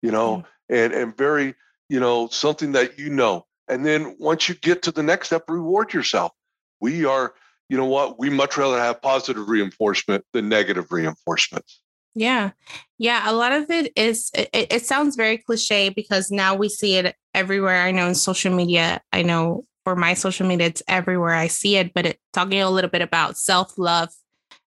you 0.02 0.10
know, 0.10 0.38
mm. 0.38 0.44
and, 0.68 0.92
and 0.92 1.16
very, 1.16 1.54
you 1.88 1.98
know, 1.98 2.28
something 2.28 2.72
that 2.72 2.98
you 2.98 3.08
know. 3.08 3.46
And 3.68 3.84
then 3.84 4.16
once 4.18 4.48
you 4.48 4.54
get 4.54 4.82
to 4.82 4.92
the 4.92 5.02
next 5.02 5.28
step, 5.28 5.44
reward 5.48 5.92
yourself. 5.92 6.32
We 6.80 7.04
are, 7.04 7.34
you 7.68 7.76
know 7.76 7.86
what, 7.86 8.18
we 8.18 8.30
much 8.30 8.56
rather 8.56 8.78
have 8.78 9.02
positive 9.02 9.48
reinforcement 9.48 10.24
than 10.32 10.48
negative 10.48 10.92
reinforcements. 10.92 11.80
Yeah. 12.14 12.50
Yeah. 12.98 13.30
A 13.30 13.32
lot 13.32 13.52
of 13.52 13.70
it 13.70 13.92
is, 13.96 14.30
it, 14.34 14.48
it 14.52 14.86
sounds 14.86 15.16
very 15.16 15.38
cliche 15.38 15.88
because 15.88 16.30
now 16.30 16.54
we 16.54 16.68
see 16.68 16.96
it 16.96 17.14
everywhere. 17.34 17.82
I 17.82 17.92
know 17.92 18.08
in 18.08 18.14
social 18.14 18.54
media, 18.54 19.00
I 19.12 19.22
know 19.22 19.64
for 19.88 19.96
my 19.96 20.12
social 20.12 20.46
media, 20.46 20.66
it's 20.66 20.82
everywhere 20.86 21.32
I 21.34 21.46
see 21.46 21.76
it, 21.76 21.94
but 21.94 22.04
it's 22.04 22.20
talking 22.34 22.60
a 22.60 22.68
little 22.68 22.90
bit 22.90 23.00
about 23.00 23.38
self 23.38 23.78
love 23.78 24.10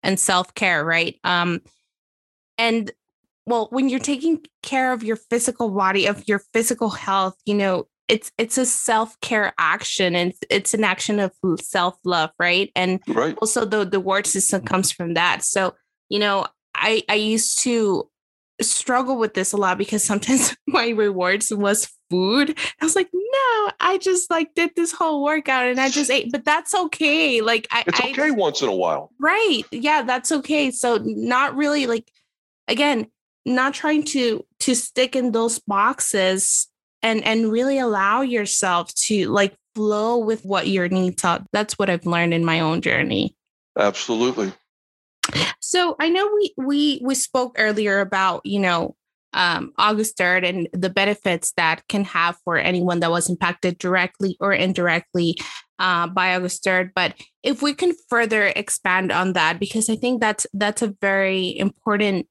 and 0.04 0.18
self 0.18 0.54
care, 0.54 0.84
right? 0.84 1.18
Um, 1.24 1.60
and 2.56 2.92
well, 3.44 3.66
when 3.70 3.88
you're 3.88 3.98
taking 3.98 4.44
care 4.62 4.92
of 4.92 5.02
your 5.02 5.16
physical 5.16 5.70
body, 5.70 6.06
of 6.06 6.22
your 6.28 6.40
physical 6.52 6.90
health, 6.90 7.34
you 7.46 7.54
know, 7.54 7.88
it's 8.06 8.30
it's 8.38 8.58
a 8.58 8.64
self-care 8.64 9.52
action 9.58 10.14
and 10.14 10.34
it's 10.50 10.72
an 10.72 10.84
action 10.84 11.18
of 11.20 11.32
self-love 11.60 12.30
right 12.38 12.72
and 12.74 13.00
right. 13.08 13.36
also 13.42 13.66
the 13.66 13.84
the 13.84 14.00
word 14.00 14.26
system 14.26 14.62
comes 14.62 14.90
from 14.90 15.12
that 15.12 15.44
so 15.44 15.74
you 16.08 16.18
know 16.18 16.46
I 16.74 17.02
I 17.10 17.16
used 17.16 17.58
to 17.64 18.08
struggle 18.60 19.18
with 19.18 19.34
this 19.34 19.52
a 19.52 19.56
lot 19.56 19.78
because 19.78 20.02
sometimes 20.02 20.56
my 20.66 20.88
rewards 20.88 21.52
was 21.52 21.88
food. 22.10 22.58
I 22.80 22.84
was 22.84 22.96
like, 22.96 23.08
no, 23.12 23.70
I 23.80 23.98
just 24.00 24.30
like 24.30 24.54
did 24.54 24.70
this 24.74 24.92
whole 24.92 25.22
workout 25.22 25.66
and 25.66 25.80
I 25.80 25.90
just 25.90 26.10
ate, 26.10 26.32
but 26.32 26.44
that's 26.44 26.74
okay. 26.74 27.40
Like 27.40 27.66
I 27.70 27.84
It's 27.86 28.00
okay 28.00 28.28
I, 28.28 28.30
once 28.30 28.62
in 28.62 28.68
a 28.68 28.74
while. 28.74 29.12
Right. 29.18 29.62
Yeah, 29.70 30.02
that's 30.02 30.32
okay. 30.32 30.70
So 30.70 30.98
not 31.02 31.54
really 31.56 31.86
like 31.86 32.10
again, 32.66 33.06
not 33.44 33.74
trying 33.74 34.04
to 34.04 34.44
to 34.60 34.74
stick 34.74 35.16
in 35.16 35.32
those 35.32 35.58
boxes 35.58 36.68
and 37.02 37.24
and 37.24 37.50
really 37.50 37.78
allow 37.78 38.22
yourself 38.22 38.92
to 38.94 39.28
like 39.30 39.54
flow 39.74 40.18
with 40.18 40.44
what 40.44 40.68
your 40.68 40.88
needs 40.88 41.24
are. 41.24 41.44
That's 41.52 41.78
what 41.78 41.90
I've 41.90 42.06
learned 42.06 42.34
in 42.34 42.44
my 42.44 42.60
own 42.60 42.80
journey. 42.80 43.36
Absolutely. 43.78 44.52
So 45.68 45.96
I 46.00 46.08
know 46.08 46.32
we 46.34 46.54
we 46.56 47.00
we 47.04 47.14
spoke 47.14 47.56
earlier 47.58 48.00
about 48.00 48.40
you 48.46 48.58
know 48.58 48.96
um, 49.34 49.72
August 49.76 50.16
third 50.16 50.42
and 50.42 50.66
the 50.72 50.88
benefits 50.88 51.52
that 51.58 51.86
can 51.90 52.04
have 52.04 52.38
for 52.42 52.56
anyone 52.56 53.00
that 53.00 53.10
was 53.10 53.28
impacted 53.28 53.76
directly 53.76 54.38
or 54.40 54.54
indirectly 54.54 55.36
uh, 55.78 56.06
by 56.06 56.34
August 56.34 56.64
third. 56.64 56.92
But 56.94 57.16
if 57.42 57.60
we 57.60 57.74
can 57.74 57.92
further 58.08 58.46
expand 58.56 59.12
on 59.12 59.34
that, 59.34 59.60
because 59.60 59.90
I 59.90 59.96
think 59.96 60.22
that's 60.22 60.46
that's 60.54 60.80
a 60.80 60.94
very 61.02 61.58
important 61.58 62.28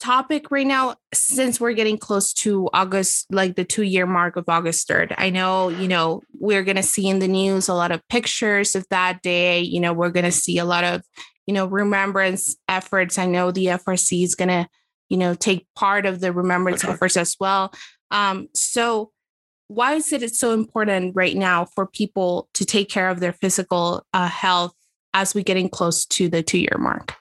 topic 0.00 0.50
right 0.50 0.66
now 0.66 0.96
since 1.12 1.60
we're 1.60 1.74
getting 1.74 1.98
close 1.98 2.32
to 2.32 2.70
August, 2.72 3.26
like 3.30 3.56
the 3.56 3.64
two 3.64 3.82
year 3.82 4.06
mark 4.06 4.36
of 4.36 4.48
August 4.48 4.88
3rd. 4.88 5.14
I 5.18 5.28
know, 5.28 5.68
you 5.68 5.88
know, 5.88 6.22
we're 6.38 6.64
going 6.64 6.76
to 6.76 6.82
see 6.82 7.06
in 7.06 7.18
the 7.18 7.28
news 7.28 7.68
a 7.68 7.74
lot 7.74 7.92
of 7.92 8.00
pictures 8.08 8.74
of 8.74 8.86
that 8.88 9.20
day. 9.20 9.60
You 9.60 9.78
know, 9.78 9.92
we're 9.92 10.08
going 10.08 10.24
to 10.24 10.32
see 10.32 10.56
a 10.56 10.64
lot 10.64 10.84
of, 10.84 11.02
you 11.46 11.54
know, 11.54 11.66
remembrance 11.66 12.56
efforts. 12.68 13.18
I 13.18 13.26
know 13.26 13.50
the 13.50 13.66
FRC 13.66 14.24
is 14.24 14.34
going 14.34 14.48
to, 14.48 14.68
you 15.08 15.16
know, 15.16 15.34
take 15.34 15.66
part 15.74 16.06
of 16.06 16.20
the 16.20 16.32
remembrance 16.32 16.84
okay. 16.84 16.92
efforts 16.92 17.16
as 17.16 17.36
well. 17.40 17.72
Um, 18.10 18.48
so, 18.54 19.10
why 19.68 19.94
is 19.94 20.12
it 20.12 20.34
so 20.34 20.52
important 20.52 21.12
right 21.14 21.36
now 21.36 21.64
for 21.64 21.86
people 21.86 22.48
to 22.54 22.64
take 22.64 22.88
care 22.88 23.08
of 23.08 23.20
their 23.20 23.32
physical 23.32 24.04
uh, 24.12 24.28
health 24.28 24.74
as 25.14 25.32
we 25.32 25.44
getting 25.44 25.68
close 25.68 26.04
to 26.06 26.28
the 26.28 26.42
two 26.42 26.58
year 26.58 26.76
mark? 26.78 27.14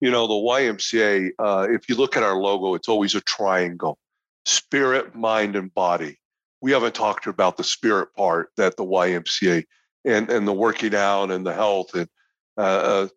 You 0.00 0.10
know, 0.10 0.26
the 0.26 0.34
YMCA, 0.34 1.30
uh, 1.38 1.66
if 1.70 1.88
you 1.88 1.96
look 1.96 2.16
at 2.16 2.22
our 2.22 2.36
logo, 2.36 2.74
it's 2.74 2.88
always 2.88 3.14
a 3.14 3.20
triangle 3.22 3.98
spirit, 4.46 5.14
mind, 5.14 5.56
and 5.56 5.72
body. 5.74 6.18
We 6.60 6.72
haven't 6.72 6.94
talked 6.94 7.26
about 7.26 7.56
the 7.56 7.64
spirit 7.64 8.14
part 8.14 8.50
that 8.56 8.76
the 8.76 8.84
YMCA 8.84 9.64
and, 10.04 10.30
and 10.30 10.46
the 10.46 10.52
working 10.52 10.94
out 10.94 11.30
and 11.30 11.46
the 11.46 11.54
health 11.54 11.94
and 11.94 12.08
uh, 12.56 12.60
uh, 12.60 13.08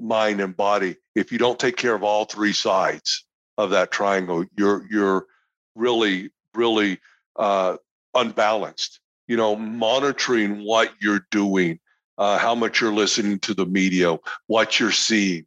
mind 0.00 0.40
and 0.40 0.56
body. 0.56 0.96
If 1.14 1.32
you 1.32 1.38
don't 1.38 1.58
take 1.58 1.76
care 1.76 1.94
of 1.94 2.02
all 2.02 2.24
three 2.24 2.52
sides 2.52 3.24
of 3.58 3.70
that 3.70 3.90
triangle, 3.90 4.44
you're 4.56 4.86
you're 4.90 5.26
really 5.74 6.30
really 6.54 6.98
uh, 7.36 7.76
unbalanced. 8.14 9.00
You 9.28 9.36
know, 9.36 9.56
monitoring 9.56 10.64
what 10.64 10.92
you're 11.00 11.26
doing, 11.30 11.78
uh, 12.18 12.38
how 12.38 12.54
much 12.54 12.80
you're 12.80 12.92
listening 12.92 13.38
to 13.40 13.54
the 13.54 13.64
media, 13.64 14.18
what 14.46 14.78
you're 14.78 14.90
seeing, 14.90 15.46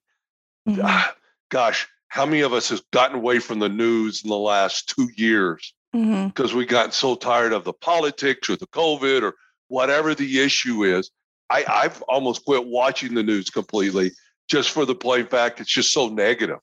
Mm-hmm. 0.68 0.82
Ah, 0.84 1.16
gosh, 1.50 1.88
how 2.08 2.26
many 2.26 2.42
of 2.42 2.54
us 2.54 2.70
has 2.70 2.82
gotten 2.92 3.18
away 3.18 3.40
from 3.40 3.60
the 3.60 3.70
news 3.70 4.24
in 4.24 4.30
the 4.30 4.38
last 4.38 4.90
two 4.90 5.10
years 5.16 5.74
mm-hmm. 5.96 6.28
because 6.28 6.54
we 6.54 6.66
got 6.66 6.94
so 6.94 7.16
tired 7.16 7.54
of 7.54 7.64
the 7.64 7.74
politics 7.74 8.50
or 8.50 8.56
the 8.56 8.68
COVID 8.68 9.22
or 9.22 9.36
whatever 9.68 10.16
the 10.16 10.40
issue 10.40 10.84
is? 10.84 11.12
I, 11.50 11.64
I've 11.68 12.02
almost 12.04 12.46
quit 12.46 12.66
watching 12.66 13.14
the 13.14 13.22
news 13.22 13.50
completely 13.52 14.12
just 14.50 14.72
for 14.72 14.86
the 14.86 14.96
plain 14.96 15.26
fact 15.28 15.60
it's 15.60 15.72
just 15.72 15.92
so 15.92 16.10
negative. 16.10 16.60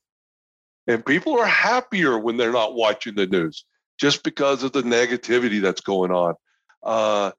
And 0.87 1.05
people 1.05 1.39
are 1.39 1.45
happier 1.45 2.19
when 2.19 2.37
they're 2.37 2.51
not 2.51 2.75
watching 2.75 3.15
the 3.15 3.27
news 3.27 3.65
just 3.99 4.23
because 4.23 4.63
of 4.63 4.73
the 4.73 4.81
negativity 4.81 5.61
that's 5.61 5.81
going 5.81 6.11
on. 6.11 6.35
Uh, 6.81 7.31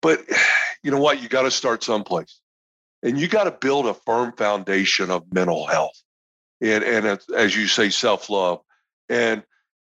but 0.00 0.20
you 0.82 0.90
know 0.90 1.00
what? 1.00 1.22
You 1.22 1.28
got 1.28 1.42
to 1.42 1.50
start 1.50 1.82
someplace 1.82 2.40
and 3.04 3.20
you 3.20 3.28
got 3.28 3.44
to 3.44 3.50
build 3.52 3.86
a 3.86 3.94
firm 3.94 4.32
foundation 4.32 5.10
of 5.10 5.32
mental 5.32 5.66
health 5.66 6.02
and 6.60 6.82
and 6.82 7.20
as 7.36 7.54
you 7.54 7.68
say 7.68 7.90
self-love 7.90 8.60
and 9.08 9.44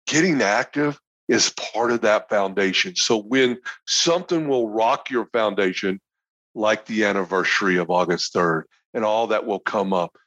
getting 0.08 0.42
active 0.42 1.00
is 1.30 1.54
part 1.74 1.92
of 1.92 2.02
that 2.02 2.28
foundation 2.28 2.96
so 2.96 3.18
when 3.18 3.58
something 3.86 4.48
will 4.48 4.70
rock 4.70 5.10
your 5.10 5.28
foundation 5.28 6.02
like 6.56 6.86
the 6.86 7.06
anniversary 7.06 7.78
of 7.78 7.90
august 7.90 8.34
3rd 8.34 8.64
and 8.96 9.06
all 9.06 9.28
that 9.28 9.46
will 9.46 9.60
come 9.60 9.94
up 9.94 10.18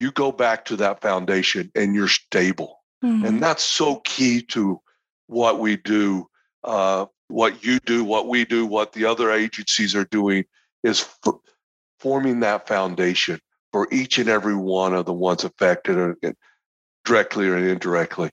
you 0.00 0.10
go 0.10 0.32
back 0.32 0.64
to 0.64 0.76
that 0.76 1.00
foundation 1.00 1.70
and 1.76 1.94
you're 1.94 2.08
stable 2.08 2.82
mm-hmm. 3.04 3.24
and 3.24 3.42
that's 3.42 3.62
so 3.62 4.00
key 4.00 4.42
to 4.42 4.80
what 5.28 5.60
we 5.60 5.76
do 5.76 6.26
uh, 6.64 7.06
what 7.28 7.64
you 7.64 7.78
do 7.80 8.02
what 8.02 8.26
we 8.26 8.44
do 8.44 8.66
what 8.66 8.92
the 8.92 9.04
other 9.04 9.30
agencies 9.30 9.94
are 9.94 10.06
doing 10.06 10.44
is 10.82 11.06
f- 11.24 11.34
forming 12.00 12.40
that 12.40 12.66
foundation 12.66 13.38
for 13.72 13.86
each 13.92 14.18
and 14.18 14.28
every 14.28 14.56
one 14.56 14.94
of 14.94 15.06
the 15.06 15.12
ones 15.12 15.44
affected 15.44 16.16
directly 17.04 17.48
or 17.48 17.56
indirectly. 17.56 18.30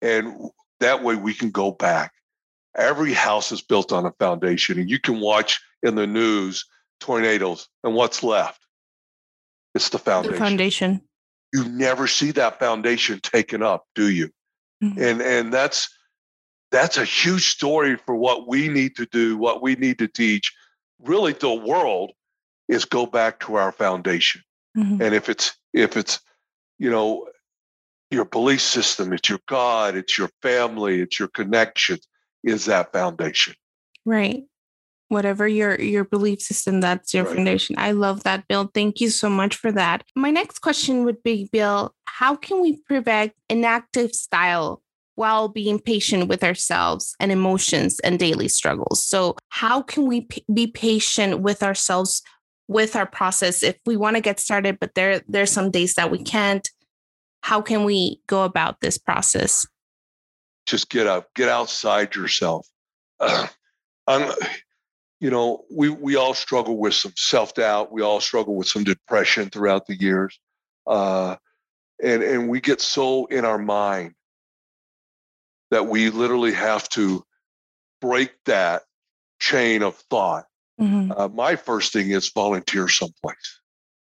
And 0.00 0.50
that 0.80 1.02
way 1.02 1.16
we 1.16 1.34
can 1.34 1.50
go 1.50 1.72
back. 1.72 2.12
Every 2.76 3.12
house 3.12 3.50
is 3.52 3.62
built 3.62 3.92
on 3.92 4.06
a 4.06 4.12
foundation, 4.12 4.78
and 4.78 4.88
you 4.88 5.00
can 5.00 5.20
watch 5.20 5.60
in 5.82 5.94
the 5.94 6.06
news 6.06 6.64
tornadoes, 7.00 7.68
and 7.82 7.94
what's 7.94 8.22
left? 8.22 8.60
It's 9.78 9.90
the 9.90 9.98
foundation. 10.00 10.32
The 10.32 10.38
foundation. 10.38 11.02
You 11.54 11.68
never 11.68 12.08
see 12.08 12.32
that 12.32 12.58
foundation 12.58 13.20
taken 13.20 13.62
up, 13.62 13.84
do 13.94 14.10
you? 14.10 14.28
Mm-hmm. 14.82 15.00
And 15.00 15.22
and 15.22 15.54
that's 15.54 15.88
that's 16.72 16.98
a 16.98 17.04
huge 17.04 17.48
story 17.48 17.96
for 17.96 18.16
what 18.16 18.48
we 18.48 18.66
need 18.68 18.96
to 18.96 19.06
do, 19.06 19.36
what 19.38 19.62
we 19.62 19.76
need 19.76 20.00
to 20.00 20.08
teach, 20.08 20.52
really 21.00 21.32
the 21.32 21.54
world 21.54 22.10
is 22.68 22.84
go 22.84 23.06
back 23.06 23.38
to 23.40 23.54
our 23.54 23.70
foundation. 23.70 24.42
Mm-hmm. 24.76 25.00
And 25.00 25.14
if 25.14 25.28
it's 25.28 25.56
if 25.72 25.96
it's 25.96 26.18
you 26.80 26.90
know 26.90 27.28
your 28.10 28.24
belief 28.24 28.60
system, 28.60 29.12
it's 29.12 29.28
your 29.28 29.40
God, 29.46 29.94
it's 29.94 30.18
your 30.18 30.30
family, 30.42 31.00
it's 31.02 31.20
your 31.20 31.28
connections, 31.28 32.04
is 32.42 32.64
that 32.64 32.92
foundation. 32.92 33.54
Right. 34.04 34.42
Whatever 35.08 35.48
your 35.48 35.80
your 35.80 36.04
belief 36.04 36.40
system, 36.42 36.80
that's 36.80 37.14
your 37.14 37.24
right. 37.24 37.36
foundation. 37.36 37.76
I 37.78 37.92
love 37.92 38.24
that, 38.24 38.46
Bill. 38.48 38.70
Thank 38.74 39.00
you 39.00 39.10
so 39.10 39.30
much 39.30 39.56
for 39.56 39.72
that. 39.72 40.02
My 40.14 40.30
next 40.30 40.60
question 40.60 41.04
would 41.04 41.22
be, 41.22 41.48
Bill, 41.50 41.94
how 42.04 42.36
can 42.36 42.60
we 42.60 42.76
prevent 42.82 43.32
inactive 43.48 44.14
style 44.14 44.82
while 45.14 45.48
being 45.48 45.78
patient 45.78 46.28
with 46.28 46.44
ourselves 46.44 47.14
and 47.20 47.32
emotions 47.32 48.00
and 48.00 48.18
daily 48.18 48.48
struggles? 48.48 49.04
So, 49.04 49.36
how 49.48 49.82
can 49.82 50.06
we 50.06 50.22
p- 50.22 50.44
be 50.52 50.66
patient 50.66 51.40
with 51.40 51.62
ourselves 51.62 52.22
with 52.68 52.94
our 52.94 53.06
process 53.06 53.62
if 53.62 53.76
we 53.86 53.96
want 53.96 54.14
to 54.14 54.20
get 54.20 54.38
started 54.38 54.78
but 54.78 54.94
there 54.94 55.22
there's 55.26 55.50
some 55.50 55.70
days 55.70 55.94
that 55.94 56.10
we 56.10 56.22
can't 56.22 56.70
how 57.40 57.60
can 57.60 57.84
we 57.84 58.20
go 58.26 58.44
about 58.44 58.80
this 58.80 58.98
process 58.98 59.66
just 60.66 60.90
get 60.90 61.06
up 61.06 61.32
get 61.34 61.48
outside 61.48 62.14
yourself 62.14 62.68
uh, 63.20 63.46
you 65.20 65.30
know 65.30 65.64
we 65.70 65.88
we 65.88 66.16
all 66.16 66.34
struggle 66.34 66.78
with 66.78 66.94
some 66.94 67.12
self-doubt 67.16 67.92
we 67.92 68.02
all 68.02 68.20
struggle 68.20 68.54
with 68.54 68.68
some 68.68 68.84
depression 68.84 69.50
throughout 69.50 69.86
the 69.86 69.98
years 69.98 70.38
uh, 70.86 71.36
and 72.02 72.22
and 72.22 72.48
we 72.48 72.60
get 72.60 72.80
so 72.80 73.26
in 73.26 73.44
our 73.44 73.58
mind 73.58 74.14
that 75.70 75.86
we 75.86 76.10
literally 76.10 76.52
have 76.52 76.88
to 76.88 77.24
break 78.00 78.32
that 78.44 78.82
chain 79.40 79.82
of 79.82 79.96
thought 80.10 80.44
Mm-hmm. 80.80 81.12
Uh, 81.16 81.28
my 81.28 81.56
first 81.56 81.92
thing 81.92 82.10
is 82.10 82.30
volunteer 82.30 82.88
someplace. 82.88 83.60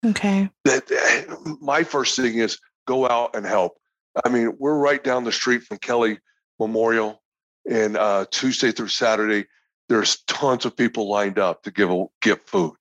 Okay. 0.06 0.50
That 0.66 1.58
my 1.62 1.84
first 1.84 2.16
thing 2.16 2.38
is 2.38 2.60
go 2.88 3.08
out 3.08 3.36
and 3.36 3.46
help. 3.46 3.78
I 4.24 4.30
mean, 4.30 4.54
we're 4.60 4.78
right 4.78 5.04
down 5.04 5.24
the 5.24 5.32
street 5.32 5.64
from 5.64 5.78
Kelly 5.78 6.20
Memorial, 6.60 7.22
and 7.70 7.98
uh, 7.98 8.26
Tuesday 8.32 8.72
through 8.72 8.88
Saturday, 8.88 9.46
there's 9.90 10.22
tons 10.28 10.66
of 10.66 10.78
people 10.78 11.10
lined 11.10 11.40
up 11.40 11.64
to 11.64 11.72
give 11.72 11.92
a, 11.92 12.06
give 12.22 12.42
food. 12.44 12.76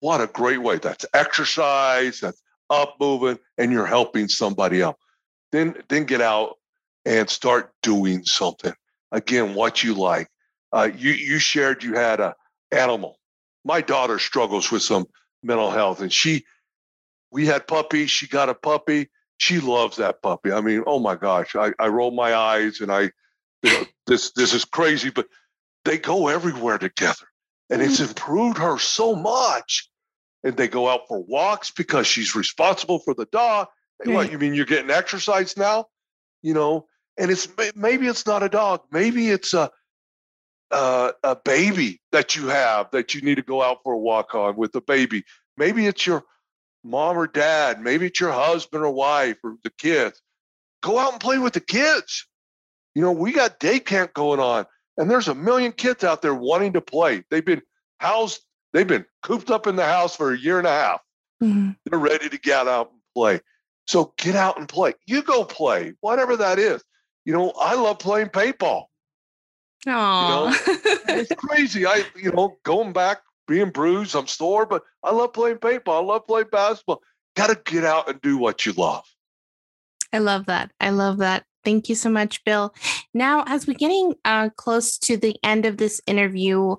What 0.00 0.20
a 0.20 0.26
great 0.28 0.62
way! 0.62 0.78
That's 0.78 1.04
exercise. 1.12 2.20
That's 2.20 2.42
up 2.70 2.96
moving, 3.00 3.38
and 3.58 3.72
you're 3.72 3.86
helping 3.86 4.28
somebody 4.28 4.80
else. 4.80 4.96
Then 5.52 5.74
then 5.88 6.04
get 6.04 6.22
out 6.22 6.56
and 7.04 7.28
start 7.28 7.72
doing 7.82 8.24
something. 8.24 8.72
Again, 9.12 9.54
what 9.54 9.82
you 9.82 9.94
like. 9.94 10.28
Uh, 10.72 10.88
you 10.96 11.12
you 11.12 11.38
shared 11.38 11.82
you 11.82 11.94
had 11.94 12.20
a 12.20 12.34
animal. 12.72 13.18
My 13.64 13.80
daughter 13.80 14.18
struggles 14.18 14.70
with 14.70 14.82
some 14.82 15.06
mental 15.42 15.70
health, 15.70 16.00
and 16.00 16.12
she, 16.12 16.44
we 17.30 17.46
had 17.46 17.66
puppies. 17.66 18.10
She 18.10 18.26
got 18.26 18.48
a 18.48 18.54
puppy. 18.54 19.10
She 19.38 19.60
loves 19.60 19.96
that 19.96 20.22
puppy. 20.22 20.52
I 20.52 20.60
mean, 20.60 20.84
oh 20.86 20.98
my 20.98 21.16
gosh, 21.16 21.56
I, 21.56 21.72
I 21.78 21.88
roll 21.88 22.10
my 22.10 22.34
eyes 22.34 22.80
and 22.80 22.92
I, 22.92 23.10
you 23.62 23.72
know, 23.72 23.84
this 24.06 24.32
this 24.32 24.54
is 24.54 24.64
crazy, 24.64 25.10
but 25.10 25.26
they 25.84 25.98
go 25.98 26.28
everywhere 26.28 26.78
together, 26.78 27.26
and 27.68 27.82
it's 27.82 28.00
mm-hmm. 28.00 28.10
improved 28.10 28.58
her 28.58 28.78
so 28.78 29.14
much. 29.14 29.88
And 30.42 30.56
they 30.56 30.68
go 30.68 30.88
out 30.88 31.06
for 31.06 31.20
walks 31.20 31.70
because 31.70 32.06
she's 32.06 32.34
responsible 32.34 32.98
for 33.00 33.12
the 33.12 33.26
dog. 33.26 33.68
Right. 34.04 34.14
What 34.14 34.32
you 34.32 34.38
mean? 34.38 34.54
You're 34.54 34.64
getting 34.64 34.90
exercise 34.90 35.54
now, 35.54 35.86
you 36.40 36.54
know? 36.54 36.86
And 37.18 37.30
it's 37.30 37.46
maybe 37.76 38.06
it's 38.06 38.24
not 38.24 38.42
a 38.42 38.48
dog. 38.48 38.80
Maybe 38.90 39.28
it's 39.28 39.52
a 39.52 39.70
uh, 40.70 41.12
a 41.22 41.36
baby 41.36 42.00
that 42.12 42.36
you 42.36 42.48
have 42.48 42.90
that 42.92 43.14
you 43.14 43.20
need 43.20 43.34
to 43.36 43.42
go 43.42 43.62
out 43.62 43.78
for 43.82 43.92
a 43.92 43.98
walk 43.98 44.34
on 44.34 44.56
with 44.56 44.72
the 44.72 44.80
baby. 44.80 45.24
Maybe 45.56 45.86
it's 45.86 46.06
your 46.06 46.24
mom 46.84 47.18
or 47.18 47.26
dad. 47.26 47.80
Maybe 47.80 48.06
it's 48.06 48.20
your 48.20 48.32
husband 48.32 48.84
or 48.84 48.90
wife 48.90 49.36
or 49.44 49.56
the 49.64 49.70
kids. 49.78 50.20
Go 50.82 50.98
out 50.98 51.12
and 51.12 51.20
play 51.20 51.38
with 51.38 51.52
the 51.52 51.60
kids. 51.60 52.26
You 52.94 53.02
know, 53.02 53.12
we 53.12 53.32
got 53.32 53.60
day 53.60 53.78
camp 53.78 54.14
going 54.14 54.40
on, 54.40 54.66
and 54.96 55.10
there's 55.10 55.28
a 55.28 55.34
million 55.34 55.72
kids 55.72 56.04
out 56.04 56.22
there 56.22 56.34
wanting 56.34 56.72
to 56.74 56.80
play. 56.80 57.24
They've 57.30 57.44
been 57.44 57.62
housed, 57.98 58.42
they've 58.72 58.86
been 58.86 59.06
cooped 59.22 59.50
up 59.50 59.66
in 59.66 59.76
the 59.76 59.84
house 59.84 60.16
for 60.16 60.32
a 60.32 60.38
year 60.38 60.58
and 60.58 60.66
a 60.66 60.70
half. 60.70 61.00
Mm-hmm. 61.42 61.70
They're 61.86 61.98
ready 61.98 62.28
to 62.28 62.38
get 62.38 62.68
out 62.68 62.90
and 62.90 63.00
play. 63.14 63.40
So 63.86 64.12
get 64.18 64.36
out 64.36 64.58
and 64.58 64.68
play. 64.68 64.94
You 65.06 65.22
go 65.22 65.44
play, 65.44 65.94
whatever 66.00 66.36
that 66.36 66.58
is. 66.58 66.82
You 67.24 67.32
know, 67.32 67.52
I 67.60 67.74
love 67.74 67.98
playing 67.98 68.28
paintball. 68.28 68.84
Oh, 69.86 70.48
you 70.66 70.72
know? 70.74 70.82
it's 71.08 71.32
crazy. 71.34 71.86
I, 71.86 72.04
you 72.14 72.32
know, 72.32 72.56
going 72.64 72.92
back, 72.92 73.22
being 73.48 73.70
bruised, 73.70 74.14
I'm 74.14 74.26
sore, 74.26 74.64
but 74.66 74.82
I 75.02 75.10
love 75.10 75.32
playing 75.32 75.56
paintball. 75.56 76.02
I 76.02 76.04
love 76.04 76.26
playing 76.26 76.48
basketball. 76.52 77.02
Got 77.34 77.48
to 77.48 77.72
get 77.72 77.84
out 77.84 78.08
and 78.08 78.20
do 78.20 78.38
what 78.38 78.64
you 78.64 78.72
love. 78.72 79.04
I 80.12 80.18
love 80.18 80.46
that. 80.46 80.70
I 80.80 80.90
love 80.90 81.18
that. 81.18 81.44
Thank 81.64 81.88
you 81.88 81.94
so 81.94 82.10
much, 82.10 82.42
Bill. 82.44 82.74
Now, 83.12 83.44
as 83.46 83.66
we're 83.66 83.74
getting 83.74 84.14
uh, 84.24 84.50
close 84.56 84.98
to 84.98 85.16
the 85.16 85.36
end 85.42 85.66
of 85.66 85.76
this 85.76 86.00
interview, 86.06 86.76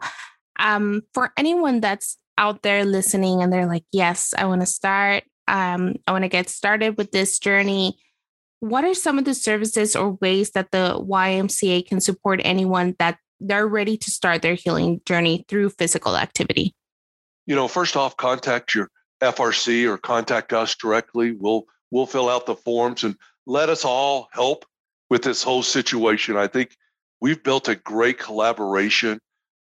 um, 0.60 1.02
for 1.14 1.32
anyone 1.38 1.80
that's 1.80 2.18
out 2.38 2.62
there 2.64 2.86
listening 2.86 3.42
and 3.42 3.54
they're 3.54 3.68
like, 3.68 3.86
yes, 3.92 4.34
I 4.38 4.46
want 4.46 4.62
to 4.62 4.68
start 4.68 5.24
um, 5.52 5.96
I 6.08 6.12
want 6.12 6.24
to 6.24 6.30
get 6.30 6.50
started 6.50 6.98
with 6.98 7.12
this 7.12 7.38
journey, 7.38 7.98
what 8.62 8.86
are 8.86 8.94
some 8.94 9.20
of 9.20 9.26
the 9.26 9.34
services 9.34 9.96
or 9.96 10.12
ways 10.22 10.52
that 10.52 10.72
the 10.72 10.98
YMCA 10.98 11.86
can 11.88 12.00
support 12.00 12.42
anyone 12.44 12.96
that 13.00 13.18
they're 13.40 13.68
ready 13.68 13.98
to 13.98 14.12
start 14.12 14.42
their 14.42 14.54
healing 14.54 15.02
journey 15.06 15.46
through 15.48 15.72
physical 15.72 16.16
activity? 16.16 16.74
You 17.48 17.56
know, 17.56 17.68
first 17.68 17.98
off, 17.98 18.16
contact 18.16 18.76
your 18.76 18.90
FRC 19.22 19.90
or 19.90 19.98
contact 19.98 20.54
us 20.54 20.76
directly. 20.76 21.34
We'll 21.34 21.66
we'll 21.90 22.06
fill 22.06 22.30
out 22.30 22.46
the 22.46 22.56
forms 22.56 23.04
and 23.04 23.16
let 23.46 23.70
us 23.70 23.84
all 23.84 24.30
help 24.32 24.66
with 25.12 25.24
this 25.24 25.44
whole 25.44 25.62
situation. 25.62 26.38
I 26.38 26.48
think 26.48 26.78
we've 27.20 27.44
built 27.44 27.68
a 27.68 27.76
great 27.76 28.18
collaboration 28.18 29.20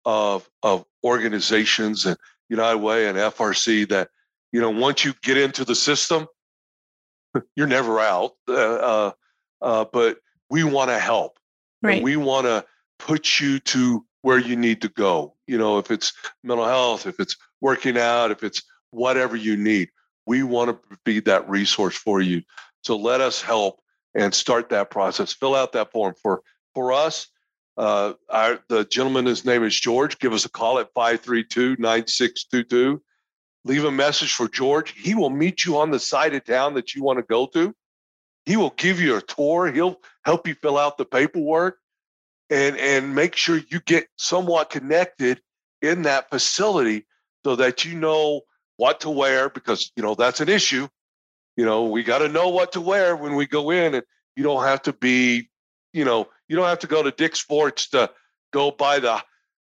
of 0.05 0.47
of 0.61 0.85
organizations 1.03 2.05
and 2.05 2.17
United 2.49 2.79
Way 2.79 3.07
and 3.07 3.17
FRC 3.17 3.87
that 3.89 4.09
you 4.51 4.59
know 4.59 4.69
once 4.69 5.05
you 5.05 5.13
get 5.23 5.37
into 5.37 5.63
the 5.63 5.73
system, 5.73 6.27
you're 7.55 7.65
never 7.65 7.99
out. 7.99 8.33
Uh, 8.47 8.53
uh, 8.53 9.11
uh, 9.61 9.85
but 9.91 10.17
we 10.49 10.65
want 10.65 10.91
to 10.91 10.99
help. 10.99 11.39
Right. 11.81 12.03
we 12.03 12.17
want 12.17 12.45
to 12.45 12.65
put 12.99 13.39
you 13.39 13.59
to 13.59 14.05
where 14.23 14.39
you 14.39 14.55
need 14.57 14.81
to 14.81 14.89
go. 14.89 15.35
You 15.45 15.57
know, 15.57 15.77
if 15.77 15.91
it's 15.91 16.11
mental 16.43 16.65
health, 16.65 17.07
if 17.07 17.19
it's 17.21 17.37
working 17.61 17.97
out, 17.97 18.31
if 18.31 18.43
it's 18.43 18.63
whatever 18.91 19.37
you 19.37 19.55
need, 19.55 19.89
we 20.25 20.43
want 20.43 20.71
to 20.71 20.97
be 21.05 21.21
that 21.21 21.47
resource 21.49 21.95
for 21.95 22.19
you. 22.19 22.41
So 22.83 22.97
let 22.97 23.21
us 23.21 23.41
help 23.41 23.79
and 24.17 24.33
start 24.33 24.67
that 24.69 24.91
process. 24.91 25.31
Fill 25.31 25.55
out 25.55 25.71
that 25.71 25.93
form 25.93 26.15
for 26.21 26.41
for 26.75 26.91
us. 26.91 27.27
Uh, 27.77 28.13
our, 28.29 28.59
the 28.67 28.83
gentleman, 28.83 29.25
his 29.25 29.45
name 29.45 29.63
is 29.63 29.79
George. 29.79 30.19
Give 30.19 30.33
us 30.33 30.43
a 30.43 30.49
call 30.49 30.79
at 30.79 30.91
532 30.93 31.77
9622 31.79 33.01
leave 33.67 33.83
a 33.83 33.91
message 33.91 34.33
for 34.33 34.47
George. 34.47 34.93
He 34.97 35.13
will 35.13 35.29
meet 35.29 35.65
you 35.65 35.77
on 35.77 35.91
the 35.91 35.99
side 35.99 36.33
of 36.33 36.45
town 36.45 36.73
that 36.75 36.95
you 36.95 37.03
want 37.03 37.19
to 37.19 37.23
go 37.23 37.45
to. 37.47 37.75
He 38.45 38.55
will 38.55 38.73
give 38.77 39.01
you 39.01 39.17
a 39.17 39.21
tour. 39.21 39.71
He'll 39.71 39.99
help 40.23 40.47
you 40.47 40.55
fill 40.55 40.77
out 40.77 40.97
the 40.97 41.05
paperwork 41.05 41.77
and 42.49 42.77
and 42.77 43.13
make 43.13 43.35
sure 43.35 43.59
you 43.69 43.81
get 43.81 44.07
somewhat 44.15 44.69
connected 44.69 45.41
in 45.81 46.03
that 46.03 46.29
facility 46.29 47.05
so 47.45 47.57
that 47.57 47.83
you 47.83 47.95
know 47.95 48.41
what 48.77 49.01
to 49.01 49.09
wear 49.09 49.49
because 49.49 49.91
you 49.95 50.03
know 50.03 50.15
that's 50.15 50.39
an 50.39 50.47
issue. 50.47 50.87
You 51.57 51.65
know, 51.65 51.85
we 51.85 52.03
got 52.03 52.19
to 52.19 52.29
know 52.29 52.49
what 52.49 52.71
to 52.73 52.81
wear 52.81 53.15
when 53.15 53.35
we 53.35 53.47
go 53.47 53.71
in 53.71 53.95
and 53.95 54.03
you 54.35 54.43
don't 54.43 54.63
have 54.63 54.83
to 54.83 54.93
be, 54.93 55.49
you 55.91 56.05
know, 56.05 56.29
you 56.47 56.55
don't 56.55 56.67
have 56.67 56.79
to 56.79 56.87
go 56.87 57.01
to 57.01 57.11
Dick's 57.11 57.41
Sports 57.41 57.89
to 57.89 58.11
go 58.53 58.69
buy 58.71 58.99
the 58.99 59.21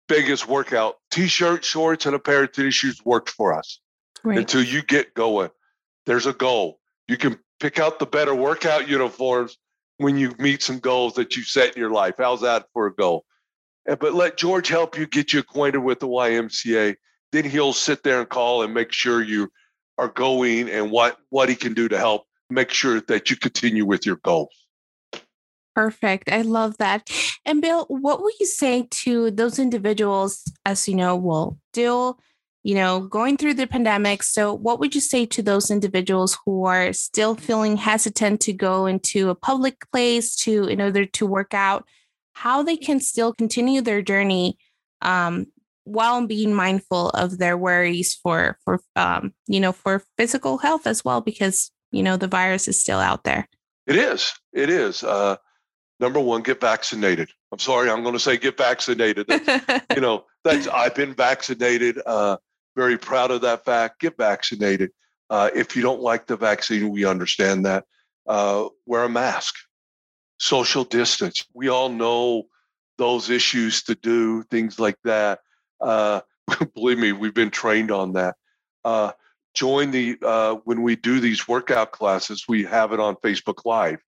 biggest 0.07 0.47
workout. 0.47 0.95
T-shirt, 1.11 1.63
shorts, 1.63 2.07
and 2.07 2.15
a 2.15 2.19
pair 2.19 2.43
of 2.43 2.51
tennis 2.51 2.73
shoes 2.73 3.05
worked 3.05 3.29
for 3.29 3.53
us 3.53 3.79
Right. 4.23 4.39
until 4.39 4.63
you 4.63 4.81
get 4.81 5.13
going. 5.13 5.51
There's 6.07 6.25
a 6.25 6.33
goal. 6.33 6.79
You 7.07 7.17
can 7.17 7.37
pick 7.59 7.79
out 7.79 7.99
the 7.99 8.07
better 8.07 8.33
workout 8.33 8.89
uniforms 8.89 9.57
when 9.97 10.17
you 10.17 10.33
meet 10.39 10.63
some 10.63 10.79
goals 10.79 11.13
that 11.13 11.37
you 11.37 11.43
set 11.43 11.75
in 11.75 11.79
your 11.79 11.91
life. 11.91 12.15
How's 12.17 12.41
that 12.41 12.65
for 12.73 12.87
a 12.87 12.93
goal? 12.93 13.25
But 13.85 14.15
let 14.15 14.37
George 14.37 14.67
help 14.67 14.97
you 14.97 15.05
get 15.05 15.31
you 15.31 15.39
acquainted 15.39 15.79
with 15.79 15.99
the 15.99 16.07
YMCA. 16.07 16.95
Then 17.31 17.45
he'll 17.45 17.73
sit 17.73 18.01
there 18.01 18.19
and 18.19 18.27
call 18.27 18.63
and 18.63 18.73
make 18.73 18.91
sure 18.91 19.21
you 19.21 19.51
are 19.97 20.09
going 20.09 20.69
and 20.69 20.91
what 20.91 21.17
what 21.29 21.49
he 21.49 21.55
can 21.55 21.73
do 21.73 21.87
to 21.87 21.97
help 21.97 22.25
make 22.49 22.71
sure 22.71 23.01
that 23.01 23.29
you 23.29 23.35
continue 23.35 23.85
with 23.85 24.05
your 24.05 24.17
goals. 24.17 24.53
Perfect. 25.75 26.31
I 26.31 26.41
love 26.41 26.77
that. 26.77 27.09
And 27.45 27.61
Bill, 27.61 27.85
what 27.89 28.21
will 28.21 28.31
you 28.39 28.45
say 28.45 28.87
to 28.89 29.29
those 29.29 29.59
individuals, 29.59 30.43
as 30.65 30.87
you 30.87 30.95
know, 30.95 31.17
will 31.17 31.59
still, 31.73 32.17
you 32.63 32.75
know, 32.75 33.01
going 33.01 33.35
through 33.35 33.55
the 33.55 33.67
pandemic? 33.67 34.23
So, 34.23 34.53
what 34.53 34.79
would 34.79 34.95
you 34.95 35.01
say 35.01 35.25
to 35.25 35.43
those 35.43 35.69
individuals 35.69 36.37
who 36.45 36.65
are 36.65 36.93
still 36.93 37.35
feeling 37.35 37.75
hesitant 37.75 38.39
to 38.41 38.53
go 38.53 38.85
into 38.85 39.29
a 39.29 39.35
public 39.35 39.91
place 39.91 40.35
to 40.37 40.63
in 40.63 40.79
order 40.79 41.05
to 41.05 41.27
work 41.27 41.53
out? 41.53 41.85
How 42.33 42.63
they 42.63 42.77
can 42.77 43.01
still 43.01 43.33
continue 43.33 43.81
their 43.81 44.01
journey 44.01 44.57
um, 45.01 45.47
while 45.85 46.25
being 46.27 46.53
mindful 46.53 47.09
of 47.11 47.37
their 47.37 47.57
worries 47.57 48.13
for 48.21 48.57
for 48.65 48.81
um, 48.95 49.33
you 49.47 49.59
know 49.59 49.71
for 49.71 50.03
physical 50.17 50.57
health 50.57 50.85
as 50.85 51.05
well, 51.05 51.21
because 51.21 51.71
you 51.91 52.03
know 52.03 52.17
the 52.17 52.27
virus 52.27 52.67
is 52.67 52.79
still 52.79 52.99
out 52.99 53.23
there. 53.23 53.47
It 53.87 53.95
is. 53.95 54.33
It 54.51 54.69
is. 54.69 55.03
Uh, 55.03 55.37
number 55.99 56.19
one, 56.19 56.41
get 56.41 56.59
vaccinated. 56.59 57.29
I'm 57.51 57.59
sorry, 57.59 57.89
I'm 57.89 58.03
going 58.03 58.13
to 58.13 58.19
say 58.19 58.37
get 58.37 58.57
vaccinated. 58.57 59.29
You 59.95 60.01
know, 60.01 60.25
that's 60.43 60.67
I've 60.67 60.95
been 60.95 61.13
vaccinated. 61.13 62.01
Uh, 62.05 62.37
very 62.75 62.97
proud 62.97 63.31
of 63.31 63.41
that 63.41 63.63
fact. 63.63 64.01
Get 64.01 64.17
vaccinated. 64.17 64.91
Uh, 65.29 65.49
if 65.55 65.75
you 65.75 65.81
don't 65.81 66.01
like 66.01 66.27
the 66.27 66.35
vaccine, 66.35 66.89
we 66.89 67.05
understand 67.05 67.65
that. 67.65 67.85
Uh, 68.27 68.67
wear 68.85 69.03
a 69.05 69.09
mask. 69.09 69.55
Social 70.37 70.83
distance. 70.83 71.45
We 71.53 71.69
all 71.69 71.89
know 71.89 72.43
those 72.97 73.29
issues 73.29 73.83
to 73.83 73.95
do 73.95 74.43
things 74.43 74.79
like 74.79 74.97
that. 75.03 75.39
Uh, 75.81 76.21
believe 76.75 76.99
me, 76.99 77.11
we've 77.11 77.33
been 77.33 77.51
trained 77.51 77.91
on 77.91 78.13
that. 78.13 78.35
Uh, 78.83 79.11
join 79.53 79.91
the 79.91 80.17
uh, 80.23 80.55
when 80.65 80.83
we 80.83 80.95
do 80.95 81.19
these 81.19 81.47
workout 81.47 81.91
classes. 81.91 82.45
We 82.47 82.63
have 82.65 82.93
it 82.93 82.99
on 82.99 83.15
Facebook 83.17 83.65
Live 83.65 83.99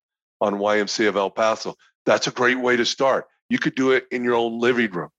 on 0.42 0.56
YMCA 0.56 1.10
of 1.10 1.16
El 1.18 1.32
Paso. 1.32 1.76
That's 2.06 2.28
a 2.28 2.32
great 2.32 2.60
way 2.60 2.76
to 2.78 2.86
start. 2.86 3.28
You 3.50 3.60
could 3.60 3.76
do 3.76 3.92
it 3.92 4.06
in 4.12 4.24
your 4.24 4.36
own 4.36 4.60
living 4.60 4.92
room 4.92 5.10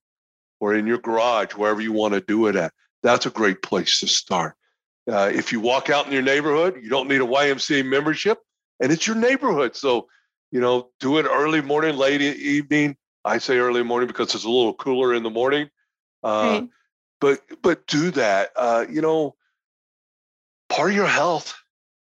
or 0.61 0.75
in 0.75 0.87
your 0.87 0.99
garage, 0.99 1.53
wherever 1.55 1.81
you 1.81 1.93
want 1.93 2.15
to 2.15 2.21
do 2.21 2.47
it 2.47 2.57
at. 2.57 2.73
That's 3.03 3.27
a 3.27 3.31
great 3.31 3.63
place 3.63 4.01
to 4.01 4.09
start. 4.09 4.55
Uh, 5.11 5.31
if 5.33 5.53
you 5.53 5.61
walk 5.61 5.91
out 5.91 6.07
in 6.07 6.13
your 6.13 6.23
neighborhood, 6.23 6.81
you 6.83 6.89
don't 6.91 7.09
need 7.09 7.21
a 7.21 7.27
YMCA 7.27 7.85
membership, 7.87 8.39
and 8.81 8.93
it's 8.93 9.07
your 9.07 9.17
neighborhood. 9.17 9.77
So, 9.77 10.09
you 10.51 10.61
know, 10.61 10.91
do 11.01 11.19
it 11.19 11.25
early 11.27 11.61
morning, 11.63 11.97
late 11.97 12.21
evening. 12.23 12.97
I 13.25 13.39
say 13.39 13.59
early 13.59 13.83
morning 13.83 14.07
because 14.09 14.35
it's 14.35 14.45
a 14.45 14.51
little 14.51 14.75
cooler 14.75 15.15
in 15.15 15.23
the 15.23 15.31
morning. 15.31 15.69
Uh, 16.23 16.61
Right. 16.61 16.69
But 17.21 17.41
but 17.63 17.87
do 17.89 18.13
that. 18.13 18.53
Uh, 18.55 18.85
you 18.89 19.01
know, 19.01 19.35
part 20.69 20.91
of 20.91 20.97
your 20.97 21.07
health 21.09 21.57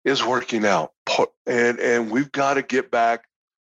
is 0.05 0.25
working 0.25 0.67
out, 0.67 0.93
Part- 1.07 1.33
and 1.47 1.79
and 1.79 2.11
we've 2.11 2.33
got 2.33 2.55
to 2.55 2.62
get 2.62 2.91
back 2.91 3.25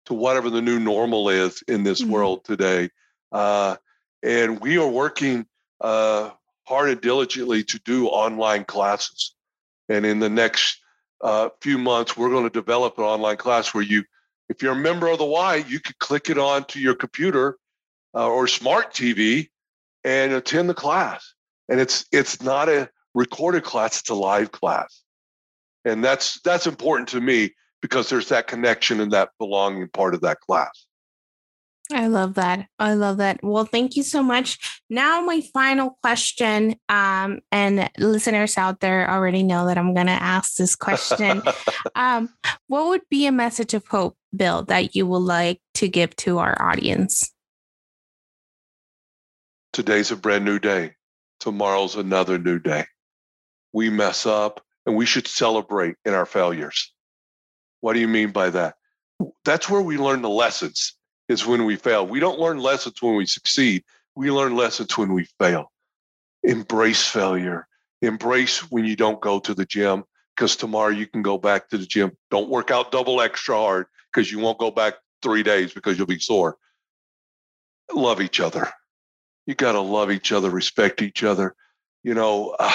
to 0.07 0.13
whatever 0.13 0.49
the 0.49 0.61
new 0.61 0.79
normal 0.79 1.29
is 1.29 1.61
in 1.67 1.83
this 1.83 2.01
Mhm. 2.01 2.09
world 2.09 2.43
today. 2.45 2.89
Uh, 3.31 3.77
and 4.23 4.59
we 4.59 4.77
are 4.77 4.87
working 4.87 5.45
uh, 5.79 6.31
hard 6.65 6.89
and 6.89 7.01
diligently 7.01 7.63
to 7.63 7.79
do 7.79 8.07
online 8.07 8.65
classes. 8.65 9.33
And 9.89 10.05
in 10.05 10.19
the 10.19 10.29
next 10.29 10.81
uh, 11.21 11.49
few 11.61 11.77
months, 11.77 12.17
we're 12.17 12.29
going 12.29 12.43
to 12.43 12.49
develop 12.49 12.97
an 12.97 13.03
online 13.03 13.37
class 13.37 13.73
where 13.73 13.83
you, 13.83 14.03
if 14.49 14.61
you're 14.61 14.73
a 14.73 14.75
member 14.75 15.07
of 15.07 15.17
the 15.17 15.25
Y, 15.25 15.55
you 15.67 15.79
could 15.79 15.97
click 15.99 16.29
it 16.29 16.37
onto 16.37 16.79
your 16.79 16.95
computer 16.95 17.57
uh, 18.13 18.27
or 18.27 18.47
smart 18.47 18.93
TV 18.93 19.49
and 20.07 20.31
attend 20.31 20.69
the 20.69 20.73
class. 20.73 21.33
And 21.67 21.81
it's 21.81 22.05
it's 22.13 22.41
not 22.41 22.69
a 22.69 22.89
recorded 23.13 23.63
class; 23.63 23.99
it's 23.99 24.09
a 24.09 24.15
live 24.15 24.53
class, 24.53 25.03
and 25.83 26.03
that's 26.03 26.39
that's 26.41 26.65
important 26.65 27.09
to 27.09 27.19
me 27.19 27.53
because 27.81 28.09
there's 28.09 28.29
that 28.29 28.47
connection 28.47 29.01
and 29.01 29.11
that 29.11 29.29
belonging 29.37 29.89
part 29.89 30.15
of 30.15 30.21
that 30.21 30.39
class. 30.39 30.85
I 31.91 32.07
love 32.07 32.33
that. 32.35 32.67
I 32.79 32.95
love 32.95 33.17
that. 33.17 33.39
Well, 33.43 33.63
thank 33.65 33.95
you 33.95 34.03
so 34.03 34.21
much. 34.21 34.81
Now, 34.89 35.21
my 35.21 35.41
final 35.53 35.97
question, 36.01 36.75
um, 36.89 37.39
and 37.51 37.89
listeners 37.97 38.57
out 38.57 38.81
there 38.81 39.09
already 39.09 39.43
know 39.43 39.67
that 39.67 39.77
I'm 39.77 39.93
going 39.93 40.07
to 40.07 40.11
ask 40.11 40.55
this 40.55 40.75
question. 40.75 41.41
um, 41.95 42.29
what 42.67 42.87
would 42.87 43.03
be 43.09 43.25
a 43.25 43.31
message 43.31 43.73
of 43.73 43.87
hope, 43.87 44.17
Bill, 44.35 44.63
that 44.63 44.95
you 44.95 45.05
would 45.07 45.17
like 45.19 45.61
to 45.75 45.87
give 45.87 46.13
to 46.17 46.39
our 46.39 46.61
audience? 46.61 47.31
Today's 49.77 50.09
a 50.09 50.15
brand 50.15 50.43
new 50.43 50.57
day. 50.57 50.95
Tomorrow's 51.39 51.95
another 51.95 52.39
new 52.39 52.57
day. 52.57 52.85
We 53.73 53.91
mess 53.91 54.25
up 54.25 54.59
and 54.87 54.95
we 54.95 55.05
should 55.05 55.27
celebrate 55.27 55.97
in 56.03 56.15
our 56.15 56.25
failures. 56.25 56.91
What 57.81 57.93
do 57.93 57.99
you 57.99 58.07
mean 58.07 58.31
by 58.31 58.49
that? 58.49 58.73
That's 59.45 59.69
where 59.69 59.83
we 59.83 59.99
learn 59.99 60.23
the 60.23 60.31
lessons, 60.31 60.95
is 61.29 61.45
when 61.45 61.63
we 61.63 61.75
fail. 61.75 62.07
We 62.07 62.19
don't 62.19 62.39
learn 62.39 62.57
lessons 62.57 63.03
when 63.03 63.15
we 63.15 63.27
succeed, 63.27 63.83
we 64.15 64.31
learn 64.31 64.55
lessons 64.55 64.97
when 64.97 65.13
we 65.13 65.27
fail. 65.37 65.71
Embrace 66.41 67.07
failure. 67.07 67.67
Embrace 68.01 68.71
when 68.71 68.83
you 68.83 68.95
don't 68.95 69.21
go 69.21 69.37
to 69.37 69.53
the 69.53 69.67
gym 69.67 70.05
because 70.35 70.55
tomorrow 70.55 70.89
you 70.89 71.05
can 71.05 71.21
go 71.21 71.37
back 71.37 71.69
to 71.69 71.77
the 71.77 71.85
gym. 71.85 72.13
Don't 72.31 72.49
work 72.49 72.71
out 72.71 72.91
double 72.91 73.21
extra 73.21 73.55
hard 73.55 73.85
because 74.11 74.31
you 74.31 74.39
won't 74.39 74.57
go 74.57 74.71
back 74.71 74.95
three 75.21 75.43
days 75.43 75.71
because 75.71 75.99
you'll 75.99 76.07
be 76.07 76.17
sore. 76.17 76.57
Love 77.93 78.21
each 78.21 78.39
other 78.39 78.73
you 79.47 79.55
got 79.55 79.71
to 79.71 79.79
love 79.79 80.11
each 80.11 80.31
other, 80.31 80.51
respect 80.51 81.01
each 81.01 81.23
other. 81.23 81.55
You 82.03 82.13
know, 82.13 82.55
uh, 82.59 82.71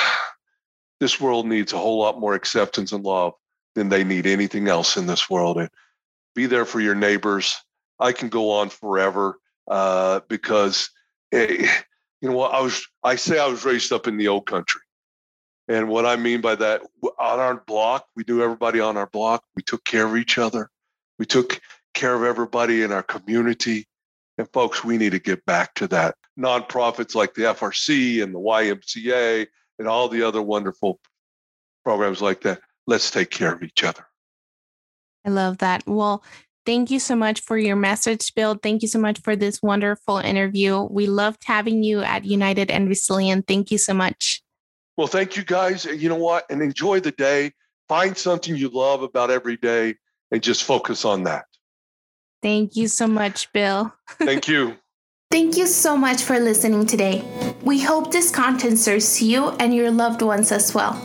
this 1.01 1.21
world 1.21 1.47
needs 1.47 1.73
a 1.73 1.79
whole 1.79 2.01
lot 2.01 2.19
more 2.19 2.35
acceptance 2.35 2.91
and 2.91 3.05
love 3.05 3.35
than 3.75 3.89
they 3.89 4.03
need 4.03 4.27
anything 4.27 4.69
else 4.69 4.97
in 4.97 5.07
this 5.07 5.31
world. 5.31 5.59
And 5.59 5.71
be 6.35 6.47
there 6.47 6.65
for 6.65 6.81
your 6.81 6.95
neighbors. 6.95 7.57
I 8.01 8.13
can 8.13 8.29
go 8.29 8.51
on 8.51 8.71
forever 8.71 9.39
uh, 9.69 10.21
because, 10.29 10.91
eh, 11.31 11.69
you 12.21 12.29
know 12.29 12.37
what? 12.37 12.53
I 12.53 12.61
was 12.61 12.85
I 13.05 13.17
say 13.17 13.39
I 13.39 13.47
was 13.47 13.65
raised 13.65 13.93
up 13.93 14.09
in 14.09 14.17
the 14.17 14.29
old 14.29 14.47
country, 14.47 14.81
And 15.69 15.89
what 15.89 16.07
I 16.07 16.17
mean 16.17 16.41
by 16.41 16.55
that, 16.55 16.83
on 17.03 17.41
our 17.41 17.63
block, 17.67 18.07
we 18.17 18.25
knew 18.27 18.43
everybody 18.43 18.81
on 18.81 18.97
our 18.97 19.09
block. 19.09 19.45
We 19.57 19.63
took 19.63 19.85
care 19.85 20.07
of 20.07 20.17
each 20.17 20.39
other. 20.39 20.71
We 21.19 21.27
took 21.27 21.61
care 21.95 22.15
of 22.15 22.23
everybody 22.23 22.83
in 22.83 22.93
our 22.93 23.03
community. 23.03 23.87
And 24.39 24.49
folks, 24.53 24.83
we 24.83 24.97
need 24.99 25.13
to 25.13 25.19
get 25.19 25.45
back 25.45 25.75
to 25.75 25.89
that. 25.89 26.15
Nonprofits 26.39 27.15
like 27.15 27.35
the 27.35 27.43
FRC 27.43 28.23
and 28.23 28.35
the 28.35 28.39
YMCA 28.39 29.47
and 29.79 29.89
all 29.89 30.09
the 30.09 30.23
other 30.23 30.43
wonderful 30.43 31.01
programs 31.85 32.23
like 32.23 32.43
that. 32.43 32.61
Let's 32.87 33.11
take 33.11 33.31
care 33.31 33.53
of 33.53 33.63
each 33.63 33.85
other. 33.85 34.07
I 35.25 35.31
love 35.31 35.59
that. 35.59 35.85
Well, 35.87 36.25
thank 36.67 36.91
you 36.91 36.99
so 36.99 37.15
much 37.15 37.41
for 37.41 37.57
your 37.57 37.77
message, 37.77 38.35
Bill. 38.35 38.59
Thank 38.61 38.83
you 38.83 38.89
so 38.89 38.99
much 38.99 39.21
for 39.21 39.37
this 39.37 39.63
wonderful 39.63 40.19
interview. 40.19 40.83
We 40.83 41.07
loved 41.07 41.45
having 41.45 41.83
you 41.83 42.01
at 42.01 42.25
United 42.25 42.71
and 42.71 42.89
Resilient. 42.89 43.47
Thank 43.47 43.71
you 43.71 43.79
so 43.79 43.95
much. 43.95 44.43
Well, 44.97 45.07
thank 45.07 45.37
you 45.37 45.45
guys. 45.45 45.85
You 45.85 46.09
know 46.09 46.17
what? 46.17 46.45
And 46.51 46.61
enjoy 46.61 47.01
the 47.01 47.13
day. 47.13 47.53
Find 47.89 48.17
something 48.17 48.57
you 48.57 48.69
love 48.69 49.03
about 49.03 49.31
every 49.31 49.57
day 49.57 49.97
and 50.31 50.43
just 50.43 50.65
focus 50.65 51.05
on 51.05 51.25
that. 51.25 51.45
Thank 52.43 52.75
you 52.75 52.89
so 52.89 53.07
much, 53.07 53.53
Bill. 53.53 53.95
Thank 54.19 54.49
you. 54.49 54.77
Thank 55.33 55.57
you 55.57 55.67
so 55.67 55.97
much 55.97 56.25
for 56.25 56.39
listening 56.39 56.85
today. 56.85 57.25
We 57.63 57.81
hope 57.81 58.13
this 58.13 58.31
content 58.31 58.79
serves 58.79 59.23
you 59.23 59.49
and 59.59 59.75
your 59.75 59.91
loved 59.91 60.21
ones 60.21 60.53
as 60.53 60.75
well. 60.75 61.01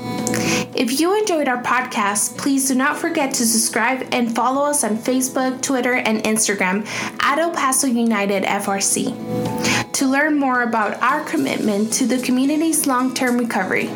If 0.75 0.99
you 0.99 1.17
enjoyed 1.17 1.47
our 1.47 1.63
podcast, 1.63 2.38
please 2.38 2.67
do 2.67 2.75
not 2.75 2.97
forget 2.97 3.34
to 3.36 3.45
subscribe 3.45 4.05
and 4.11 4.36
follow 4.36 4.65
us 4.65 4.84
on 4.84 4.97
Facebook, 4.97 5.61
Twitter, 5.61 5.93
and 5.93 6.21
Instagram 6.25 6.86
at 7.23 7.39
El 7.39 7.51
Paso 7.51 7.88
United 7.88 8.43
FRC 8.43 9.93
to 9.93 10.05
learn 10.05 10.38
more 10.38 10.63
about 10.63 11.01
our 11.01 11.23
commitment 11.23 11.93
to 11.93 12.05
the 12.05 12.21
community's 12.21 12.86
long 12.86 13.13
term 13.13 13.38
recovery. 13.38 13.89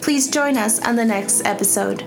Please 0.00 0.30
join 0.30 0.56
us 0.56 0.80
on 0.80 0.96
the 0.96 1.04
next 1.04 1.44
episode. 1.44 2.02